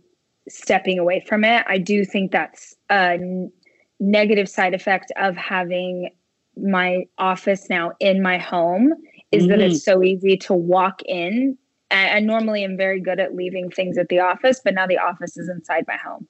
stepping 0.48 0.98
away 0.98 1.20
from 1.20 1.44
it. 1.44 1.64
I 1.68 1.78
do 1.78 2.04
think 2.04 2.32
that's 2.32 2.74
a 2.90 3.12
n- 3.14 3.52
negative 4.00 4.48
side 4.48 4.74
effect 4.74 5.12
of 5.16 5.36
having 5.36 6.10
my 6.56 7.04
office 7.18 7.68
now 7.70 7.92
in 8.00 8.22
my 8.22 8.38
home 8.38 8.92
is 9.30 9.44
mm-hmm. 9.44 9.50
that 9.50 9.60
it's 9.60 9.84
so 9.84 10.02
easy 10.02 10.36
to 10.36 10.52
walk 10.52 11.00
in. 11.06 11.56
I, 11.90 12.10
I 12.10 12.20
normally 12.20 12.64
am 12.64 12.76
very 12.76 13.00
good 13.00 13.20
at 13.20 13.34
leaving 13.34 13.70
things 13.70 13.98
at 13.98 14.08
the 14.08 14.20
office, 14.20 14.60
but 14.62 14.74
now 14.74 14.86
the 14.86 14.98
office 14.98 15.36
is 15.36 15.48
inside 15.48 15.84
my 15.86 15.96
home. 15.96 16.26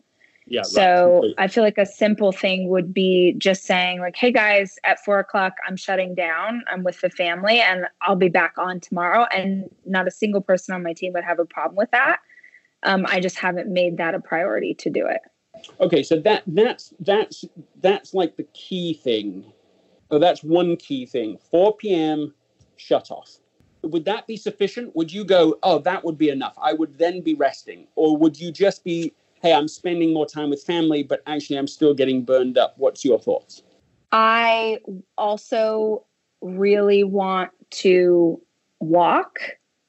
Yeah. 0.52 0.62
So 0.62 1.22
right. 1.22 1.34
I 1.38 1.48
feel 1.48 1.64
like 1.64 1.78
a 1.78 1.86
simple 1.86 2.30
thing 2.30 2.68
would 2.68 2.92
be 2.92 3.34
just 3.38 3.64
saying, 3.64 4.00
like, 4.00 4.16
hey 4.16 4.30
guys, 4.30 4.78
at 4.84 5.02
four 5.02 5.18
o'clock, 5.18 5.54
I'm 5.66 5.76
shutting 5.76 6.14
down. 6.14 6.62
I'm 6.70 6.84
with 6.84 7.00
the 7.00 7.08
family 7.08 7.58
and 7.58 7.86
I'll 8.02 8.16
be 8.16 8.28
back 8.28 8.58
on 8.58 8.78
tomorrow. 8.78 9.24
And 9.34 9.70
not 9.86 10.06
a 10.06 10.10
single 10.10 10.42
person 10.42 10.74
on 10.74 10.82
my 10.82 10.92
team 10.92 11.14
would 11.14 11.24
have 11.24 11.38
a 11.38 11.46
problem 11.46 11.76
with 11.76 11.90
that. 11.92 12.18
Um, 12.82 13.06
I 13.08 13.18
just 13.18 13.38
haven't 13.38 13.72
made 13.72 13.96
that 13.96 14.14
a 14.14 14.20
priority 14.20 14.74
to 14.74 14.90
do 14.90 15.06
it. 15.06 15.22
Okay, 15.80 16.02
so 16.02 16.20
that 16.20 16.42
that's 16.46 16.92
that's 17.00 17.46
that's 17.80 18.12
like 18.12 18.36
the 18.36 18.46
key 18.52 18.92
thing. 18.92 19.50
Oh, 20.10 20.18
that's 20.18 20.44
one 20.44 20.76
key 20.76 21.06
thing. 21.06 21.38
4 21.50 21.76
p.m. 21.76 22.34
shut 22.76 23.10
off. 23.10 23.38
Would 23.82 24.04
that 24.04 24.26
be 24.26 24.36
sufficient? 24.36 24.94
Would 24.94 25.10
you 25.10 25.24
go, 25.24 25.56
oh, 25.62 25.78
that 25.78 26.04
would 26.04 26.18
be 26.18 26.28
enough? 26.28 26.54
I 26.60 26.74
would 26.74 26.98
then 26.98 27.22
be 27.22 27.32
resting, 27.32 27.86
or 27.96 28.18
would 28.18 28.38
you 28.38 28.52
just 28.52 28.84
be 28.84 29.14
hey, 29.42 29.52
I'm 29.52 29.68
spending 29.68 30.14
more 30.14 30.26
time 30.26 30.50
with 30.50 30.62
family, 30.62 31.02
but 31.02 31.22
actually 31.26 31.58
I'm 31.58 31.66
still 31.66 31.94
getting 31.94 32.24
burned 32.24 32.56
up. 32.56 32.74
What's 32.78 33.04
your 33.04 33.18
thoughts? 33.18 33.62
I 34.12 34.78
also 35.18 36.06
really 36.40 37.02
want 37.02 37.50
to 37.70 38.40
walk. 38.80 39.38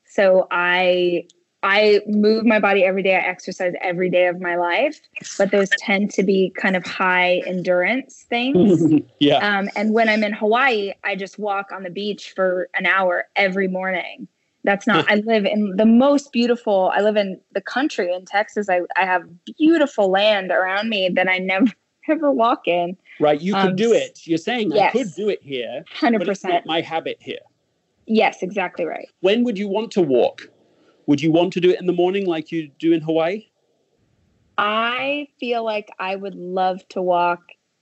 So 0.05 0.47
I 0.51 1.27
I 1.61 2.01
move 2.07 2.45
my 2.45 2.59
body 2.59 2.83
every 2.83 3.03
day. 3.03 3.15
I 3.15 3.19
exercise 3.19 3.73
every 3.79 4.09
day 4.09 4.27
of 4.27 4.41
my 4.41 4.57
life, 4.57 4.99
but 5.37 5.51
those 5.51 5.69
tend 5.77 6.11
to 6.11 6.23
be 6.23 6.51
kind 6.57 6.75
of 6.75 6.85
high 6.85 7.41
endurance 7.47 8.25
things. 8.29 8.83
yeah. 9.19 9.37
Um, 9.37 9.69
and 9.77 9.93
when 9.93 10.09
I'm 10.09 10.23
in 10.23 10.33
Hawaii, 10.33 10.91
I 11.05 11.15
just 11.15 11.39
walk 11.39 11.71
on 11.71 11.83
the 11.83 11.89
beach 11.89 12.33
for 12.35 12.69
an 12.75 12.85
hour 12.85 13.25
every 13.37 13.69
morning. 13.69 14.27
That's 14.63 14.87
not, 14.87 15.05
I 15.11 15.15
live 15.15 15.45
in 15.45 15.75
the 15.75 15.85
most 15.85 16.31
beautiful, 16.31 16.91
I 16.93 17.01
live 17.01 17.15
in 17.15 17.39
the 17.53 17.61
country 17.61 18.13
in 18.13 18.25
Texas. 18.25 18.69
I, 18.69 18.81
I 18.95 19.05
have 19.05 19.23
beautiful 19.57 20.09
land 20.09 20.51
around 20.51 20.89
me 20.89 21.09
that 21.13 21.27
I 21.27 21.37
never, 21.37 21.67
ever 22.09 22.31
walk 22.31 22.67
in. 22.67 22.97
Right. 23.19 23.41
You 23.41 23.55
um, 23.55 23.67
could 23.67 23.75
do 23.75 23.93
it. 23.93 24.25
You're 24.25 24.37
saying 24.37 24.71
yes, 24.71 24.95
I 24.95 24.97
could 24.97 25.13
do 25.15 25.29
it 25.29 25.41
here. 25.41 25.83
100%. 25.99 26.19
But 26.19 26.29
it's 26.29 26.43
not 26.43 26.65
my 26.65 26.81
habit 26.81 27.17
here. 27.19 27.39
Yes, 28.05 28.41
exactly 28.41 28.85
right. 28.85 29.07
When 29.21 29.43
would 29.43 29.57
you 29.57 29.67
want 29.67 29.91
to 29.91 30.01
walk? 30.01 30.49
Would 31.05 31.21
you 31.21 31.31
want 31.31 31.53
to 31.53 31.61
do 31.61 31.69
it 31.69 31.79
in 31.79 31.85
the 31.85 31.93
morning 31.93 32.25
like 32.25 32.51
you 32.51 32.69
do 32.79 32.93
in 32.93 33.01
Hawaii? 33.01 33.47
I 34.57 35.27
feel 35.39 35.63
like 35.63 35.89
I 35.99 36.15
would 36.15 36.35
love 36.35 36.87
to 36.89 37.01
walk 37.01 37.41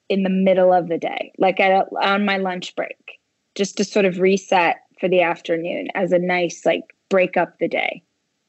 in 0.10 0.24
the 0.24 0.30
middle 0.30 0.74
of 0.74 0.88
the 0.90 0.98
day, 0.98 1.32
like 1.38 1.60
at, 1.60 1.88
on 2.02 2.26
my 2.26 2.38
lunch 2.38 2.76
break, 2.76 3.20
just 3.56 3.78
to 3.78 3.84
sort 3.84 4.06
of 4.06 4.20
reset 4.20 4.78
for 5.02 5.10
the 5.10 5.22
afternoon 5.22 5.88
as 5.96 6.14
a 6.14 6.20
nice 6.20 6.66
like 6.66 6.96
break 7.10 7.36
up 7.36 7.58
the 7.60 7.68
day. 7.68 8.04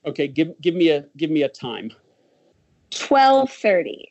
Okay, 0.06 0.28
give 0.28 0.48
give 0.60 0.74
me 0.74 0.90
a 0.90 1.06
give 1.16 1.30
me 1.30 1.42
a 1.42 1.48
time. 1.48 1.90
Twelve 2.90 3.50
thirty. 3.50 4.06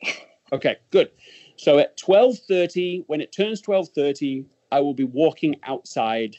Okay, 0.52 0.76
good. 0.90 1.10
So 1.56 1.78
at 1.78 1.96
twelve 1.96 2.36
thirty, 2.40 3.04
when 3.06 3.20
it 3.20 3.32
turns 3.32 3.60
twelve 3.60 3.88
thirty, 3.90 4.44
I 4.72 4.80
will 4.80 4.92
be 4.92 5.04
walking 5.04 5.54
outside 5.62 6.36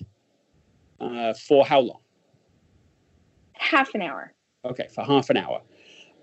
uh, 0.99 1.33
for 1.33 1.65
how 1.65 1.79
long? 1.79 2.01
Half 3.53 3.95
an 3.95 4.01
hour. 4.01 4.33
Okay, 4.65 4.87
for 4.93 5.03
half 5.03 5.29
an 5.29 5.37
hour, 5.37 5.61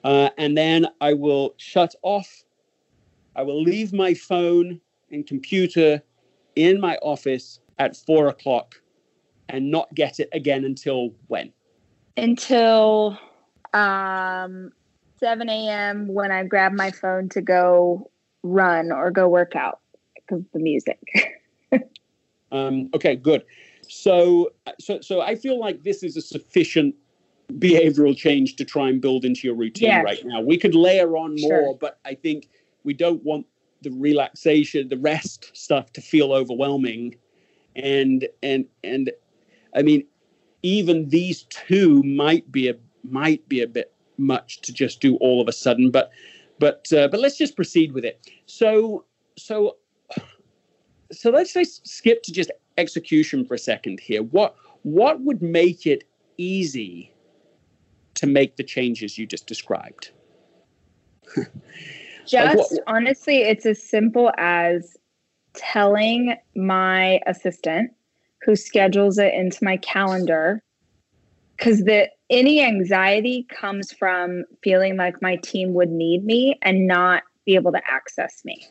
uh, 0.04 0.28
and 0.36 0.56
then 0.56 0.86
I 1.00 1.14
will 1.14 1.54
shut 1.56 1.94
off. 2.02 2.44
I 3.34 3.42
will 3.42 3.62
leave 3.62 3.92
my 3.92 4.12
phone 4.12 4.80
and 5.10 5.26
computer 5.26 6.02
in 6.56 6.80
my 6.80 6.96
office 6.96 7.60
at 7.78 7.96
four 7.96 8.28
o'clock 8.28 8.79
and 9.50 9.70
not 9.70 9.92
get 9.94 10.20
it 10.20 10.28
again 10.32 10.64
until 10.64 11.10
when? 11.28 11.52
Until 12.16 13.18
um, 13.72 14.72
7 15.18 15.48
a.m. 15.48 16.08
when 16.08 16.32
I 16.32 16.44
grab 16.44 16.72
my 16.72 16.90
phone 16.90 17.28
to 17.30 17.40
go 17.40 18.10
run 18.42 18.90
or 18.90 19.10
go 19.10 19.28
work 19.28 19.54
out 19.54 19.80
because 20.14 20.44
the 20.52 20.58
music. 20.60 20.98
um, 22.52 22.90
okay, 22.94 23.16
good. 23.16 23.44
So, 23.88 24.52
so, 24.78 25.00
so 25.00 25.20
I 25.20 25.34
feel 25.34 25.58
like 25.58 25.82
this 25.82 26.02
is 26.02 26.16
a 26.16 26.22
sufficient 26.22 26.94
behavioral 27.52 28.16
change 28.16 28.56
to 28.56 28.64
try 28.64 28.88
and 28.88 29.00
build 29.00 29.24
into 29.24 29.46
your 29.46 29.56
routine 29.56 29.88
yes. 29.88 30.04
right 30.04 30.24
now. 30.24 30.40
We 30.40 30.56
could 30.56 30.74
layer 30.74 31.16
on 31.16 31.34
more, 31.38 31.50
sure. 31.50 31.78
but 31.80 31.98
I 32.04 32.14
think 32.14 32.48
we 32.84 32.94
don't 32.94 33.22
want 33.24 33.46
the 33.82 33.90
relaxation, 33.90 34.88
the 34.88 34.98
rest 34.98 35.50
stuff 35.54 35.92
to 35.94 36.00
feel 36.00 36.32
overwhelming. 36.32 37.16
And 37.76 38.28
and 38.42 38.66
and 38.84 39.10
I 39.74 39.82
mean, 39.82 40.04
even 40.62 41.08
these 41.08 41.44
two 41.44 42.02
might 42.02 42.50
be 42.50 42.68
a 42.68 42.74
might 43.02 43.48
be 43.48 43.62
a 43.62 43.66
bit 43.66 43.92
much 44.18 44.60
to 44.60 44.72
just 44.72 45.00
do 45.00 45.16
all 45.16 45.40
of 45.40 45.48
a 45.48 45.52
sudden, 45.52 45.90
but 45.90 46.10
but 46.58 46.92
uh, 46.92 47.08
but 47.08 47.20
let's 47.20 47.36
just 47.36 47.56
proceed 47.56 47.92
with 47.92 48.04
it. 48.04 48.26
So 48.46 49.04
so 49.36 49.76
so 51.12 51.30
let's 51.30 51.52
just 51.52 51.86
skip 51.86 52.22
to 52.24 52.32
just 52.32 52.50
execution 52.78 53.44
for 53.44 53.54
a 53.54 53.58
second 53.58 54.00
here. 54.00 54.22
What 54.22 54.54
what 54.82 55.20
would 55.22 55.42
make 55.42 55.86
it 55.86 56.04
easy 56.36 57.12
to 58.14 58.26
make 58.26 58.56
the 58.56 58.64
changes 58.64 59.18
you 59.18 59.26
just 59.26 59.46
described? 59.46 60.10
just 62.26 62.72
like 62.72 62.80
honestly, 62.86 63.38
it's 63.38 63.66
as 63.66 63.82
simple 63.82 64.30
as 64.36 64.96
telling 65.54 66.36
my 66.54 67.20
assistant 67.26 67.90
who 68.42 68.56
schedules 68.56 69.18
it 69.18 69.34
into 69.34 69.62
my 69.62 69.76
calendar 69.78 70.62
because 71.56 71.84
the 71.84 72.08
any 72.30 72.62
anxiety 72.62 73.46
comes 73.50 73.92
from 73.92 74.44
feeling 74.62 74.96
like 74.96 75.20
my 75.20 75.36
team 75.36 75.74
would 75.74 75.90
need 75.90 76.24
me 76.24 76.58
and 76.62 76.86
not 76.86 77.22
be 77.44 77.54
able 77.54 77.72
to 77.72 77.80
access 77.86 78.42
me. 78.44 78.66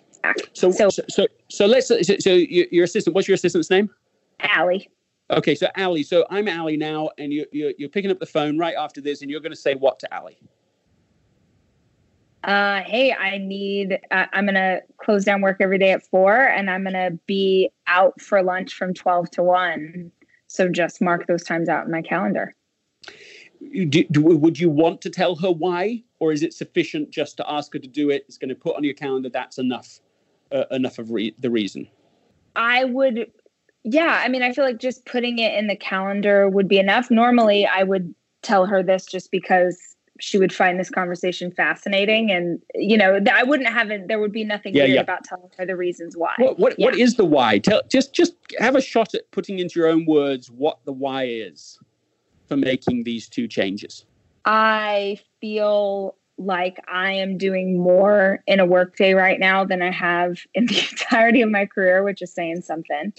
So 0.54 0.72
so 0.72 0.90
so, 0.90 1.28
so 1.50 1.66
let's 1.66 1.88
so, 1.88 2.02
so 2.02 2.34
your 2.34 2.84
assistant. 2.84 3.16
What's 3.16 3.28
your 3.28 3.36
assistant's 3.36 3.70
name? 3.70 3.90
Allie. 4.42 4.90
Okay, 5.32 5.54
so 5.54 5.68
Allie. 5.76 6.04
So 6.04 6.26
I'm 6.30 6.48
Allie 6.48 6.78
now, 6.78 7.12
and 7.18 7.32
you, 7.32 7.46
you 7.52 7.74
you're 7.78 7.90
picking 7.90 8.12
up 8.12 8.20
the 8.20 8.26
phone 8.26 8.58
right 8.58 8.76
after 8.78 9.00
this, 9.00 9.22
and 9.22 9.30
you're 9.30 9.42
going 9.42 9.52
to 9.52 9.58
say 9.58 9.76
what 9.76 10.00
to 10.00 10.14
Allie? 10.14 10.40
Uh, 12.44 12.82
hey, 12.84 13.14
I 13.14 13.38
need, 13.38 14.00
uh, 14.12 14.26
I'm 14.32 14.46
going 14.46 14.56
to 14.56 14.82
close 14.98 15.26
down 15.26 15.42
work 15.42 15.58
every 15.60 15.78
day 15.78 15.92
at 15.92 16.06
four 16.08 16.36
and 16.36 16.70
I'm 16.70 16.84
going 16.84 16.94
to 16.94 17.20
be 17.26 17.70
out 17.88 18.20
for 18.22 18.42
lunch 18.42 18.74
from 18.74 18.94
12 18.94 19.32
to 19.32 19.44
one. 19.44 20.12
So 20.48 20.70
just 20.70 21.02
mark 21.02 21.28
those 21.28 21.44
times 21.44 21.68
out 21.68 21.86
in 21.86 21.92
my 21.92 22.02
calendar. 22.02 22.56
Do, 23.62 24.06
do, 24.06 24.22
would 24.22 24.58
you 24.58 24.70
want 24.70 25.02
to 25.02 25.10
tell 25.10 25.36
her 25.36 25.52
why, 25.52 26.04
or 26.20 26.32
is 26.32 26.44
it 26.44 26.54
sufficient 26.54 27.12
just 27.12 27.38
to 27.38 27.52
ask 27.52 27.74
her 27.74 27.80
to 27.80 27.88
do 27.88 28.10
it? 28.10 28.24
It's 28.28 28.38
going 28.38 28.50
to 28.50 28.56
put 28.56 28.76
on 28.78 28.84
your 28.84 28.94
calendar. 28.94 29.30
That's 29.30 29.58
enough, 29.58 30.00
uh, 30.52 30.64
enough 30.72 30.98
of 30.98 31.12
re- 31.12 31.36
the 31.40 31.50
reason. 31.50 31.88
I 32.56 32.86
would, 32.86 33.30
yeah. 33.84 34.22
I 34.24 34.30
mean, 34.30 34.44
I 34.44 34.54
feel 34.54 34.64
like 34.64 34.80
just 34.80 35.06
putting 35.06 35.40
it 35.40 35.54
in 35.56 35.68
the 35.68 35.76
calendar 35.76 36.48
would 36.48 36.70
be 36.70 36.80
enough. 36.80 37.12
Normally, 37.12 37.66
I 37.66 37.84
would 37.84 38.16
tell 38.42 38.66
her 38.66 38.82
this 38.82 39.06
just 39.06 39.30
because 39.30 39.78
she 40.20 40.38
would 40.38 40.54
find 40.54 40.80
this 40.80 40.90
conversation 40.90 41.52
fascinating 41.52 42.32
and 42.32 42.62
you 42.76 42.98
know 42.98 43.20
i 43.32 43.44
wouldn't 43.44 43.70
have 43.70 43.90
it 43.90 44.08
there 44.08 44.20
would 44.20 44.32
be 44.32 44.44
nothing 44.44 44.76
yeah, 44.76 44.84
yeah. 44.84 45.02
about 45.02 45.24
telling 45.24 45.50
her 45.58 45.66
the 45.66 45.76
reasons 45.76 46.16
why 46.18 46.34
what 46.38 46.60
what, 46.60 46.78
yeah. 46.78 46.86
what 46.86 46.96
is 46.96 47.16
the 47.16 47.26
why 47.26 47.58
tell 47.58 47.82
just 47.90 48.14
just 48.14 48.34
have 48.58 48.76
a 48.76 48.82
shot 48.82 49.14
at 49.14 49.30
putting 49.32 49.60
into 49.60 49.80
your 49.80 49.90
own 49.90 50.06
words 50.06 50.50
what 50.52 50.80
the 50.86 50.94
why 50.94 51.24
is 51.24 51.80
for 52.50 52.58
making 52.58 53.06
these 53.06 53.30
two 53.30 53.48
changes? 53.48 54.06
I 54.44 55.20
feel 55.40 56.16
like 56.38 56.80
I 56.92 57.14
am 57.14 57.38
doing 57.38 57.80
more 57.80 58.44
in 58.48 58.60
a 58.60 58.66
workday 58.66 59.14
right 59.14 59.40
now 59.40 59.64
than 59.64 59.82
I 59.82 59.92
have 59.92 60.40
in 60.54 60.66
the 60.66 60.80
entirety 60.92 61.42
of 61.42 61.50
my 61.50 61.66
career, 61.66 62.04
which 62.04 62.22
is 62.22 62.34
saying 62.34 62.62
something. 62.62 63.14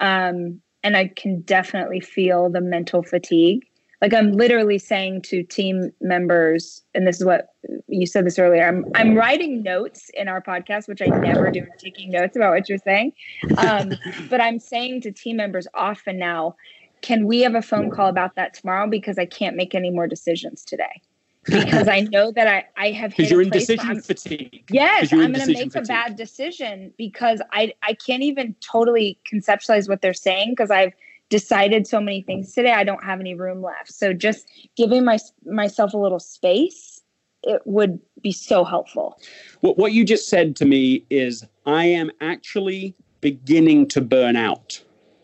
Um, 0.00 0.62
and 0.82 0.96
I 0.96 1.08
can 1.08 1.40
definitely 1.40 2.00
feel 2.00 2.48
the 2.48 2.60
mental 2.60 3.02
fatigue. 3.02 3.66
Like 4.00 4.14
I'm 4.14 4.32
literally 4.32 4.78
saying 4.78 5.22
to 5.22 5.42
team 5.42 5.92
members, 6.00 6.82
and 6.94 7.06
this 7.06 7.16
is 7.16 7.24
what 7.24 7.54
you 7.88 8.06
said 8.06 8.26
this 8.26 8.38
earlier. 8.38 8.66
I'm 8.66 8.84
I'm 8.94 9.16
writing 9.16 9.62
notes 9.62 10.10
in 10.14 10.28
our 10.28 10.40
podcast, 10.40 10.88
which 10.88 11.02
I 11.02 11.06
never 11.06 11.50
do, 11.50 11.66
taking 11.78 12.10
notes 12.10 12.36
about 12.36 12.54
what 12.54 12.68
you're 12.68 12.78
saying. 12.78 13.12
Um, 13.56 13.92
but 14.30 14.40
I'm 14.40 14.60
saying 14.60 15.00
to 15.02 15.12
team 15.12 15.36
members 15.36 15.66
often 15.74 16.18
now, 16.18 16.54
can 17.00 17.26
we 17.26 17.40
have 17.40 17.54
a 17.54 17.62
phone 17.62 17.90
call 17.90 18.08
about 18.08 18.36
that 18.36 18.54
tomorrow? 18.54 18.88
Because 18.88 19.18
I 19.18 19.26
can't 19.26 19.56
make 19.56 19.74
any 19.74 19.90
more 19.90 20.06
decisions 20.06 20.64
today 20.64 21.02
because 21.48 21.88
I 21.88 22.00
know 22.00 22.30
that 22.32 22.46
I, 22.46 22.66
I 22.76 22.90
have 22.92 23.16
because 23.16 23.30
you're 23.30 23.42
in 23.42 23.50
decision 23.50 24.00
fatigue. 24.00 24.64
Yes, 24.70 25.12
I'm 25.12 25.32
going 25.32 25.34
to 25.34 25.46
make 25.46 25.72
fatigue. 25.72 25.76
a 25.76 25.80
bad 25.82 26.16
decision 26.16 26.92
because 26.96 27.40
I 27.52 27.72
I 27.82 27.94
can't 27.94 28.22
even 28.22 28.54
totally 28.60 29.18
conceptualize 29.30 29.88
what 29.88 30.02
they're 30.02 30.14
saying 30.14 30.50
because 30.50 30.70
I've 30.70 30.92
decided 31.28 31.86
so 31.86 32.00
many 32.00 32.22
things 32.22 32.52
today. 32.52 32.72
I 32.72 32.84
don't 32.84 33.02
have 33.04 33.20
any 33.20 33.34
room 33.34 33.62
left. 33.62 33.92
So 33.92 34.12
just 34.12 34.48
giving 34.76 35.04
my 35.04 35.18
myself 35.44 35.94
a 35.94 35.98
little 35.98 36.20
space, 36.20 37.02
it 37.42 37.62
would 37.64 38.00
be 38.22 38.32
so 38.32 38.64
helpful. 38.64 39.20
What 39.60 39.78
what 39.78 39.92
you 39.92 40.04
just 40.04 40.28
said 40.28 40.56
to 40.56 40.64
me 40.64 41.04
is 41.10 41.44
I 41.66 41.86
am 41.86 42.10
actually 42.20 42.94
beginning 43.20 43.88
to 43.88 44.00
burn 44.00 44.36
out, 44.36 44.82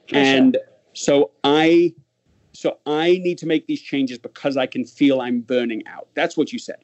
For 0.08 0.16
and 0.16 0.54
sure. 0.54 0.62
so 0.92 1.30
I 1.42 1.94
so 2.52 2.78
I 2.86 3.18
need 3.22 3.38
to 3.38 3.46
make 3.46 3.66
these 3.66 3.82
changes 3.82 4.18
because 4.18 4.56
I 4.56 4.66
can 4.66 4.84
feel 4.84 5.20
I'm 5.20 5.40
burning 5.40 5.86
out. 5.86 6.08
That's 6.14 6.36
what 6.36 6.52
you 6.52 6.58
said. 6.58 6.78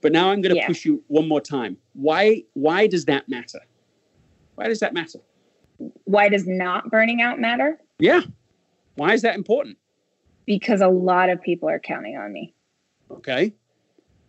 But 0.00 0.12
now 0.12 0.30
I'm 0.30 0.42
going 0.42 0.54
to 0.54 0.60
yeah. 0.60 0.66
push 0.66 0.84
you 0.84 1.02
one 1.06 1.28
more 1.28 1.40
time. 1.40 1.76
Why 1.92 2.42
why 2.54 2.86
does 2.86 3.04
that 3.04 3.28
matter? 3.28 3.60
Why 4.56 4.68
does 4.68 4.80
that 4.80 4.94
matter? 4.94 5.20
Why 6.04 6.28
does 6.28 6.46
not 6.46 6.90
burning 6.90 7.22
out 7.22 7.40
matter? 7.40 7.78
Yeah. 7.98 8.22
Why 8.96 9.12
is 9.12 9.22
that 9.22 9.34
important? 9.34 9.78
Because 10.46 10.80
a 10.80 10.88
lot 10.88 11.30
of 11.30 11.40
people 11.40 11.68
are 11.68 11.78
counting 11.78 12.16
on 12.16 12.32
me. 12.32 12.54
Okay. 13.10 13.54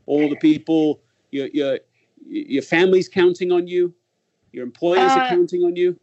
All 0.06 0.30
the 0.30 0.36
people 0.36 1.02
your 1.32 1.48
your 1.48 1.80
your 2.26 2.64
family's 2.64 3.10
counting 3.10 3.52
on 3.52 3.68
you. 3.68 3.94
Your 4.52 4.64
employers 4.64 5.12
uh, 5.12 5.20
are 5.20 5.30
counting 5.30 5.64
on 5.64 5.76
you. 5.76 6.00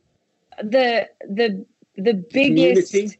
The 0.62 1.08
the 1.28 1.64
the 1.96 2.14
biggest 2.32 2.92
the 2.92 3.14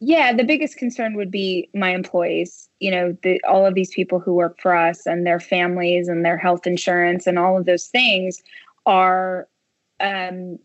yeah, 0.00 0.34
the 0.34 0.44
biggest 0.44 0.76
concern 0.76 1.14
would 1.14 1.30
be 1.30 1.70
my 1.72 1.94
employees. 1.94 2.68
You 2.78 2.90
know, 2.90 3.16
the, 3.22 3.42
all 3.44 3.64
of 3.64 3.74
these 3.74 3.90
people 3.90 4.20
who 4.20 4.34
work 4.34 4.60
for 4.60 4.76
us 4.76 5.06
and 5.06 5.26
their 5.26 5.40
families 5.40 6.08
and 6.08 6.24
their 6.24 6.36
health 6.36 6.66
insurance 6.66 7.26
and 7.26 7.38
all 7.38 7.56
of 7.56 7.64
those 7.64 7.86
things 7.86 8.42
are 8.84 9.48
um, 10.00 10.58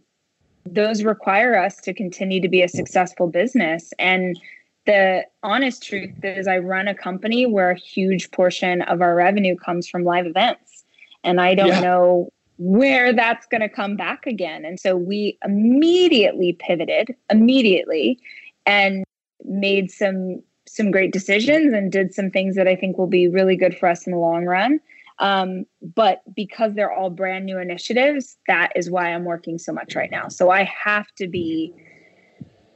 those 0.74 1.03
require 1.03 1.57
us 1.57 1.78
to 1.78 1.93
continue 1.93 2.41
to 2.41 2.49
be 2.49 2.61
a 2.61 2.67
successful 2.67 3.28
business. 3.28 3.91
And 3.99 4.39
the 4.86 5.24
honest 5.43 5.84
truth 5.84 6.11
is, 6.24 6.47
I 6.47 6.57
run 6.57 6.88
a 6.88 6.95
company 6.95 7.45
where 7.45 7.72
a 7.72 7.78
huge 7.78 8.32
portion 8.32 8.82
of 8.84 9.01
our 9.01 9.15
revenue 9.15 9.55
comes 9.55 9.88
from 9.88 10.03
live 10.03 10.26
events, 10.26 10.84
and 11.24 11.39
I 11.39 11.55
don't 11.55 11.67
yeah. 11.67 11.82
know 11.82 12.30
where 12.57 13.13
that's 13.13 13.45
going 13.47 13.61
to 13.61 13.70
come 13.70 13.95
back 13.95 14.28
again. 14.28 14.65
And 14.65 14.80
so 14.80 14.95
we 14.97 15.38
immediately 15.45 16.53
pivoted 16.53 17.15
immediately 17.30 18.20
and 18.65 19.03
made 19.45 19.89
some 19.91 20.43
some 20.67 20.91
great 20.91 21.11
decisions 21.11 21.74
and 21.74 21.91
did 21.91 22.13
some 22.13 22.30
things 22.30 22.55
that 22.55 22.67
I 22.67 22.76
think 22.76 22.97
will 22.97 23.07
be 23.07 23.28
really 23.28 23.55
good 23.55 23.76
for 23.76 23.89
us 23.89 24.05
in 24.05 24.11
the 24.11 24.20
long 24.20 24.45
run. 24.45 24.80
Um, 25.20 25.65
but 25.82 26.22
because 26.34 26.74
they're 26.74 26.91
all 26.91 27.09
brand 27.09 27.45
new 27.45 27.59
initiatives, 27.59 28.38
that 28.47 28.72
is 28.76 28.89
why 28.89 29.13
I'm 29.13 29.26
working 29.26 29.57
so 29.57 29.74
much 29.74 29.95
right 29.95 30.11
now. 30.11 30.30
So 30.30 30.49
I 30.49 30.63
have 30.63 31.07
to 31.17 31.28
be 31.28 31.74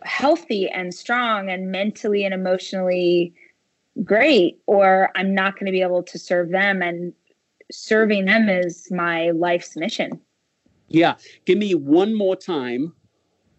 healthy 0.04 0.70
and 0.70 0.94
strong 0.94 1.50
and 1.50 1.72
mentally 1.72 2.26
and 2.26 2.34
emotionally 2.34 3.34
great, 4.04 4.60
or 4.68 5.10
I'm 5.16 5.34
not 5.34 5.54
going 5.54 5.68
to 5.68 5.72
be 5.72 5.82
able 5.82 6.04
to 6.04 6.20
serve 6.20 6.50
them. 6.50 6.82
And 6.82 7.14
serving 7.72 8.26
them 8.26 8.50
is 8.50 8.90
my 8.92 9.32
life's 9.32 9.78
mission. 9.78 10.20
Yeah. 10.90 11.16
Give 11.46 11.58
me 11.58 11.74
one 11.76 12.14
more 12.14 12.36
time. 12.36 12.94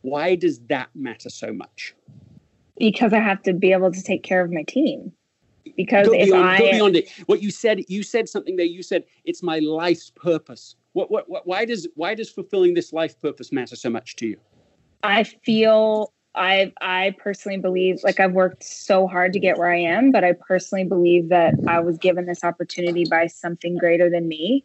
Why 0.03 0.35
does 0.35 0.61
that 0.69 0.91
matter 0.95 1.31
so 1.31 1.53
much? 1.53 1.95
because 2.79 3.13
I 3.13 3.21
have 3.21 3.43
to 3.43 3.53
be 3.53 3.73
able 3.73 3.93
to 3.93 4.03
take 4.03 4.23
care 4.23 4.45
of 4.45 4.51
my 4.51 4.63
team. 4.63 5.13
Because 5.77 6.07
go 6.07 6.15
if 6.15 6.27
beyond, 6.27 6.45
I 6.45 6.59
go 6.59 6.71
beyond 6.71 6.97
it, 6.97 7.11
what 7.27 7.43
you 7.43 7.51
said, 7.51 7.81
you 7.89 8.03
said 8.03 8.29
something 8.29 8.57
there. 8.57 8.67
You 8.67 8.83
said 8.83 9.05
it's 9.25 9.43
my 9.43 9.59
life's 9.59 10.11
purpose. 10.11 10.77
What, 10.93 11.11
what, 11.11 11.29
what, 11.29 11.47
why 11.47 11.65
does, 11.65 11.89
why 11.95 12.15
does 12.15 12.31
fulfilling 12.31 12.75
this 12.75 12.93
life 12.93 13.21
purpose 13.21 13.51
matter 13.53 13.77
so 13.77 13.91
much 13.91 14.17
to 14.17 14.27
you? 14.27 14.37
I 15.03 15.25
feel 15.25 16.13
I, 16.35 16.73
I 16.81 17.15
personally 17.19 17.59
believe, 17.59 18.03
like 18.03 18.19
I've 18.19 18.33
worked 18.33 18.65
so 18.65 19.07
hard 19.07 19.33
to 19.35 19.39
get 19.39 19.59
where 19.59 19.71
I 19.73 19.79
am, 19.79 20.11
but 20.11 20.25
I 20.25 20.33
personally 20.33 20.85
believe 20.85 21.29
that 21.29 21.55
I 21.69 21.81
was 21.81 21.97
given 21.99 22.27
this 22.27 22.43
opportunity 22.43 23.05
by 23.09 23.27
something 23.27 23.77
greater 23.77 24.11
than 24.11 24.27
me, 24.27 24.65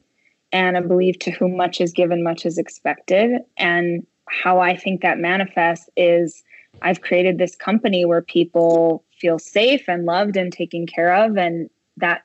and 0.51 0.77
I 0.77 0.81
believe 0.81 1.19
to 1.19 1.31
whom 1.31 1.55
much 1.55 1.79
is 1.79 1.91
given, 1.91 2.23
much 2.23 2.45
is 2.45 2.57
expected. 2.57 3.41
And 3.57 4.05
how 4.27 4.59
I 4.59 4.75
think 4.75 5.01
that 5.01 5.19
manifests 5.19 5.89
is 5.95 6.43
I've 6.81 7.01
created 7.01 7.37
this 7.37 7.55
company 7.55 8.05
where 8.05 8.21
people 8.21 9.03
feel 9.19 9.39
safe 9.39 9.87
and 9.87 10.05
loved 10.05 10.37
and 10.37 10.51
taken 10.51 10.87
care 10.87 11.13
of 11.13 11.37
and 11.37 11.69
that 11.97 12.23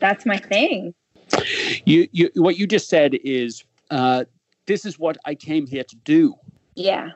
that's 0.00 0.26
my 0.26 0.36
thing. 0.36 0.94
You 1.84 2.08
you 2.12 2.30
what 2.34 2.58
you 2.58 2.66
just 2.66 2.88
said 2.88 3.14
is 3.24 3.64
uh, 3.90 4.24
this 4.66 4.84
is 4.84 4.98
what 4.98 5.16
I 5.24 5.34
came 5.34 5.66
here 5.66 5.84
to 5.84 5.96
do. 5.96 6.34
Yeah. 6.74 7.10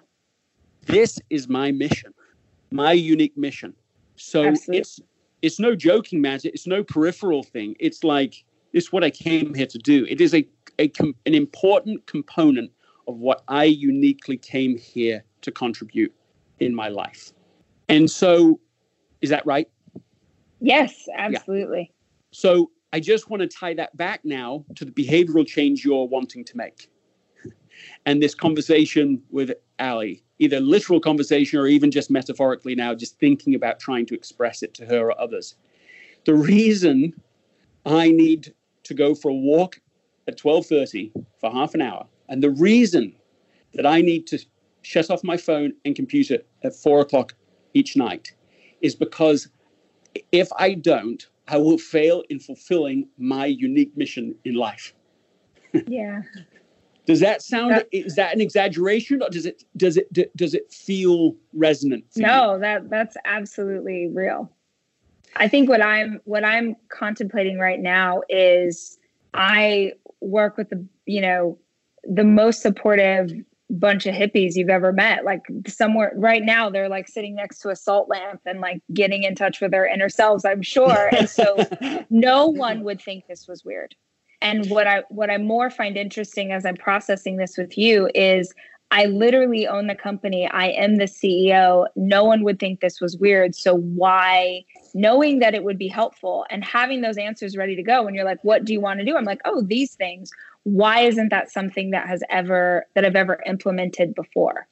This 0.87 1.19
is 1.31 1.49
my 1.49 1.73
mission, 1.73 2.15
my 2.71 2.93
unique 2.93 3.37
mission. 3.37 3.75
So 4.17 4.45
Absolutely. 4.45 4.79
it's 4.79 5.01
it's 5.43 5.59
no 5.59 5.75
joking 5.75 6.21
matter. 6.21 6.49
It's 6.53 6.67
no 6.67 6.83
peripheral 6.85 7.43
thing. 7.43 7.77
It's 7.81 8.05
like 8.05 8.45
it's 8.73 8.93
what 8.93 9.05
I 9.05 9.11
came 9.11 9.55
here 9.55 9.67
to 9.67 9.79
do. 9.79 10.07
It 10.09 10.21
is 10.21 10.35
a, 10.35 10.47
a 10.79 10.91
an 11.27 11.35
important 11.35 12.07
component 12.07 12.71
of 13.09 13.19
what 13.19 13.43
I 13.49 13.65
uniquely 13.65 14.37
came 14.37 14.77
here 14.77 15.25
to 15.43 15.51
contribute 15.51 16.15
in 16.61 16.75
my 16.75 16.89
life. 16.89 17.33
And 17.89 18.11
so, 18.11 18.59
is 19.21 19.31
that 19.31 19.45
right? 19.47 19.69
Yes, 20.61 21.09
absolutely. 21.17 21.91
Yeah. 21.91 21.95
So, 22.33 22.71
I 22.93 23.01
just 23.01 23.29
want 23.29 23.43
to 23.43 23.49
tie 23.49 23.75
that 23.75 23.95
back 23.97 24.25
now 24.25 24.65
to 24.77 24.85
the 24.85 24.91
behavioral 24.91 25.47
change 25.47 25.85
you're 25.85 26.07
wanting 26.07 26.45
to 26.45 26.57
make. 26.57 26.91
And 28.07 28.23
this 28.23 28.35
conversation 28.35 29.23
with 29.31 29.53
Allie, 29.79 30.25
either 30.39 30.61
literal 30.61 30.99
conversation 30.99 31.59
or 31.59 31.67
even 31.67 31.91
just 31.91 32.11
metaphorically 32.11 32.75
now, 32.75 32.95
just 32.95 33.19
thinking 33.19 33.55
about 33.55 33.81
trying 33.81 34.07
to 34.07 34.15
express 34.15 34.63
it 34.63 34.73
to 34.75 34.87
her 34.87 35.11
or 35.11 35.21
others. 35.21 35.57
The 36.25 36.35
reason 36.35 37.13
I 37.85 38.11
need 38.11 38.55
to 38.85 38.95
go 38.95 39.15
for 39.15 39.31
a 39.31 39.35
walk 39.35 39.79
at 40.27 40.39
12:30 40.39 41.13
for 41.39 41.51
half 41.51 41.75
an 41.75 41.83
hour, 41.83 42.07
and 42.31 42.43
the 42.43 42.51
reason 42.51 43.15
that 43.75 43.85
I 43.85 44.01
need 44.01 44.27
to 44.29 44.39
shut 44.83 45.11
off 45.11 45.23
my 45.23 45.37
phone 45.37 45.75
and 45.85 45.95
computer 45.95 46.39
at 46.63 46.75
four 46.75 47.01
o'clock 47.01 47.35
each 47.75 47.97
night 47.97 48.35
is 48.81 48.95
because 48.95 49.49
if 50.33 50.49
I 50.59 50.75
don't, 50.75 51.27
I 51.49 51.59
will 51.59 51.79
fail 51.79 52.23
in 52.29 52.41
fulfilling 52.41 53.09
my 53.19 53.47
unique 53.47 53.97
mission 53.97 54.35
in 54.45 54.55
life. 54.55 54.95
Yeah. 55.87 56.23
does 57.07 57.21
that 57.21 57.43
sound 57.43 57.73
that, 57.73 57.89
is 57.93 58.15
that 58.15 58.35
an 58.35 58.41
exaggeration 58.41 59.23
or 59.23 59.29
does 59.29 59.45
it 59.45 59.65
does 59.77 59.99
it 59.99 60.09
does 60.37 60.55
it 60.55 60.73
feel 60.73 61.37
resonant? 61.53 62.05
No, 62.17 62.55
you? 62.55 62.61
that 62.61 62.89
that's 62.89 63.17
absolutely 63.27 64.09
real. 64.09 64.51
I 65.37 65.49
think 65.49 65.69
what 65.69 65.83
I'm 65.83 66.21
what 66.25 66.45
I'm 66.45 66.77
contemplating 66.89 67.59
right 67.59 67.79
now 67.79 68.23
is 68.31 68.99
I 69.35 69.93
work 70.21 70.57
with 70.57 70.71
the 70.71 70.85
you 71.05 71.21
know 71.21 71.59
the 72.05 72.25
most 72.25 72.63
supportive 72.63 73.33
bunch 73.71 74.07
of 74.07 74.15
hippies 74.15 74.53
you've 74.55 74.71
ever 74.71 74.93
met. 74.93 75.25
Like 75.25 75.43
somewhere 75.67 76.13
right 76.17 76.43
now, 76.45 76.71
they're 76.71 76.89
like 76.89 77.09
sitting 77.09 77.35
next 77.35 77.59
to 77.61 77.71
a 77.71 77.77
salt 77.77 78.09
lamp 78.09 78.41
and 78.47 78.61
like 78.61 78.81
getting 78.93 79.25
in 79.25 79.35
touch 79.35 79.61
with 79.61 79.71
their 79.71 79.87
inner 79.87 80.09
selves, 80.09 80.45
I'm 80.45 80.63
sure. 80.63 81.09
And 81.17 81.29
so 81.29 81.57
no 82.11 82.47
one 82.47 82.85
would 82.85 83.01
think 83.01 83.27
this 83.27 83.49
was 83.49 83.65
weird. 83.65 83.95
And 84.43 84.69
what 84.71 84.87
I 84.87 85.03
what 85.09 85.31
I 85.31 85.39
more 85.39 85.71
find 85.71 85.97
interesting 85.97 86.53
as 86.53 86.67
I'm 86.67 86.77
processing 86.77 87.37
this 87.37 87.57
with 87.57 87.77
you 87.77 88.11
is 88.15 88.53
I 88.91 89.07
literally 89.07 89.67
own 89.67 89.89
the 89.89 89.97
company. 89.97 90.49
I 90.49 90.69
am 90.69 90.97
the 90.97 91.07
CEO. 91.07 91.87
No 91.97 92.23
one 92.23 92.45
would 92.45 92.61
think 92.61 92.81
this 92.81 93.01
was 93.01 93.17
weird. 93.17 93.55
So 93.55 93.75
why 93.75 94.65
knowing 94.95 95.41
that 95.41 95.55
it 95.55 95.65
would 95.65 95.79
be 95.79 95.89
helpful 95.89 96.47
and 96.51 96.65
having 96.65 97.01
those 97.01 97.19
answers 97.19 97.57
ready 97.57 97.75
to 97.75 97.83
go 97.83 98.05
when 98.05 98.15
you're 98.15 98.25
like, 98.25 98.43
what 98.45 98.65
do 98.65 98.73
you 98.73 98.81
want 98.81 99.01
to 99.01 99.05
do? 99.05 99.17
I'm 99.17 99.25
like, 99.25 99.41
oh, 99.45 99.63
these 99.63 99.95
things 99.95 100.31
why 100.67 101.03
isn't 101.03 101.29
that 101.29 101.49
something 101.49 101.91
that 101.91 102.09
has 102.09 102.25
ever 102.29 102.87
that 102.95 103.05
I've 103.05 103.15
ever 103.15 103.41
implemented 103.47 104.17
before? 104.17 104.67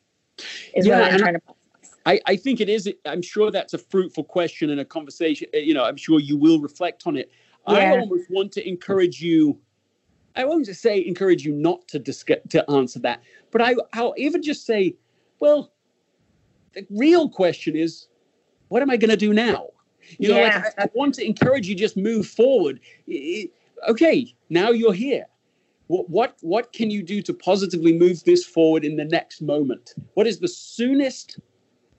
Is 0.74 0.88
yeah, 0.88 0.98
what 0.98 1.12
I'm 1.12 1.18
trying 1.20 1.34
to 1.34 1.40
process. 1.40 1.94
I, 2.04 2.20
I 2.26 2.34
think 2.34 2.60
it 2.60 2.68
is. 2.68 2.92
I'm 3.06 3.22
sure 3.22 3.52
that's 3.52 3.74
a 3.74 3.78
fruitful 3.78 4.24
question 4.24 4.70
and 4.70 4.80
a 4.80 4.84
conversation. 4.84 5.46
Uh, 5.54 5.58
you 5.58 5.72
know, 5.72 5.84
I'm 5.84 5.96
sure 5.96 6.18
you 6.18 6.36
will 6.36 6.58
reflect 6.58 7.04
on 7.06 7.16
it. 7.16 7.30
Yeah. 7.68 7.74
I 7.74 7.98
almost 8.00 8.28
want 8.28 8.50
to 8.52 8.68
encourage 8.68 9.22
you. 9.22 9.56
I 10.34 10.44
won't 10.44 10.66
just 10.66 10.82
say 10.82 11.06
encourage 11.06 11.44
you 11.44 11.52
not 11.52 11.86
to 11.88 12.00
discuss, 12.00 12.38
to 12.48 12.68
answer 12.68 12.98
that, 12.98 13.22
but 13.52 13.62
I, 13.62 13.76
I'll 13.92 14.14
even 14.16 14.42
just 14.42 14.66
say, 14.66 14.96
well, 15.38 15.72
the 16.72 16.84
real 16.90 17.28
question 17.28 17.76
is, 17.76 18.08
what 18.66 18.82
am 18.82 18.90
I 18.90 18.96
going 18.96 19.10
to 19.10 19.16
do 19.16 19.32
now? 19.32 19.68
You 20.18 20.30
know, 20.30 20.42
like 20.42 20.54
I, 20.56 20.72
I, 20.76 20.88
want 20.92 21.14
to 21.14 21.24
encourage 21.24 21.68
you 21.68 21.76
just 21.76 21.96
move 21.96 22.26
forward. 22.26 22.80
okay, 23.88 24.34
now 24.50 24.70
you're 24.70 24.92
here. 24.92 25.26
What, 25.88 26.08
what 26.08 26.36
what 26.40 26.72
can 26.72 26.90
you 26.90 27.02
do 27.02 27.20
to 27.22 27.34
positively 27.34 27.96
move 27.96 28.24
this 28.24 28.44
forward 28.44 28.84
in 28.84 28.96
the 28.96 29.04
next 29.04 29.42
moment? 29.42 29.94
What 30.14 30.26
is 30.26 30.40
the 30.40 30.48
soonest 30.48 31.38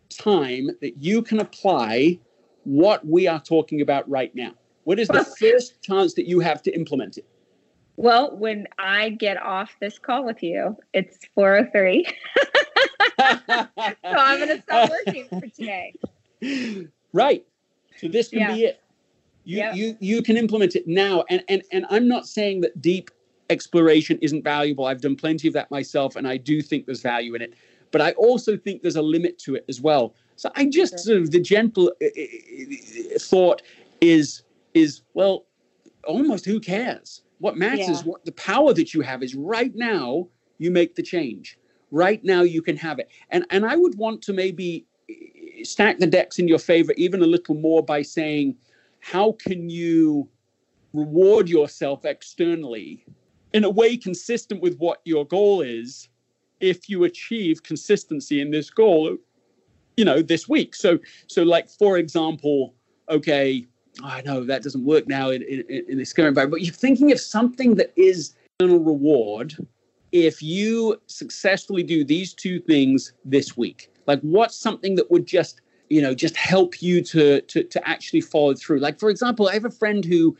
time 0.09 0.69
that 0.81 0.97
you 0.97 1.21
can 1.21 1.39
apply 1.39 2.19
what 2.63 3.05
we 3.05 3.27
are 3.27 3.39
talking 3.39 3.81
about 3.81 4.09
right 4.09 4.33
now? 4.33 4.53
What 4.85 4.99
is 4.99 5.07
the 5.07 5.25
first 5.39 5.81
chance 5.81 6.13
that 6.15 6.27
you 6.27 6.39
have 6.39 6.61
to 6.63 6.75
implement 6.75 7.17
it? 7.17 7.25
Well, 7.97 8.35
when 8.35 8.67
I 8.77 9.09
get 9.09 9.41
off 9.41 9.75
this 9.79 9.97
call 9.97 10.25
with 10.25 10.43
you, 10.43 10.75
it's 10.93 11.17
403. 11.33 12.05
so 13.19 13.67
I'm 14.03 14.37
going 14.37 14.57
to 14.57 14.61
stop 14.61 14.89
working 15.05 15.27
for 15.29 15.47
today. 15.47 15.93
Right. 17.13 17.45
So 17.97 18.07
this 18.07 18.29
can 18.29 18.39
yeah. 18.39 18.53
be 18.53 18.65
it. 18.65 18.81
You, 19.45 19.57
yep. 19.57 19.75
you 19.75 19.97
you 19.99 20.21
can 20.23 20.37
implement 20.37 20.75
it 20.75 20.87
now. 20.87 21.23
And, 21.29 21.43
and 21.47 21.61
and 21.71 21.85
I'm 21.91 22.07
not 22.07 22.27
saying 22.27 22.61
that 22.61 22.81
deep 22.81 23.11
exploration 23.49 24.17
isn't 24.21 24.43
valuable. 24.43 24.85
I've 24.85 25.01
done 25.01 25.15
plenty 25.15 25.47
of 25.47 25.53
that 25.53 25.69
myself, 25.71 26.15
and 26.15 26.27
I 26.27 26.37
do 26.37 26.61
think 26.61 26.85
there's 26.85 27.01
value 27.01 27.35
in 27.35 27.41
it. 27.41 27.53
But 27.91 28.01
I 28.01 28.11
also 28.13 28.57
think 28.57 28.81
there's 28.81 28.95
a 28.95 29.01
limit 29.01 29.37
to 29.39 29.55
it 29.55 29.65
as 29.69 29.79
well. 29.81 30.15
So 30.35 30.51
I 30.55 30.65
just 30.65 30.93
sure. 30.93 30.99
sort 30.99 31.17
of 31.19 31.31
the 31.31 31.39
gentle 31.39 31.93
uh, 32.01 32.05
uh, 32.05 33.19
thought 33.19 33.61
is 34.01 34.43
is 34.73 35.01
well, 35.13 35.45
almost 36.05 36.45
who 36.45 36.59
cares? 36.59 37.21
What 37.39 37.57
matters, 37.57 37.87
yeah. 37.87 38.03
what 38.03 38.25
the 38.25 38.31
power 38.33 38.73
that 38.73 38.93
you 38.93 39.01
have 39.01 39.23
is 39.23 39.35
right 39.35 39.73
now. 39.75 40.27
You 40.57 40.71
make 40.71 40.95
the 40.95 41.03
change. 41.03 41.57
Right 41.91 42.23
now, 42.23 42.41
you 42.41 42.61
can 42.61 42.77
have 42.77 42.99
it. 42.99 43.09
And 43.29 43.45
and 43.49 43.65
I 43.65 43.75
would 43.75 43.97
want 43.97 44.21
to 44.23 44.33
maybe 44.33 44.85
stack 45.63 45.99
the 45.99 46.07
decks 46.07 46.39
in 46.39 46.47
your 46.47 46.59
favor 46.59 46.93
even 46.97 47.21
a 47.21 47.25
little 47.25 47.55
more 47.55 47.83
by 47.83 48.01
saying, 48.01 48.55
how 48.99 49.33
can 49.33 49.69
you 49.69 50.27
reward 50.93 51.49
yourself 51.49 52.05
externally 52.05 53.05
in 53.55 53.63
a 53.63 53.69
way 53.69 53.95
consistent 53.95 54.61
with 54.61 54.77
what 54.79 54.99
your 55.05 55.25
goal 55.25 55.61
is 55.61 56.09
if 56.59 56.89
you 56.89 57.05
achieve 57.05 57.63
consistency 57.63 58.41
in 58.41 58.51
this 58.51 58.69
goal 58.69 59.17
you 59.95 60.03
know 60.03 60.21
this 60.21 60.49
week. 60.49 60.75
So 60.75 60.99
so 61.27 61.43
like 61.43 61.69
for 61.69 61.97
example 61.97 62.75
okay 63.07 63.65
i 64.03 64.21
know 64.23 64.43
that 64.43 64.61
doesn't 64.61 64.83
work 64.83 65.07
now 65.07 65.29
in, 65.29 65.41
in, 65.43 65.85
in 65.87 65.97
this 65.97 66.11
current 66.11 66.29
environment 66.29 66.59
but 66.59 66.61
you're 66.65 66.73
thinking 66.73 67.13
of 67.13 67.19
something 67.19 67.75
that 67.75 67.93
is 67.95 68.35
a 68.59 68.65
reward 68.67 69.55
if 70.11 70.41
you 70.41 70.99
successfully 71.07 71.83
do 71.83 72.03
these 72.03 72.33
two 72.33 72.59
things 72.59 73.13
this 73.23 73.55
week. 73.55 73.89
Like 74.05 74.19
what's 74.21 74.57
something 74.57 74.95
that 74.95 75.09
would 75.11 75.25
just 75.25 75.61
you 75.89 76.01
know 76.01 76.13
just 76.13 76.35
help 76.35 76.81
you 76.81 77.01
to 77.03 77.39
to 77.39 77.63
to 77.63 77.87
actually 77.87 78.21
follow 78.21 78.53
through? 78.53 78.79
Like 78.79 78.99
for 78.99 79.09
example 79.09 79.47
i 79.47 79.53
have 79.53 79.65
a 79.65 79.79
friend 79.81 80.03
who 80.03 80.35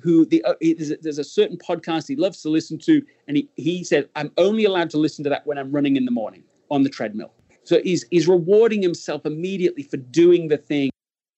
who 0.00 0.24
the 0.26 0.42
uh, 0.44 0.54
there's, 0.60 0.90
a, 0.90 0.96
there's 1.02 1.18
a 1.18 1.24
certain 1.24 1.58
podcast 1.58 2.08
he 2.08 2.16
loves 2.16 2.40
to 2.42 2.48
listen 2.48 2.78
to 2.78 3.02
and 3.28 3.36
he, 3.36 3.48
he 3.56 3.84
said 3.84 4.08
i'm 4.16 4.32
only 4.38 4.64
allowed 4.64 4.88
to 4.88 4.96
listen 4.96 5.22
to 5.22 5.28
that 5.28 5.46
when 5.46 5.58
i'm 5.58 5.70
running 5.70 5.96
in 5.96 6.04
the 6.04 6.10
morning 6.10 6.42
on 6.72 6.82
the 6.82 6.88
treadmill. 6.88 7.32
So 7.64 7.80
he's 7.82 8.04
he's 8.10 8.26
rewarding 8.26 8.82
himself 8.82 9.24
immediately 9.24 9.84
for 9.84 9.98
doing 9.98 10.48
the 10.48 10.56
thing 10.56 10.90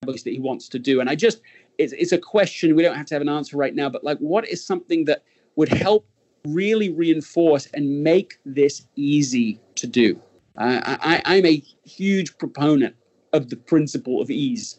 that 0.07 0.23
he 0.25 0.39
wants 0.39 0.69
to 0.69 0.79
do. 0.79 1.01
And 1.01 1.11
i 1.11 1.15
just 1.15 1.43
it's, 1.77 1.93
it's 1.95 2.13
a 2.13 2.19
question 2.19 2.77
we 2.77 2.83
don't 2.83 2.97
have 2.97 3.07
to 3.07 3.15
have 3.15 3.23
an 3.23 3.29
answer 3.29 3.57
right 3.57 3.75
now 3.75 3.89
but 3.89 4.05
like 4.05 4.19
what 4.19 4.49
is 4.49 4.65
something 4.65 5.07
that 5.07 5.25
would 5.57 5.69
help 5.69 6.07
really 6.47 6.91
reinforce 6.91 7.67
and 7.75 8.03
make 8.03 8.39
this 8.45 8.87
easy 8.97 9.59
to 9.75 9.87
do? 9.87 10.21
Uh, 10.57 10.81
I, 10.85 11.23
I'm 11.25 11.47
a 11.47 11.63
huge 11.85 12.39
proponent 12.39 12.95
of 13.33 13.51
the 13.51 13.57
principle 13.57 14.21
of 14.21 14.31
ease. 14.31 14.79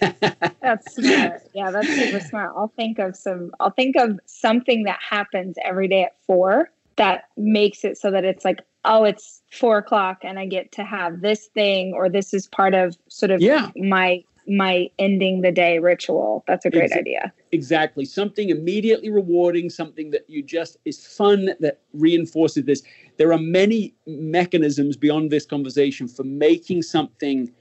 that's 0.60 0.94
smart. 0.94 1.42
Yeah, 1.54 1.70
that's 1.70 1.88
super 1.88 2.20
smart. 2.20 2.52
I'll 2.56 2.72
think 2.76 2.98
of 2.98 3.16
some. 3.16 3.50
I'll 3.60 3.70
think 3.70 3.96
of 3.96 4.18
something 4.26 4.84
that 4.84 4.98
happens 5.08 5.56
every 5.64 5.88
day 5.88 6.04
at 6.04 6.16
four 6.26 6.70
that 6.96 7.24
makes 7.36 7.84
it 7.84 7.96
so 7.98 8.10
that 8.10 8.24
it's 8.24 8.44
like, 8.44 8.60
oh, 8.84 9.04
it's 9.04 9.42
four 9.50 9.78
o'clock, 9.78 10.18
and 10.22 10.38
I 10.38 10.46
get 10.46 10.72
to 10.72 10.84
have 10.84 11.20
this 11.20 11.46
thing, 11.54 11.92
or 11.94 12.08
this 12.08 12.34
is 12.34 12.46
part 12.46 12.74
of 12.74 12.96
sort 13.08 13.30
of 13.30 13.40
yeah. 13.40 13.70
my 13.76 14.24
my 14.48 14.90
ending 14.98 15.40
the 15.42 15.52
day 15.52 15.78
ritual. 15.78 16.44
That's 16.46 16.64
a 16.64 16.70
great 16.70 16.92
idea. 16.92 17.32
Exactly. 17.52 18.04
Something 18.04 18.50
immediately 18.50 19.10
rewarding, 19.10 19.70
something 19.70 20.10
that 20.10 20.24
you 20.28 20.42
just 20.42 20.76
is 20.84 21.06
fun 21.06 21.50
that 21.60 21.80
reinforces 21.92 22.64
this. 22.64 22.82
There 23.18 23.32
are 23.32 23.38
many 23.38 23.94
mechanisms 24.06 24.96
beyond 24.96 25.30
this 25.30 25.46
conversation 25.46 26.08
for 26.08 26.24
making 26.24 26.82
something 26.82 27.52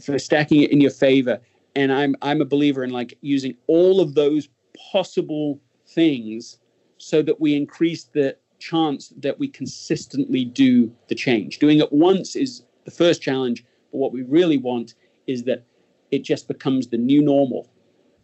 for 0.00 0.18
stacking 0.18 0.62
it 0.62 0.70
in 0.70 0.80
your 0.80 0.90
favor. 0.90 1.40
And 1.76 1.92
I'm 1.92 2.14
I'm 2.22 2.40
a 2.40 2.44
believer 2.44 2.84
in 2.84 2.90
like 2.90 3.16
using 3.20 3.56
all 3.66 4.00
of 4.00 4.14
those 4.14 4.48
possible 4.92 5.60
things 5.88 6.58
so 6.98 7.22
that 7.22 7.40
we 7.40 7.54
increase 7.54 8.04
the 8.04 8.36
chance 8.58 9.12
that 9.18 9.38
we 9.38 9.48
consistently 9.48 10.44
do 10.44 10.92
the 11.08 11.14
change. 11.14 11.58
Doing 11.58 11.80
it 11.80 11.92
once 11.92 12.36
is 12.36 12.62
the 12.84 12.90
first 12.90 13.20
challenge, 13.20 13.64
but 13.90 13.98
what 13.98 14.12
we 14.12 14.22
really 14.22 14.56
want 14.56 14.94
is 15.26 15.42
that 15.44 15.64
it 16.10 16.22
just 16.22 16.48
becomes 16.48 16.88
the 16.88 16.96
new 16.96 17.22
normal. 17.22 17.68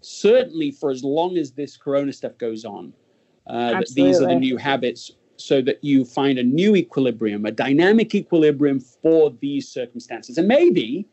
Certainly, 0.00 0.70
for 0.72 0.90
as 0.90 1.04
long 1.04 1.36
as 1.36 1.52
this 1.52 1.76
corona 1.76 2.12
stuff 2.12 2.38
goes 2.38 2.64
on, 2.64 2.94
uh, 3.46 3.82
these 3.94 4.20
are 4.20 4.28
the 4.28 4.34
new 4.34 4.56
habits 4.56 5.10
so 5.36 5.60
that 5.62 5.82
you 5.82 6.04
find 6.04 6.38
a 6.38 6.42
new 6.42 6.76
equilibrium, 6.76 7.44
a 7.46 7.50
dynamic 7.50 8.14
equilibrium 8.14 8.78
for 8.78 9.34
these 9.40 9.68
circumstances. 9.68 10.38
And 10.38 10.46
maybe 10.46 11.06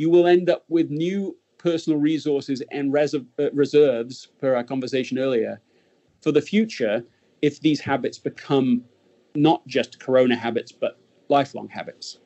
you 0.00 0.08
will 0.08 0.26
end 0.26 0.48
up 0.48 0.64
with 0.70 0.88
new 0.88 1.36
personal 1.58 1.98
resources 1.98 2.62
and 2.70 2.90
res- 2.90 3.14
uh, 3.14 3.52
reserves, 3.52 4.28
per 4.40 4.54
our 4.54 4.64
conversation 4.64 5.18
earlier, 5.18 5.60
for 6.22 6.32
the 6.32 6.40
future 6.40 7.04
if 7.42 7.60
these 7.60 7.80
habits 7.80 8.18
become 8.18 8.82
not 9.34 9.60
just 9.66 10.00
corona 10.00 10.34
habits, 10.34 10.72
but 10.72 10.98
lifelong 11.28 11.68
habits. 11.68 12.18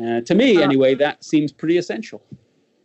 Uh, 0.00 0.20
to 0.20 0.36
me, 0.36 0.58
uh, 0.58 0.60
anyway, 0.60 0.94
that 0.94 1.24
seems 1.24 1.50
pretty 1.50 1.76
essential. 1.76 2.22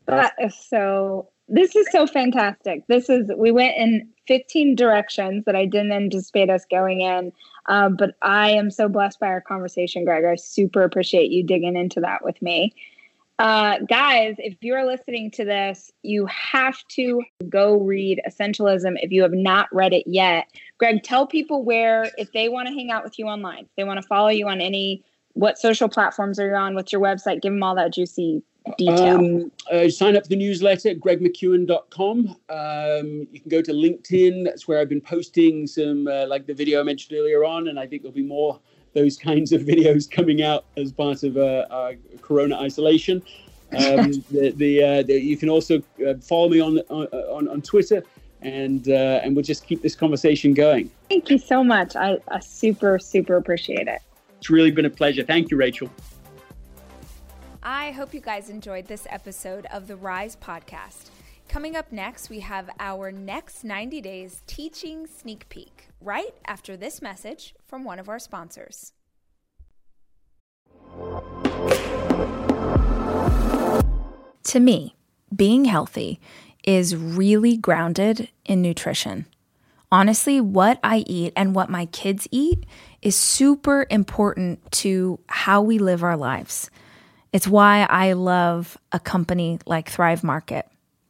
That 0.08 0.34
is 0.40 0.56
so. 0.68 1.30
This 1.48 1.76
is 1.76 1.86
so 1.92 2.08
fantastic. 2.08 2.88
This 2.88 3.10
is 3.10 3.30
we 3.38 3.52
went 3.52 3.76
in 3.78 4.10
15 4.28 4.76
directions 4.76 5.44
that 5.46 5.56
I 5.56 5.66
didn't 5.66 5.92
anticipate 5.92 6.50
us 6.50 6.66
going 6.72 7.02
in, 7.02 7.32
um, 7.68 7.98
but 7.98 8.16
I 8.24 8.50
am 8.50 8.72
so 8.72 8.90
blessed 8.90 9.20
by 9.20 9.28
our 9.28 9.42
conversation, 9.42 10.06
Greg. 10.06 10.26
I 10.26 10.36
super 10.36 10.82
appreciate 10.82 11.30
you 11.30 11.44
digging 11.44 11.76
into 11.76 12.00
that 12.00 12.26
with 12.26 12.42
me. 12.42 12.74
Uh, 13.40 13.80
guys, 13.90 14.36
if 14.38 14.56
you're 14.62 14.86
listening 14.86 15.32
to 15.32 15.44
this, 15.44 15.92
you 16.04 16.26
have 16.28 16.78
to 16.88 17.22
go 17.50 17.78
read 17.80 18.22
Essentialism 18.28 18.96
if 19.02 19.12
you 19.12 19.24
have 19.24 19.34
not 19.34 19.68
read 19.74 19.92
it 19.92 20.04
yet. 20.06 20.48
Greg, 20.78 21.04
tell 21.04 21.26
people 21.26 21.64
where, 21.64 22.12
if 22.18 22.32
they 22.32 22.48
want 22.48 22.68
to 22.68 22.74
hang 22.74 22.92
out 22.92 23.04
with 23.04 23.18
you 23.18 23.26
online, 23.26 23.68
they 23.76 23.84
want 23.84 24.00
to 24.02 24.08
follow 24.08 24.30
you 24.30 24.48
on 24.48 24.62
any, 24.62 25.04
what 25.34 25.58
social 25.58 25.90
platforms 25.90 26.40
are 26.40 26.48
you 26.48 26.56
on? 26.56 26.76
What's 26.76 26.92
your 26.92 27.02
website? 27.02 27.42
Give 27.42 27.52
them 27.52 27.64
all 27.64 27.76
that 27.76 27.92
juicy 27.92 28.44
detail. 28.78 29.18
Um, 29.18 29.52
uh, 29.72 29.90
sign 29.90 30.16
up 30.16 30.24
for 30.24 30.30
the 30.30 30.36
newsletter 30.36 30.90
at 30.90 31.00
gregmckeown.com. 31.00 32.28
Um, 32.50 33.28
you 33.32 33.40
can 33.40 33.50
go 33.50 33.62
to 33.62 33.72
LinkedIn. 33.74 34.46
That's 34.46 34.68
where 34.68 34.80
I've 34.80 34.90
been 34.90 35.02
posting 35.02 35.66
some, 35.66 36.08
uh, 36.08 36.28
like 36.28 36.46
the 36.46 36.54
video 36.54 36.80
I 36.80 36.84
mentioned 36.84 37.18
earlier 37.18 37.44
on, 37.44 37.68
and 37.68 37.80
I 37.80 37.88
think 37.88 38.04
there'll 38.04 38.14
be 38.14 38.22
more 38.22 38.60
those 38.94 39.18
kinds 39.18 39.52
of 39.52 39.62
videos 39.62 40.10
coming 40.10 40.42
out 40.42 40.66
as 40.78 40.92
part 40.92 41.24
of 41.24 41.38
uh, 41.38 41.94
Corona 42.22 42.60
isolation. 42.60 43.22
Um, 43.72 44.12
the, 44.30 44.54
the, 44.56 44.84
uh, 44.84 45.04
the, 45.04 45.20
you 45.20 45.36
can 45.36 45.50
also 45.50 45.82
uh, 46.08 46.14
follow 46.22 46.50
me 46.50 46.60
on, 46.60 46.80
on, 46.90 47.48
on 47.48 47.62
Twitter, 47.62 48.04
and 48.44 48.88
uh, 48.88 49.22
and 49.24 49.36
we'll 49.36 49.44
just 49.44 49.66
keep 49.66 49.82
this 49.82 49.96
conversation 49.96 50.54
going. 50.54 50.92
Thank 51.10 51.30
you 51.32 51.40
so 51.40 51.64
much. 51.64 51.96
I, 51.96 52.18
I 52.28 52.40
super 52.40 53.00
super 53.00 53.38
appreciate 53.38 53.88
it. 53.88 54.02
It's 54.38 54.50
really 54.50 54.72
been 54.72 54.86
a 54.86 54.90
pleasure. 54.90 55.24
Thank 55.24 55.50
you, 55.50 55.58
Rachel. 55.58 55.90
I 57.64 57.92
hope 57.92 58.14
you 58.14 58.20
guys 58.20 58.50
enjoyed 58.50 58.88
this 58.88 59.08
episode 59.10 59.66
of 59.72 59.88
the 59.88 59.96
Rise 59.96 60.36
podcast. 60.36 61.10
Coming 61.48 61.76
up 61.76 61.92
next, 61.92 62.30
we 62.30 62.40
have 62.40 62.70
our 62.80 63.12
next 63.12 63.64
90 63.64 64.02
days 64.02 64.42
teaching 64.48 65.06
sneak 65.06 65.48
peek 65.50 65.90
right 66.02 66.34
after 66.46 66.76
this 66.76 67.02
message 67.02 67.54
from 67.66 67.84
one 67.84 68.00
of 68.00 68.10
our 68.10 68.20
sponsors. 68.20 68.94
To 74.46 74.60
me, 74.60 74.96
being 75.36 75.66
healthy 75.66 76.20
is 76.64 76.96
really 76.96 77.58
grounded 77.58 78.30
in 78.46 78.62
nutrition. 78.62 79.26
Honestly, 79.92 80.42
what 80.42 80.80
I 80.84 81.04
eat 81.06 81.34
and 81.36 81.54
what 81.54 81.70
my 81.70 81.86
kids 81.88 82.28
eat 82.32 82.66
is 83.02 83.16
super 83.16 83.86
important 83.92 84.72
to 84.72 85.20
how 85.28 85.62
we 85.62 85.78
live 85.78 86.04
our 86.04 86.18
lives. 86.18 86.72
It's 87.32 87.48
why 87.48 87.86
I 87.90 88.14
love 88.14 88.78
a 88.92 89.00
company 89.00 89.60
like 89.68 89.90
Thrive 89.90 90.24
Market 90.24 90.68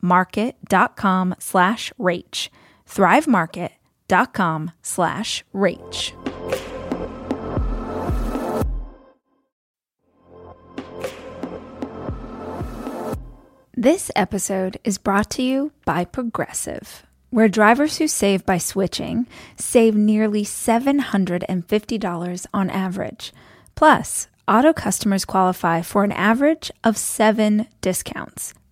market.com 0.00 1.34
slash 1.38 1.92
rach. 1.98 2.48
thrivemarket.com 2.86 4.70
slash 4.82 5.44
rach. 5.54 6.12
This 13.82 14.10
episode 14.14 14.76
is 14.84 14.98
brought 14.98 15.30
to 15.30 15.42
you 15.42 15.72
by 15.86 16.04
Progressive, 16.04 17.06
where 17.30 17.48
drivers 17.48 17.96
who 17.96 18.08
save 18.08 18.44
by 18.44 18.58
switching 18.58 19.26
save 19.56 19.96
nearly 19.96 20.44
$750 20.44 22.46
on 22.52 22.68
average. 22.68 23.32
Plus, 23.74 24.28
auto 24.46 24.74
customers 24.74 25.24
qualify 25.24 25.80
for 25.80 26.04
an 26.04 26.12
average 26.12 26.70
of 26.84 26.98
seven 26.98 27.68
discounts. 27.80 28.52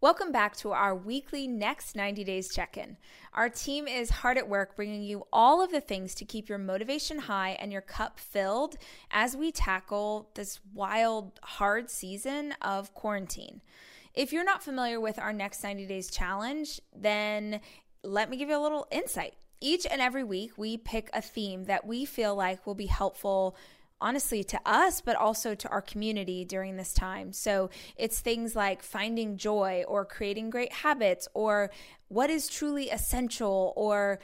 Welcome 0.00 0.30
back 0.30 0.56
to 0.58 0.70
our 0.70 0.94
weekly 0.94 1.48
Next 1.48 1.96
90 1.96 2.22
Days 2.22 2.54
check 2.54 2.76
in. 2.76 2.98
Our 3.34 3.48
team 3.48 3.88
is 3.88 4.10
hard 4.10 4.38
at 4.38 4.48
work 4.48 4.76
bringing 4.76 5.02
you 5.02 5.26
all 5.32 5.60
of 5.60 5.72
the 5.72 5.80
things 5.80 6.14
to 6.14 6.24
keep 6.24 6.48
your 6.48 6.56
motivation 6.56 7.18
high 7.18 7.56
and 7.58 7.72
your 7.72 7.80
cup 7.80 8.20
filled 8.20 8.76
as 9.10 9.36
we 9.36 9.50
tackle 9.50 10.30
this 10.34 10.60
wild, 10.72 11.40
hard 11.42 11.90
season 11.90 12.54
of 12.62 12.94
quarantine. 12.94 13.60
If 14.14 14.32
you're 14.32 14.44
not 14.44 14.62
familiar 14.62 15.00
with 15.00 15.18
our 15.18 15.32
Next 15.32 15.64
90 15.64 15.86
Days 15.86 16.08
challenge, 16.08 16.80
then 16.94 17.58
let 18.04 18.30
me 18.30 18.36
give 18.36 18.50
you 18.50 18.56
a 18.56 18.62
little 18.62 18.86
insight. 18.92 19.34
Each 19.60 19.84
and 19.84 20.00
every 20.00 20.22
week, 20.22 20.52
we 20.56 20.76
pick 20.76 21.10
a 21.12 21.20
theme 21.20 21.64
that 21.64 21.84
we 21.84 22.04
feel 22.04 22.36
like 22.36 22.64
will 22.64 22.76
be 22.76 22.86
helpful 22.86 23.56
honestly 24.00 24.44
to 24.44 24.60
us, 24.64 25.00
but 25.00 25.16
also 25.16 25.54
to 25.54 25.68
our 25.68 25.82
community 25.82 26.44
during 26.44 26.76
this 26.76 26.92
time. 26.92 27.32
So 27.32 27.70
it's 27.96 28.20
things 28.20 28.54
like 28.54 28.82
finding 28.82 29.36
joy 29.36 29.84
or 29.86 30.04
creating 30.04 30.50
great 30.50 30.72
habits 30.72 31.28
or 31.34 31.70
what 32.08 32.30
is 32.30 32.48
truly 32.48 32.90
essential 32.90 33.72
or 33.76 34.20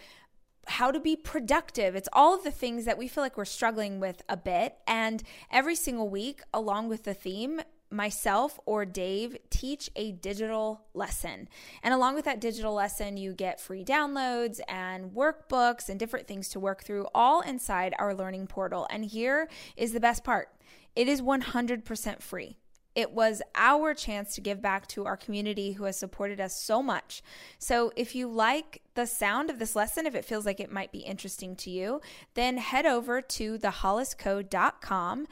how 0.67 0.91
to 0.91 1.01
be 1.01 1.17
productive. 1.17 1.95
It's 1.95 2.09
all 2.13 2.35
of 2.35 2.45
the 2.45 2.51
things 2.51 2.85
that 2.85 2.97
we 2.97 3.09
feel 3.09 3.23
like 3.23 3.37
we're 3.37 3.45
struggling 3.45 4.01
with 4.01 4.23
a 4.29 4.37
bit. 4.37 4.77
And 4.87 5.23
every 5.51 5.75
single 5.75 6.09
week, 6.09 6.41
along 6.53 6.89
with 6.89 7.05
the 7.05 7.15
theme, 7.15 7.61
myself 7.95 8.59
or 8.67 8.85
Dave 8.85 9.37
teach 9.51 9.89
a 9.97 10.13
digital 10.13 10.83
lesson. 10.93 11.49
And 11.83 11.95
along 11.95 12.15
with 12.15 12.25
that 12.25 12.41
digital 12.41 12.75
lesson, 12.75 13.17
you 13.17 13.33
get 13.33 13.61
free 13.61 13.85
downloads 13.85 14.61
and 14.69 15.13
workbooks 15.13 15.89
and 15.89 15.99
different 15.99 16.27
things 16.27 16.49
to 16.51 16.61
work 16.61 16.85
through, 16.85 17.07
all 17.15 17.41
inside 17.41 17.95
our 17.99 18.15
learning 18.15 18.49
portal. 18.49 18.87
And 18.91 19.05
here 19.05 19.49
is 19.77 19.93
the 19.93 20.01
best 20.01 20.25
part 20.25 20.49
it 20.97 21.09
is 21.09 21.21
100% 21.21 22.23
free. 22.23 22.57
It 22.95 23.11
was 23.11 23.43
our 23.57 23.93
chance 23.93 24.37
to 24.37 24.41
give 24.41 24.63
back 24.63 24.87
to 24.89 25.05
our 25.05 25.17
community 25.17 25.73
who 25.73 25.85
has 25.85 25.99
supported 25.99 26.41
us 26.41 26.55
so 26.55 26.81
much. 26.81 27.23
So, 27.59 27.91
if 27.97 28.15
you 28.15 28.29
like 28.29 28.83
the 28.95 29.07
sound 29.07 29.51
of 29.51 29.59
this 29.59 29.75
lesson, 29.75 30.07
if 30.07 30.15
it 30.15 30.25
feels 30.25 30.47
like 30.47 30.61
it 30.61 30.71
might 30.71 30.93
be 30.93 31.01
interesting 31.01 31.57
to 31.57 31.71
you, 31.71 32.01
then 32.35 32.59
head 32.59 32.87
over 32.87 33.21
to 33.21 33.59
thehollisco.com 33.59 35.27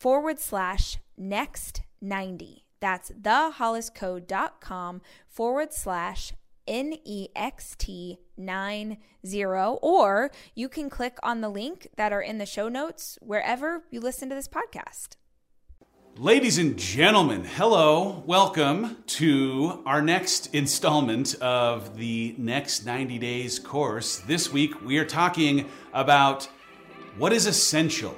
forward 0.00 0.40
slash 0.40 0.98
next 1.20 1.82
90. 2.00 2.64
That's 2.80 3.10
thehollisco.com 3.10 5.02
forward 5.28 5.72
slash 5.72 6.32
NEXT 6.66 8.16
90. 8.36 8.98
Or 9.82 10.30
you 10.54 10.68
can 10.68 10.90
click 10.90 11.18
on 11.22 11.40
the 11.40 11.48
link 11.48 11.88
that 11.96 12.12
are 12.12 12.22
in 12.22 12.38
the 12.38 12.46
show 12.46 12.68
notes 12.68 13.18
wherever 13.20 13.84
you 13.90 14.00
listen 14.00 14.28
to 14.30 14.34
this 14.34 14.48
podcast. 14.48 15.16
Ladies 16.16 16.58
and 16.58 16.76
gentlemen, 16.76 17.44
hello. 17.44 18.24
Welcome 18.26 18.96
to 19.06 19.82
our 19.86 20.02
next 20.02 20.52
installment 20.54 21.34
of 21.36 21.96
the 21.96 22.34
Next 22.36 22.84
90 22.84 23.18
Days 23.18 23.58
course. 23.58 24.18
This 24.18 24.52
week 24.52 24.82
we 24.84 24.98
are 24.98 25.04
talking 25.04 25.68
about 25.92 26.48
what 27.16 27.32
is 27.32 27.46
essential 27.46 28.16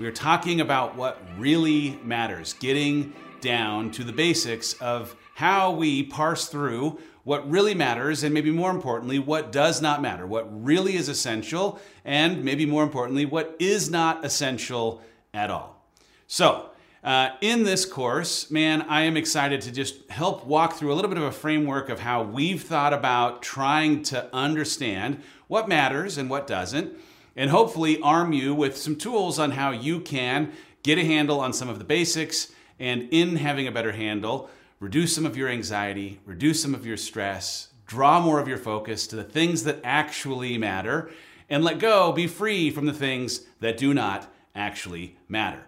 we 0.00 0.06
are 0.06 0.12
talking 0.12 0.62
about 0.62 0.96
what 0.96 1.20
really 1.36 2.00
matters, 2.02 2.54
getting 2.54 3.12
down 3.42 3.90
to 3.90 4.02
the 4.02 4.12
basics 4.12 4.72
of 4.80 5.14
how 5.34 5.72
we 5.72 6.02
parse 6.02 6.48
through 6.48 6.98
what 7.22 7.48
really 7.50 7.74
matters, 7.74 8.22
and 8.22 8.32
maybe 8.32 8.50
more 8.50 8.70
importantly, 8.70 9.18
what 9.18 9.52
does 9.52 9.82
not 9.82 10.00
matter, 10.00 10.26
what 10.26 10.48
really 10.64 10.96
is 10.96 11.10
essential, 11.10 11.78
and 12.02 12.42
maybe 12.42 12.64
more 12.64 12.82
importantly, 12.82 13.26
what 13.26 13.54
is 13.58 13.90
not 13.90 14.24
essential 14.24 15.02
at 15.34 15.50
all. 15.50 15.84
So, 16.26 16.70
uh, 17.04 17.32
in 17.42 17.64
this 17.64 17.84
course, 17.84 18.50
man, 18.50 18.80
I 18.82 19.02
am 19.02 19.18
excited 19.18 19.60
to 19.62 19.70
just 19.70 20.08
help 20.10 20.46
walk 20.46 20.78
through 20.78 20.94
a 20.94 20.96
little 20.96 21.10
bit 21.10 21.18
of 21.18 21.24
a 21.24 21.32
framework 21.32 21.90
of 21.90 22.00
how 22.00 22.22
we've 22.22 22.62
thought 22.62 22.94
about 22.94 23.42
trying 23.42 24.02
to 24.04 24.34
understand 24.34 25.20
what 25.46 25.68
matters 25.68 26.16
and 26.16 26.30
what 26.30 26.46
doesn't 26.46 26.96
and 27.36 27.50
hopefully 27.50 28.00
arm 28.00 28.32
you 28.32 28.54
with 28.54 28.76
some 28.76 28.96
tools 28.96 29.38
on 29.38 29.52
how 29.52 29.70
you 29.70 30.00
can 30.00 30.52
get 30.82 30.98
a 30.98 31.04
handle 31.04 31.40
on 31.40 31.52
some 31.52 31.68
of 31.68 31.78
the 31.78 31.84
basics 31.84 32.52
and 32.78 33.08
in 33.10 33.36
having 33.36 33.66
a 33.66 33.72
better 33.72 33.92
handle, 33.92 34.48
reduce 34.80 35.14
some 35.14 35.26
of 35.26 35.36
your 35.36 35.48
anxiety, 35.48 36.20
reduce 36.24 36.62
some 36.62 36.74
of 36.74 36.86
your 36.86 36.96
stress, 36.96 37.68
draw 37.86 38.20
more 38.20 38.40
of 38.40 38.48
your 38.48 38.58
focus 38.58 39.06
to 39.06 39.16
the 39.16 39.24
things 39.24 39.64
that 39.64 39.80
actually 39.84 40.56
matter, 40.56 41.10
and 41.48 41.62
let 41.62 41.78
go, 41.78 42.12
be 42.12 42.26
free 42.26 42.70
from 42.70 42.86
the 42.86 42.92
things 42.92 43.42
that 43.60 43.76
do 43.76 43.92
not 43.92 44.32
actually 44.54 45.16
matter. 45.28 45.66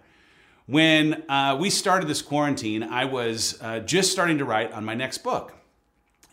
When 0.67 1.29
uh, 1.29 1.57
we 1.61 1.69
started 1.69 2.09
this 2.09 2.23
quarantine, 2.23 2.83
I 2.83 3.05
was 3.05 3.59
uh, 3.61 3.81
just 3.81 4.13
starting 4.13 4.39
to 4.39 4.45
write 4.45 4.73
on 4.73 4.85
my 4.85 4.95
next 4.95 5.19
book. 5.19 5.53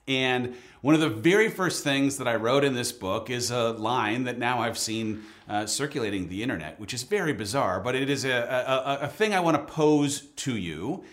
And 0.09 0.57
one 0.81 0.95
of 0.95 1.01
the 1.01 1.09
very 1.09 1.49
first 1.49 1.83
things 1.83 2.17
that 2.17 2.27
I 2.27 2.35
wrote 2.35 2.63
in 2.63 2.73
this 2.73 2.91
book 2.91 3.29
is 3.29 3.51
a 3.51 3.69
line 3.73 4.23
that 4.23 4.39
now 4.39 4.59
I've 4.59 4.77
seen 4.77 5.23
uh, 5.47 5.67
circulating 5.67 6.29
the 6.29 6.41
internet, 6.41 6.79
which 6.79 6.95
is 6.95 7.03
very 7.03 7.31
bizarre, 7.31 7.79
but 7.79 7.95
it 7.95 8.09
is 8.09 8.25
a, 8.25 8.31
a, 8.31 9.05
a 9.05 9.07
thing 9.07 9.35
I 9.35 9.39
want 9.39 9.55
to 9.55 9.71
pose 9.71 10.21
to 10.37 10.57
you. 10.57 11.03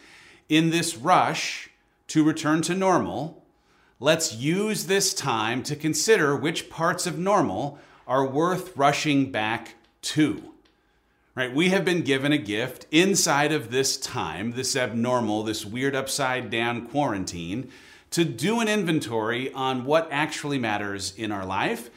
In 0.49 0.71
this 0.71 0.97
rush 0.97 1.69
to 2.09 2.25
return 2.25 2.63
to 2.63 2.75
normal, 2.75 3.45
let's 4.01 4.35
use 4.35 4.87
this 4.87 5.13
time 5.13 5.63
to 5.65 5.77
consider 5.77 6.35
which 6.35 6.71
parts 6.71 7.07
of 7.07 7.19
normal 7.19 7.79
are 8.07 8.25
worth 8.25 8.75
rushing 8.77 9.31
back 9.31 9.75
to. 10.03 10.43
Right? 11.35 11.55
We 11.55 11.69
have 11.69 11.85
been 11.85 12.01
given 12.01 12.33
a 12.33 12.39
gift 12.39 12.87
inside 12.91 13.53
of 13.53 13.71
this 13.71 13.99
time, 13.99 14.53
this 14.53 14.75
abnormal, 14.75 15.43
this 15.43 15.67
weird 15.67 15.95
upside 15.95 16.49
down 16.49 16.87
quarantine 16.87 17.71
to 18.17 18.25
do 18.25 18.61
an 18.61 18.67
inventory 18.67 19.53
on 19.53 19.85
what 19.85 20.09
actually 20.11 20.59
matters 20.59 21.13
in 21.19 21.31
our 21.31 21.45
life. 21.45 21.91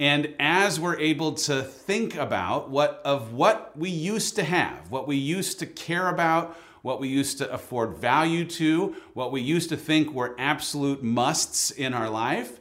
And 0.00 0.34
as 0.40 0.80
we're 0.80 0.98
able 0.98 1.34
to 1.34 1.62
think 1.62 2.16
about 2.16 2.70
what 2.70 3.00
of 3.04 3.34
what 3.34 3.78
we 3.78 3.88
used 3.88 4.34
to 4.34 4.42
have, 4.42 4.90
what 4.90 5.06
we 5.06 5.14
used 5.14 5.60
to 5.60 5.66
care 5.66 6.08
about, 6.08 6.58
what 6.82 6.98
we 6.98 7.06
used 7.06 7.38
to 7.38 7.48
afford 7.52 7.98
value 7.98 8.44
to, 8.46 8.96
what 9.14 9.30
we 9.30 9.42
used 9.42 9.68
to 9.68 9.76
think 9.76 10.12
were 10.12 10.34
absolute 10.40 11.04
musts 11.04 11.70
in 11.70 11.94
our 11.94 12.10
life, 12.10 12.58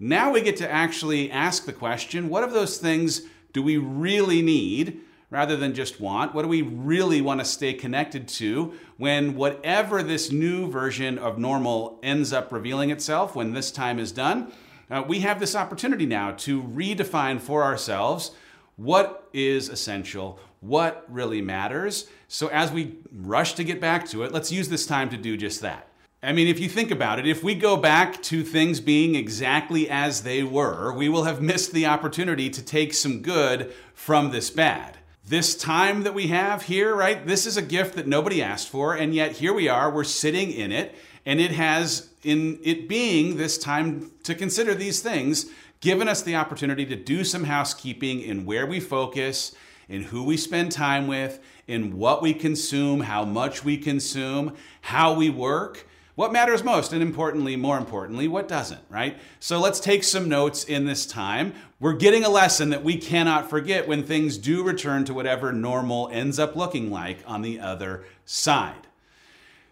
now 0.00 0.32
we 0.32 0.40
get 0.40 0.56
to 0.56 0.68
actually 0.68 1.30
ask 1.30 1.66
the 1.66 1.72
question 1.72 2.28
what 2.28 2.42
of 2.42 2.52
those 2.52 2.78
things 2.78 3.22
do 3.52 3.62
we 3.62 3.76
really 3.76 4.42
need 4.42 5.02
rather 5.30 5.56
than 5.56 5.74
just 5.74 6.00
want? 6.00 6.34
What 6.34 6.42
do 6.42 6.48
we 6.48 6.62
really 6.62 7.20
want 7.20 7.40
to 7.40 7.44
stay 7.44 7.72
connected 7.72 8.28
to 8.28 8.74
when 8.96 9.36
whatever 9.36 10.02
this 10.02 10.30
new 10.30 10.68
version 10.68 11.18
of 11.18 11.38
normal 11.38 11.98
ends 12.02 12.32
up 12.32 12.52
revealing 12.52 12.90
itself 12.90 13.34
when 13.34 13.52
this 13.52 13.70
time 13.70 13.98
is 13.98 14.12
done? 14.12 14.52
Uh, 14.90 15.04
we 15.06 15.20
have 15.20 15.38
this 15.38 15.54
opportunity 15.54 16.04
now 16.04 16.32
to 16.32 16.62
redefine 16.62 17.40
for 17.40 17.62
ourselves 17.62 18.32
what 18.74 19.28
is 19.32 19.68
essential, 19.68 20.40
what 20.60 21.04
really 21.08 21.40
matters. 21.40 22.08
So, 22.28 22.48
as 22.48 22.72
we 22.72 22.96
rush 23.12 23.52
to 23.54 23.64
get 23.64 23.80
back 23.80 24.08
to 24.08 24.24
it, 24.24 24.32
let's 24.32 24.50
use 24.50 24.68
this 24.68 24.86
time 24.86 25.10
to 25.10 25.16
do 25.16 25.36
just 25.36 25.60
that. 25.60 25.86
I 26.22 26.32
mean, 26.32 26.48
if 26.48 26.58
you 26.58 26.68
think 26.68 26.90
about 26.90 27.18
it, 27.18 27.26
if 27.26 27.42
we 27.42 27.54
go 27.54 27.76
back 27.76 28.22
to 28.24 28.42
things 28.42 28.80
being 28.80 29.14
exactly 29.14 29.88
as 29.88 30.22
they 30.22 30.42
were, 30.42 30.92
we 30.92 31.08
will 31.08 31.24
have 31.24 31.40
missed 31.40 31.72
the 31.72 31.86
opportunity 31.86 32.50
to 32.50 32.62
take 32.62 32.92
some 32.92 33.22
good 33.22 33.72
from 33.94 34.30
this 34.30 34.50
bad. 34.50 34.98
This 35.30 35.54
time 35.54 36.02
that 36.02 36.12
we 36.12 36.26
have 36.26 36.62
here, 36.62 36.92
right? 36.92 37.24
This 37.24 37.46
is 37.46 37.56
a 37.56 37.62
gift 37.62 37.94
that 37.94 38.08
nobody 38.08 38.42
asked 38.42 38.68
for, 38.68 38.94
and 38.94 39.14
yet 39.14 39.30
here 39.30 39.54
we 39.54 39.68
are, 39.68 39.88
we're 39.88 40.02
sitting 40.02 40.50
in 40.50 40.72
it, 40.72 40.92
and 41.24 41.40
it 41.40 41.52
has, 41.52 42.08
in 42.24 42.58
it 42.64 42.88
being 42.88 43.36
this 43.36 43.56
time 43.56 44.10
to 44.24 44.34
consider 44.34 44.74
these 44.74 44.98
things, 45.02 45.46
given 45.80 46.08
us 46.08 46.20
the 46.20 46.34
opportunity 46.34 46.84
to 46.84 46.96
do 46.96 47.22
some 47.22 47.44
housekeeping 47.44 48.20
in 48.20 48.44
where 48.44 48.66
we 48.66 48.80
focus, 48.80 49.54
in 49.88 50.02
who 50.02 50.24
we 50.24 50.36
spend 50.36 50.72
time 50.72 51.06
with, 51.06 51.38
in 51.68 51.96
what 51.96 52.22
we 52.22 52.34
consume, 52.34 53.02
how 53.02 53.24
much 53.24 53.62
we 53.62 53.76
consume, 53.76 54.56
how 54.80 55.12
we 55.14 55.30
work. 55.30 55.86
What 56.20 56.34
matters 56.34 56.62
most, 56.62 56.92
and 56.92 57.00
importantly, 57.00 57.56
more 57.56 57.78
importantly, 57.78 58.28
what 58.28 58.46
doesn't, 58.46 58.82
right? 58.90 59.18
So 59.38 59.58
let's 59.58 59.80
take 59.80 60.04
some 60.04 60.28
notes 60.28 60.64
in 60.64 60.84
this 60.84 61.06
time. 61.06 61.54
We're 61.80 61.94
getting 61.94 62.24
a 62.24 62.28
lesson 62.28 62.68
that 62.68 62.84
we 62.84 62.98
cannot 62.98 63.48
forget 63.48 63.88
when 63.88 64.02
things 64.02 64.36
do 64.36 64.62
return 64.62 65.06
to 65.06 65.14
whatever 65.14 65.50
normal 65.50 66.10
ends 66.12 66.38
up 66.38 66.56
looking 66.56 66.90
like 66.90 67.20
on 67.26 67.40
the 67.40 67.58
other 67.58 68.04
side. 68.26 68.86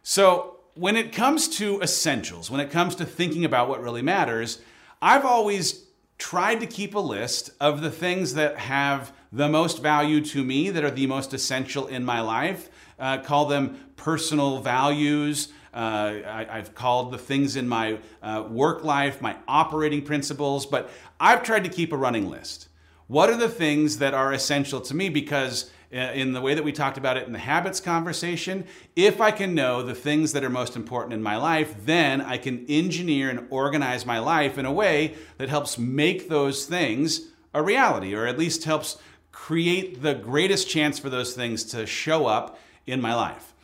So, 0.02 0.56
when 0.72 0.96
it 0.96 1.12
comes 1.12 1.48
to 1.58 1.82
essentials, 1.82 2.50
when 2.50 2.62
it 2.62 2.70
comes 2.70 2.94
to 2.94 3.04
thinking 3.04 3.44
about 3.44 3.68
what 3.68 3.82
really 3.82 4.00
matters, 4.00 4.62
I've 5.02 5.26
always 5.26 5.84
tried 6.16 6.60
to 6.60 6.66
keep 6.66 6.94
a 6.94 6.98
list 6.98 7.50
of 7.60 7.82
the 7.82 7.90
things 7.90 8.32
that 8.34 8.56
have 8.56 9.12
the 9.30 9.50
most 9.50 9.82
value 9.82 10.22
to 10.22 10.42
me, 10.42 10.70
that 10.70 10.82
are 10.82 10.90
the 10.90 11.08
most 11.08 11.34
essential 11.34 11.86
in 11.88 12.06
my 12.06 12.22
life. 12.22 12.70
Uh, 12.98 13.18
call 13.18 13.44
them 13.44 13.92
personal 13.96 14.62
values. 14.62 15.52
Uh, 15.72 16.14
I, 16.26 16.56
have 16.56 16.74
called 16.74 17.12
the 17.12 17.18
things 17.18 17.56
in 17.56 17.68
my 17.68 17.98
uh, 18.22 18.44
work 18.48 18.84
life 18.84 19.20
my 19.20 19.36
operating 19.46 20.02
principles, 20.02 20.64
but 20.64 20.90
I've 21.20 21.42
tried 21.42 21.64
to 21.64 21.70
keep 21.70 21.92
a 21.92 21.96
running 21.96 22.30
list. 22.30 22.68
What 23.06 23.30
are 23.30 23.36
the 23.36 23.48
things 23.48 23.98
that 23.98 24.14
are 24.14 24.32
essential 24.32 24.80
to 24.82 24.94
me? 24.94 25.08
Because 25.08 25.70
uh, 25.92 25.96
in 25.96 26.34
the 26.34 26.40
way 26.40 26.54
that 26.54 26.64
we 26.64 26.72
talked 26.72 26.98
about 26.98 27.16
it 27.16 27.26
in 27.26 27.32
the 27.32 27.38
habits 27.38 27.80
conversation, 27.80 28.66
if 28.94 29.20
I 29.20 29.30
can 29.30 29.54
know 29.54 29.82
the 29.82 29.94
things 29.94 30.32
that 30.32 30.44
are 30.44 30.50
most 30.50 30.76
important 30.76 31.14
in 31.14 31.22
my 31.22 31.36
life, 31.36 31.74
then 31.86 32.20
I 32.20 32.36
can 32.36 32.66
engineer 32.68 33.30
and 33.30 33.46
organize 33.48 34.04
my 34.04 34.18
life 34.18 34.58
in 34.58 34.66
a 34.66 34.72
way 34.72 35.14
that 35.38 35.48
helps 35.48 35.78
make 35.78 36.28
those 36.28 36.66
things 36.66 37.28
a 37.54 37.62
reality, 37.62 38.14
or 38.14 38.26
at 38.26 38.38
least 38.38 38.64
helps 38.64 38.98
create 39.32 40.02
the 40.02 40.14
greatest 40.14 40.68
chance 40.68 40.98
for 40.98 41.08
those 41.08 41.34
things 41.34 41.64
to 41.64 41.86
show 41.86 42.26
up 42.26 42.58
in 42.86 43.00
my 43.00 43.14
life. 43.14 43.54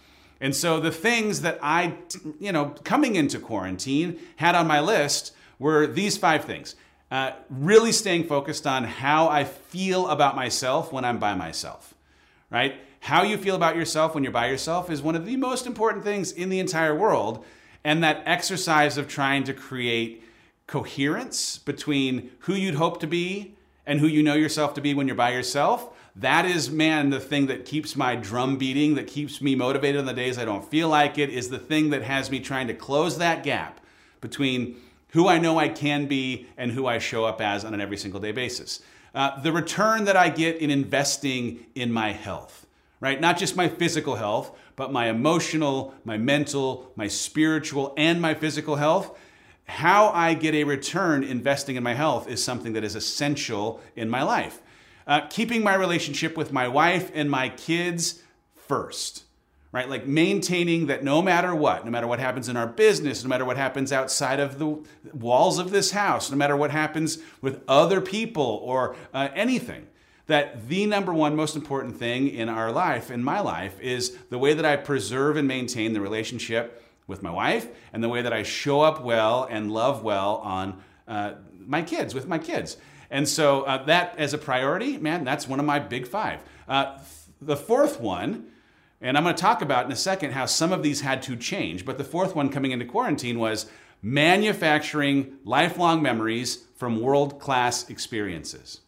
And 0.44 0.54
so 0.54 0.78
the 0.78 0.92
things 0.92 1.40
that 1.40 1.58
I, 1.60 1.94
you 2.38 2.52
know, 2.52 2.74
coming 2.84 3.16
into 3.16 3.40
quarantine 3.40 4.20
had 4.36 4.54
on 4.54 4.68
my 4.68 4.78
list 4.78 5.34
were 5.58 5.88
these 5.88 6.16
five 6.16 6.44
things. 6.44 6.76
Uh, 7.10 7.32
really 7.48 7.92
staying 7.92 8.24
focused 8.24 8.66
on 8.66 8.84
how 8.84 9.28
I 9.28 9.44
feel 9.44 10.08
about 10.08 10.36
myself 10.36 10.92
when 10.92 11.04
I'm 11.04 11.18
by 11.18 11.34
myself 11.34 11.94
right? 12.54 12.76
How 13.00 13.24
you 13.24 13.36
feel 13.36 13.56
about 13.56 13.74
yourself 13.74 14.14
when 14.14 14.22
you're 14.22 14.32
by 14.32 14.46
yourself 14.46 14.88
is 14.88 15.02
one 15.02 15.16
of 15.16 15.26
the 15.26 15.36
most 15.36 15.66
important 15.66 16.04
things 16.04 16.30
in 16.30 16.50
the 16.50 16.60
entire 16.60 16.94
world. 16.94 17.44
And 17.82 18.02
that 18.02 18.22
exercise 18.26 18.96
of 18.96 19.08
trying 19.08 19.42
to 19.44 19.52
create 19.52 20.22
coherence 20.68 21.58
between 21.58 22.30
who 22.40 22.54
you'd 22.54 22.76
hope 22.76 23.00
to 23.00 23.06
be 23.08 23.56
and 23.84 23.98
who 24.00 24.06
you 24.06 24.22
know 24.22 24.34
yourself 24.34 24.72
to 24.74 24.80
be 24.80 24.94
when 24.94 25.06
you're 25.06 25.16
by 25.16 25.32
yourself, 25.32 25.93
that 26.16 26.44
is, 26.44 26.70
man, 26.70 27.10
the 27.10 27.18
thing 27.18 27.46
that 27.46 27.64
keeps 27.64 27.96
my 27.96 28.14
drum 28.14 28.56
beating, 28.56 28.94
that 28.94 29.08
keeps 29.08 29.40
me 29.40 29.56
motivated 29.56 30.00
on 30.00 30.06
the 30.06 30.12
days 30.12 30.38
I 30.38 30.44
don't 30.44 30.64
feel 30.64 30.88
like 30.88 31.18
it, 31.18 31.30
is 31.30 31.48
the 31.48 31.58
thing 31.58 31.90
that 31.90 32.02
has 32.02 32.30
me 32.30 32.38
trying 32.38 32.68
to 32.68 32.74
close 32.74 33.18
that 33.18 33.42
gap 33.42 33.80
between 34.20 34.76
who 35.08 35.28
I 35.28 35.38
know 35.38 35.58
I 35.58 35.68
can 35.68 36.06
be 36.06 36.46
and 36.56 36.70
who 36.72 36.86
I 36.86 36.98
show 36.98 37.24
up 37.24 37.40
as 37.40 37.64
on 37.64 37.74
an 37.74 37.80
every 37.80 37.96
single 37.96 38.20
day 38.20 38.32
basis. 38.32 38.80
Uh, 39.14 39.40
the 39.40 39.52
return 39.52 40.04
that 40.04 40.16
I 40.16 40.28
get 40.28 40.58
in 40.58 40.70
investing 40.70 41.66
in 41.74 41.92
my 41.92 42.12
health, 42.12 42.66
right? 43.00 43.20
Not 43.20 43.38
just 43.38 43.56
my 43.56 43.68
physical 43.68 44.16
health, 44.16 44.56
but 44.76 44.92
my 44.92 45.08
emotional, 45.08 45.94
my 46.04 46.16
mental, 46.16 46.90
my 46.96 47.06
spiritual, 47.06 47.94
and 47.96 48.20
my 48.20 48.34
physical 48.34 48.76
health. 48.76 49.16
How 49.66 50.08
I 50.08 50.34
get 50.34 50.54
a 50.54 50.64
return 50.64 51.24
investing 51.24 51.76
in 51.76 51.82
my 51.82 51.94
health 51.94 52.28
is 52.28 52.42
something 52.42 52.72
that 52.74 52.84
is 52.84 52.96
essential 52.96 53.80
in 53.96 54.08
my 54.08 54.22
life. 54.22 54.60
Uh, 55.06 55.20
keeping 55.28 55.62
my 55.62 55.74
relationship 55.74 56.36
with 56.36 56.52
my 56.52 56.66
wife 56.66 57.10
and 57.14 57.30
my 57.30 57.48
kids 57.48 58.22
first 58.56 59.24
right? 59.74 59.90
Like 59.90 60.06
maintaining 60.06 60.86
that 60.86 61.02
no 61.02 61.20
matter 61.20 61.52
what, 61.52 61.84
no 61.84 61.90
matter 61.90 62.06
what 62.06 62.20
happens 62.20 62.48
in 62.48 62.56
our 62.56 62.68
business, 62.68 63.24
no 63.24 63.28
matter 63.28 63.44
what 63.44 63.56
happens 63.56 63.90
outside 63.90 64.38
of 64.38 64.60
the 64.60 64.78
walls 65.12 65.58
of 65.58 65.72
this 65.72 65.90
house, 65.90 66.30
no 66.30 66.36
matter 66.36 66.56
what 66.56 66.70
happens 66.70 67.18
with 67.42 67.60
other 67.66 68.00
people 68.00 68.60
or 68.62 68.94
uh, 69.12 69.30
anything, 69.34 69.88
that 70.28 70.68
the 70.68 70.86
number 70.86 71.12
one 71.12 71.34
most 71.34 71.56
important 71.56 71.96
thing 71.96 72.28
in 72.28 72.48
our 72.48 72.70
life, 72.70 73.10
in 73.10 73.24
my 73.24 73.40
life, 73.40 73.80
is 73.80 74.16
the 74.30 74.38
way 74.38 74.54
that 74.54 74.64
I 74.64 74.76
preserve 74.76 75.36
and 75.36 75.48
maintain 75.48 75.92
the 75.92 76.00
relationship 76.00 76.80
with 77.08 77.24
my 77.24 77.32
wife 77.32 77.66
and 77.92 78.00
the 78.00 78.08
way 78.08 78.22
that 78.22 78.32
I 78.32 78.44
show 78.44 78.80
up 78.80 79.02
well 79.02 79.48
and 79.50 79.72
love 79.72 80.04
well 80.04 80.36
on 80.36 80.80
uh, 81.08 81.32
my 81.66 81.82
kids, 81.82 82.14
with 82.14 82.28
my 82.28 82.38
kids. 82.38 82.76
And 83.10 83.28
so 83.28 83.62
uh, 83.62 83.84
that 83.84 84.18
as 84.18 84.34
a 84.34 84.38
priority, 84.38 84.98
man, 84.98 85.24
that's 85.24 85.46
one 85.46 85.60
of 85.60 85.66
my 85.66 85.78
big 85.78 86.06
five. 86.06 86.40
Uh, 86.68 86.98
the 87.40 87.56
fourth 87.56 88.00
one 88.00 88.50
and 89.04 89.18
I'm 89.18 89.24
going 89.24 89.36
to 89.36 89.40
talk 89.40 89.60
about 89.60 89.84
in 89.84 89.92
a 89.92 89.96
second 89.96 90.32
how 90.32 90.46
some 90.46 90.72
of 90.72 90.82
these 90.82 91.02
had 91.02 91.22
to 91.24 91.36
change. 91.36 91.84
But 91.84 91.98
the 91.98 92.04
fourth 92.04 92.34
one 92.34 92.48
coming 92.48 92.70
into 92.70 92.86
quarantine 92.86 93.38
was 93.38 93.66
manufacturing 94.00 95.36
lifelong 95.44 96.00
memories 96.00 96.64
from 96.76 97.02
world 97.02 97.38
class 97.38 97.90
experiences, 97.90 98.80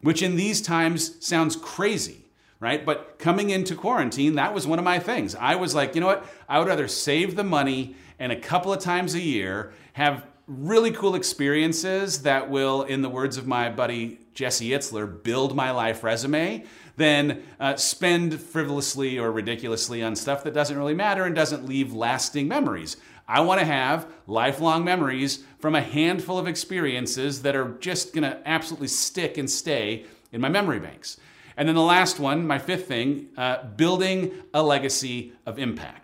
which 0.00 0.20
in 0.20 0.34
these 0.34 0.60
times 0.60 1.24
sounds 1.24 1.54
crazy, 1.54 2.24
right? 2.58 2.84
But 2.84 3.20
coming 3.20 3.50
into 3.50 3.76
quarantine, 3.76 4.34
that 4.34 4.52
was 4.52 4.66
one 4.66 4.80
of 4.80 4.84
my 4.84 4.98
things. 4.98 5.36
I 5.36 5.54
was 5.54 5.76
like, 5.76 5.94
you 5.94 6.00
know 6.00 6.08
what? 6.08 6.26
I 6.48 6.58
would 6.58 6.66
rather 6.66 6.88
save 6.88 7.36
the 7.36 7.44
money 7.44 7.94
and 8.18 8.32
a 8.32 8.40
couple 8.40 8.72
of 8.72 8.80
times 8.80 9.14
a 9.14 9.20
year 9.20 9.72
have 9.92 10.26
really 10.58 10.90
cool 10.90 11.14
experiences 11.14 12.22
that 12.22 12.50
will, 12.50 12.82
in 12.82 13.02
the 13.02 13.08
words 13.08 13.36
of 13.36 13.46
my 13.46 13.70
buddy 13.70 14.18
Jesse 14.34 14.70
Itzler, 14.70 15.22
build 15.22 15.56
my 15.56 15.70
life 15.70 16.04
resume 16.04 16.64
than 16.96 17.42
uh, 17.58 17.76
spend 17.76 18.40
frivolously 18.40 19.18
or 19.18 19.32
ridiculously 19.32 20.02
on 20.02 20.14
stuff 20.14 20.44
that 20.44 20.54
doesn't 20.54 20.76
really 20.76 20.94
matter 20.94 21.24
and 21.24 21.34
doesn't 21.34 21.66
leave 21.66 21.92
lasting 21.92 22.48
memories. 22.48 22.96
I 23.26 23.40
want 23.40 23.60
to 23.60 23.66
have 23.66 24.06
lifelong 24.26 24.84
memories 24.84 25.44
from 25.58 25.74
a 25.74 25.80
handful 25.80 26.38
of 26.38 26.46
experiences 26.46 27.42
that 27.42 27.56
are 27.56 27.76
just 27.80 28.12
going 28.12 28.24
to 28.30 28.38
absolutely 28.46 28.88
stick 28.88 29.38
and 29.38 29.48
stay 29.48 30.04
in 30.32 30.40
my 30.40 30.48
memory 30.48 30.80
banks. 30.80 31.18
And 31.56 31.68
then 31.68 31.76
the 31.76 31.82
last 31.82 32.18
one, 32.18 32.46
my 32.46 32.58
fifth 32.58 32.88
thing, 32.88 33.28
uh, 33.36 33.64
building 33.64 34.32
a 34.52 34.62
legacy 34.62 35.32
of 35.46 35.58
impact. 35.58 36.01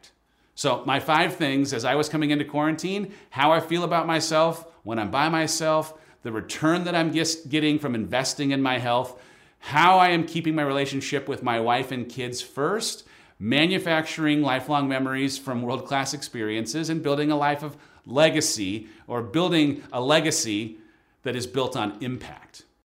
So, 0.59 0.83
my 0.85 0.99
five 0.99 1.37
things 1.37 1.73
as 1.73 1.85
I 1.85 1.95
was 1.95 2.09
coming 2.09 2.33
into 2.33 2.45
quarantine 2.45 3.15
how 3.31 3.53
I 3.53 3.61
feel 3.61 3.85
about 3.85 4.09
myself 4.09 4.67
when 4.83 4.99
I'm 4.99 5.09
by 5.09 5.29
myself, 5.29 5.95
the 6.25 6.33
return 6.33 6.83
that 6.83 6.97
I'm 6.97 7.13
getting 7.13 7.79
from 7.79 7.95
investing 7.95 8.51
in 8.51 8.61
my 8.61 8.79
health, 8.79 9.23
how 9.61 9.99
I 9.99 10.09
am 10.09 10.27
keeping 10.27 10.57
my 10.57 10.65
relationship 10.65 11.29
with 11.29 11.45
my 11.45 11.61
wife 11.61 11.93
and 11.93 12.09
kids 12.09 12.43
first, 12.43 13.07
manufacturing 13.39 14.43
lifelong 14.43 14.89
memories 14.89 15.39
from 15.39 15.63
world 15.63 15.87
class 15.87 16.13
experiences, 16.13 16.91
and 16.91 17.05
building 17.05 17.31
a 17.31 17.37
life 17.37 17.63
of 17.63 17.77
legacy 18.05 18.89
or 19.07 19.23
building 19.23 19.85
a 19.93 20.01
legacy 20.01 20.79
that 21.23 21.37
is 21.37 21.47
built 21.47 21.77
on 21.77 21.97
impact. 22.01 22.65